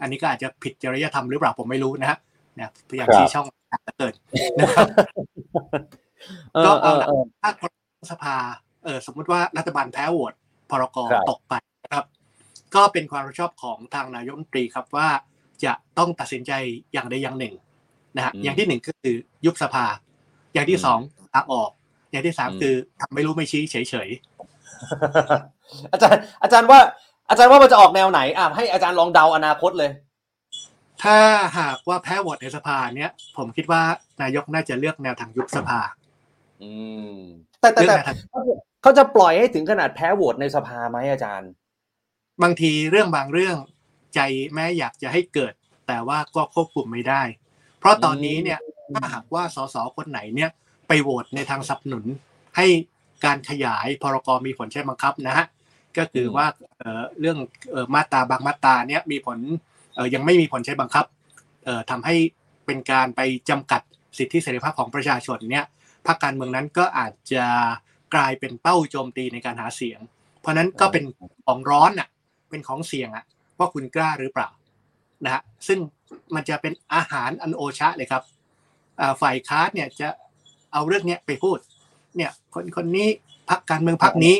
[0.00, 2.18] อันนี้ก็อาจจะผิดจริยธรรมหรือเปล่าผมไม่รู้นะฮะ
[2.56, 4.14] เนี่ยพยายามครับชี้ช่อง เหลือเกิน
[4.58, 4.86] นะครับ
[6.54, 7.72] เอก็อเอเอาอละเออถ้าคน
[8.12, 8.36] สภา
[8.84, 10.34] เออสมมุติว่ารัฐบาลแพ้โหวต
[10.70, 11.54] พรกครับตกไป
[11.84, 12.04] นะครับ
[12.74, 15.08] ก็เป็นความรับผิดชอบของทางนายกรัฐมนตรีครับว่า
[15.64, 16.52] จะต้องตัดสินใจ
[16.92, 17.54] อย่างใดอย่างหนึ่ง
[18.16, 19.14] นะฮะอืมอย่างที่หนึ่งก็คือ
[19.46, 19.86] ยุบสภา
[20.54, 20.98] อย่างที่อืมสอง
[21.34, 21.70] ลาออก
[22.10, 24.08] อย่างที่สามคือทำไม่รู้ไม่ชี้เฉย
[25.92, 26.80] อาจารย์อาจารย์ว่า
[27.30, 30.05] อาจารย์ว่ามันจะออกแนวไหนอะให้อาจารย์ลองเดาอนาคตเลยๆ
[31.02, 31.16] ถ้า
[31.58, 33.82] หากว่าแพ้โหวตในสภาเนี่ยผมคิดว่า
[34.22, 35.80] นายกน่าจะเลือกแนวทางยุบสภา
[36.62, 36.72] อื
[37.14, 37.16] ม
[37.60, 38.16] แต่แต่เลือกแต่แนวทาง
[38.82, 41.50] เขาจะปล่อยให้ถึงขนาดแพ้โหวตในสภาไหมอาจารย์
[42.42, 43.56] บางทีเรื่องบางเรื่อง
[44.14, 44.20] ใจ
[44.54, 45.52] แม้อยากจะให้เกิด
[45.88, 47.22] แต่ว่าก็ควบคุมไม่ได้
[47.78, 48.58] เพราะตอนนี้เนี่ย
[48.94, 50.50] ถ้าหากว่าสสคนไหนเนี่ย
[50.88, 52.04] ไปโหวตในทางสนับสนุน
[52.56, 52.66] ให้
[53.24, 55.46] การขยายพรกมีผลใช้บังคับนะฮะ
[55.98, 56.46] ก็คือว่า
[56.78, 57.38] เอ่อเรื่อง
[57.70, 59.75] เอ่อมาตราบางมาตราเนี่ยมีผลเอ่อ
[60.14, 61.04] ยังไม่มีผลใช้บังคับ
[61.90, 62.16] ทำให้
[62.66, 63.20] เป็นการไป
[63.50, 63.80] จำกัด
[64.18, 65.64] สิทธิเสรีภาพของประชาชนเนี่ย
[66.06, 67.44] พรรคการเมืองนั้นก็อาจจะ
[68.14, 70.00] กลายเป็นเป้าโจมตีในการหาเสียง
[70.40, 71.04] เพราะนั้นก็เป็น
[71.46, 72.08] ของร้อนอะ
[72.50, 73.24] เป็นของเสี่ยงอะ
[73.58, 74.48] ว่าคุณกล้าหรือเปล่า
[75.24, 75.78] นะฮะซึ่ง
[76.34, 78.22] มันจะเป็นอาหารอันโอชะเลยครับ
[79.22, 80.08] ฝ่ายค้านเนี่ยจะ
[80.72, 81.58] เอาเรื่องเนี้ยไปพูด
[82.16, 83.08] เนี่ยคนคนนี้
[83.48, 84.34] พักการเมืองพักนี้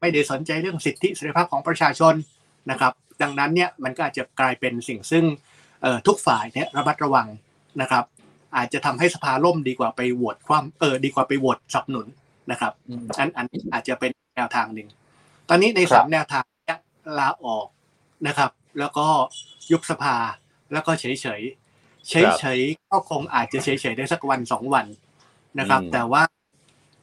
[0.00, 2.14] ไม่ได้สนใจเรื่องสิทธิเสรีภาพของประชาชน
[2.70, 2.92] นะครับ
[3.22, 5.24] ดังนั้นเนี่ยมันก็อาจจะกลายเป็นสิ่งซึ่ง
[5.82, 7.28] เอ่อทุกฝ่ายเนี่ยระมัดระวัง
[7.80, 8.04] นะครับ
[8.56, 12.06] อาจจะทำให้สภาล่มดีกว่าไปโหวตความเออดีกว่าไปโหวตสนับสนุน
[12.50, 12.72] นะครับ
[13.18, 14.88] อันอันนี้อาจจะเป็นแนวทางหนึ่ง
[15.48, 16.78] ตอนนี้ในครัสาบมแนวทางเนี่ย
[17.18, 17.66] ลาออก
[18.26, 19.06] นะครับ แล้วก็
[19.72, 20.16] ยุบสภา
[20.72, 21.42] แล้วก็เฉยเฉย
[22.08, 24.86] เฉยเฉยๆก็คงอาจจะเฉยเฉยๆได้สักวันสองวัน
[25.58, 26.22] นะครับอืมแต่ว่า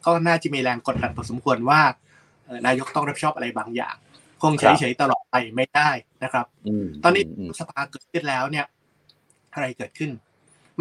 [0.05, 1.81] ก็น่าจะมีแรงกดดันพอสมควรว่า
[2.45, 3.95] เอ่อนายกต้องรับผิดชอบอะไรบางอย่าง
[4.41, 5.89] คงเฉยเฉยๆตลอดไปไม่ได้
[6.23, 6.45] นะครับ
[6.83, 8.65] มตอนนี้มสภาเกิดขึ้นแล้วเนี่ย
[9.53, 10.11] อะไรเกิดขึ้น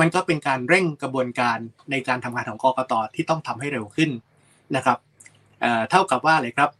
[0.00, 1.59] มันก็เป็นการเร่งกระบวนการ
[1.90, 4.11] ในการทำงานของกกตที่ต้องทำให้เร็วขึ้น
[4.76, 4.98] นะครับ
[5.61, 6.70] เอ่อเท่ากับว่าอะไรครับ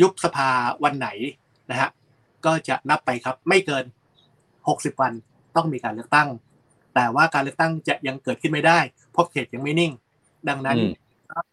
[0.00, 0.48] ยุบสภา
[0.84, 1.08] วันไหน
[1.70, 1.90] นะฮะ
[2.46, 3.84] ก็จะนับไปครับ ไม่เกิน
[4.42, 5.12] 60 วัน
[5.56, 6.28] ต้องมีการเลือกตั้ง
[6.94, 8.78] แต่ว่าการเลือกตั้งจะยังเกิดขึ้นไม่ได้
[9.10, 9.92] เพราะเขตยังไม่นิ่ง
[10.48, 10.92] ดังนั้นอืม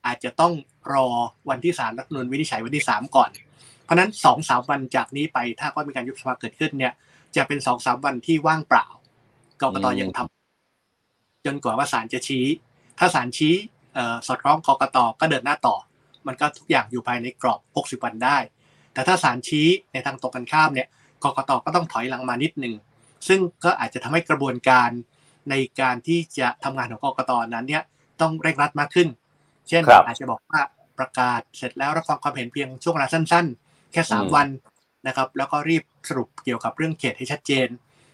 [0.05, 0.53] อาจจะต้อง
[0.93, 1.07] รอ
[1.49, 3.29] วันที่ศาลรัฐธรรมนูญวินิจฉัยวันที่สามก่อน
[3.89, 6.93] เพราะฉะนั้นสองสามวันจากนี้ไปถ้าก็มีการยุบสภาเกิดขึ้นเนี่ย
[7.35, 8.85] จะเป็นสองสามวันที่ว่างเปล่า
[9.61, 12.45] กกตอืมยังทำจนกว่าว่าศาลจะชี้
[12.99, 13.53] ถ้าศาลชี้
[13.93, 15.75] เอ่อสอดคล้องกกตก็เดินหน้าต่อ
[16.27, 17.59] มันก็ทุกอย่างอยู่ภายในกรอบ
[17.99, 18.37] 60 วันได้
[18.93, 20.87] แต่ถ้าศาลชี้ในทางตรงกันข้ามเนี่ย
[21.23, 22.73] กกตก็ต้องถอยหลังมานิดหนึ่ง
[23.27, 24.89] ซึ่งก็อาจจะทำให้กระบวนการ
[25.49, 27.83] ในการที่จะทำงานของกกตนั้นเนี่ย
[28.21, 29.07] ต้องเร่งรัดมากขึ้น
[29.69, 30.61] เช่นครับอาจจะบอกว่า
[30.97, 34.47] ประกาศเสร็จแล้วรับฟังความเห็นเพียงช่วงเวลาสั้น ๆ แค่สามอืมวัน
[35.07, 37.67] นะครับ แล้วก็รีบสรุปเกี่ยวกับเรื่องเขตให้ชัดเจน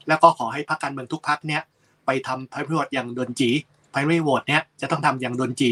[0.08, 1.62] แล้วก็ขอให้พรรคการเมืองทุกพรรคเนี่ย
[2.06, 3.50] ไปทำพายพิโหวตอย่างด่วนจี
[3.94, 5.72] พายพิโหวตเนี่ยจะต้องทำอย่างด่วนจี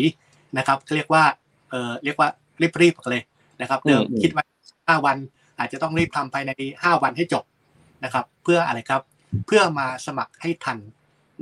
[0.57, 1.23] นะครับเรียกว่า
[1.69, 2.29] เออเรียกว่า
[2.61, 3.23] รีบรีบๆเลย
[3.61, 4.45] นะครับเดิมอืมคิดว่า
[4.87, 5.17] ห้าวัน
[5.59, 6.51] อาจจะต้องรีบทำภายใน
[6.83, 7.43] ห้าวันให้จบ
[8.03, 9.01] นะครับ เพื่ออะไรครับ
[9.45, 10.77] เพื่อมาสมัครให้ทัน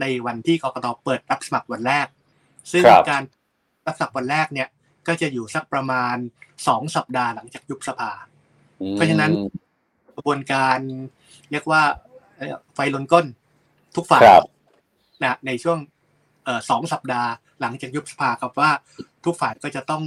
[0.02, 2.08] ในวันที่กกตเปิดรับสมัครวันแรก
[2.72, 3.24] ซึ่งครับการ
[3.88, 4.68] รับสมัครวันแรกเนี่ย
[5.08, 6.16] ก็จะอยู่สักประมาณ
[6.68, 8.12] สองสัปดาห์หลังจากยุบสภา
[8.94, 9.32] เพราะฉะนั้น
[10.16, 10.80] กระบวนการ
[11.52, 11.82] เรียกว่า
[12.38, 13.26] เอ่อไฟลนก้น
[13.96, 14.46] ทุกฝ่ายครับ
[15.22, 15.78] นะในช่วง
[16.44, 17.30] เอ่อสองสัปดาห์
[17.62, 18.72] หลังจากยุบสภาครับว่า
[19.26, 20.04] ทุกฝ่ายก็จะต้อง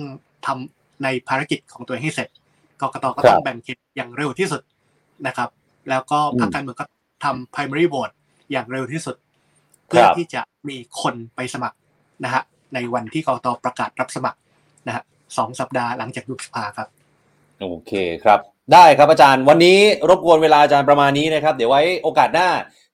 [0.46, 2.28] ทำในภารกิจของตัวเองให้เสร็จ
[2.80, 4.62] กกตก็ต้องแบ่งเขตอย่างเร็วที่สุด
[5.26, 5.48] นะครับ
[5.90, 6.86] แล้วก็พรรคการเมืองก็
[7.24, 8.14] ทำ primary vote
[8.52, 9.16] อย่างเร็วที่สุด
[9.86, 11.76] เพื่อที่จะมีคนไปสมัคร
[12.24, 12.42] นะฮะ
[12.74, 14.38] ในวันที่กกตประกาศรับสมัคร
[14.86, 15.02] นะฮะ
[15.36, 16.88] สองสัปดาห์หลังจากยุบสภาครับ
[17.60, 18.40] โอเคครับ
[18.72, 22.48] ได้ครับอาจารย์ วันนี้รบกวนเวลาอาจารย์ประมาณนี้นะครับ เดี๋ยวไว้โอกาสหน้า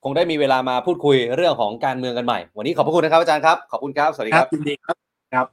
[0.05, 4.97] คงได้มีเวลามาพูดคุยเรื่องของการเมืองกันใหม่ วันนี้ขอบพระคุณนะครับอาจารย์ครับ ขอบคุณครับ สวัสดีคครัรับบยินดีครับ
[5.35, 5.47] ครับ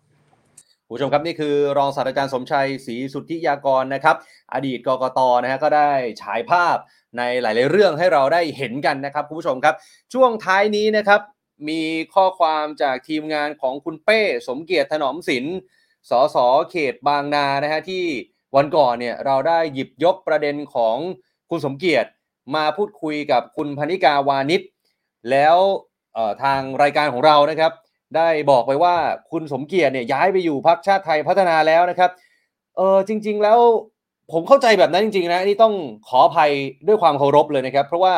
[0.87, 4.15] คุณผู้ชมครับนี่คือรองศาสตราจารย์สมชัยศรีสุทธิยากรนะครับ
[4.53, 5.91] อดีตกกตนะฮะก็ได้
[6.21, 6.77] ฉายภาพ
[7.17, 9.75] ในหลาย ๆ เรื่องให้เราได้เห็นกันนะครับคุณผู้ชมครับ
[10.13, 11.21] ช่วงท้ายนี้นะครับ
[11.69, 11.81] มี
[12.15, 15.57] ข้อความจากทีมงานของคุณเป้ สมเกียรติถนอมศิลป์
[16.09, 16.37] สส
[16.71, 18.05] เขตบางนานะฮะที่
[18.55, 20.95] วันก่อนเนี่ยเราได้หยิบยกประเด็นของ
[21.49, 22.09] คุณสมเกียรติ
[22.55, 24.61] มาพูดคุยกับคุณพนิกาวานิช
[25.31, 25.57] แล้ว
[26.43, 27.71] ทางรายการของเรานะครับ
[28.15, 28.95] ได้บอกไปว่า
[29.31, 32.11] คุณสมเกียรติเนี่ยย้ายไปอยู่พักชาติไทยพัฒนาแล้วนะครับ
[32.77, 33.59] เออจริง ๆ แล้ว
[34.31, 35.73] ผมเข้าใจแบบนั้นจริง ๆ นะนี่ต้อง
[36.07, 36.51] ขออภัย
[36.87, 38.13] ด้วยความเคารพเลยนะครับ เพราะว่า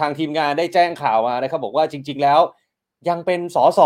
[0.00, 2.40] ทางทีมงานได้แจ้งข่าวมานะครับ บอกว่าจริง ๆ แล้ว
[3.08, 3.80] ยังเป็นสส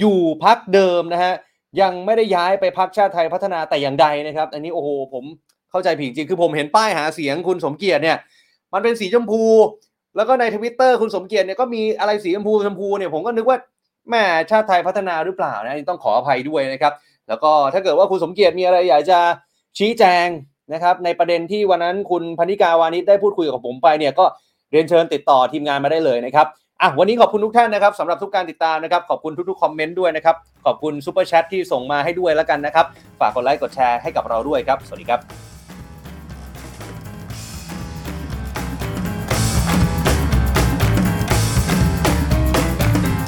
[0.00, 1.34] อยู่พักเดิมนะฮะ
[1.80, 5.24] ยังไม่ได้ย้ายไปพักชาติไทยพัฒนาแต่อย่างใดนะครับ อันนี้โอ้โหผม
[5.70, 8.18] เข้าใจผิดจริงคือผมเห็นป้ายหาเสียงคุณสมเกียรติเนี่ย
[8.72, 9.44] มันเป็นสีชมพู
[10.16, 13.58] แล้วก็ในทวิตเตอร์คุณสมเกียรติเนี่ยก็มีอะไรสีชมพูชมพูเนี่ยผมก็นึกว่า
[14.10, 16.92] แม่ชาติไทยพัฒนาหรือเปล่านะต้องขออภัยด้วยนะครับ
[17.28, 19.18] แล้วก็ถ้าเกิดว่าคุณสมเกียรติมีอะไรอยากจะ
[19.78, 20.26] ชี้แจง
[20.72, 24.24] นะครับ ในประเด็นที่วันนั้นคุณพรรณิการ์วานิชได้พูดคุยกับผมไปเนี่ยก็
[24.70, 26.46] เรียนเชิญติดต่อทีมงานมาได้เลยนะครับ
[26.82, 32.86] อะวันนี้ขอบคุณทุกท่านนะครับสำหรับทุกการติดตามนะครับ ขอบคุณทุกๆ comment ด้วยนะครับ ขอบคุณซูเปอร์แชทที่ส่งมาให้ด้วยแล้วกันนะครับ
[33.20, 35.20] ฝากกดไลค์กดแชร์ให้กับเราด้วยครับ สวัสดีครับ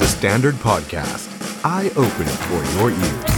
[0.01, 1.27] The Standard Podcast,
[1.65, 3.38] eye opening for your ears.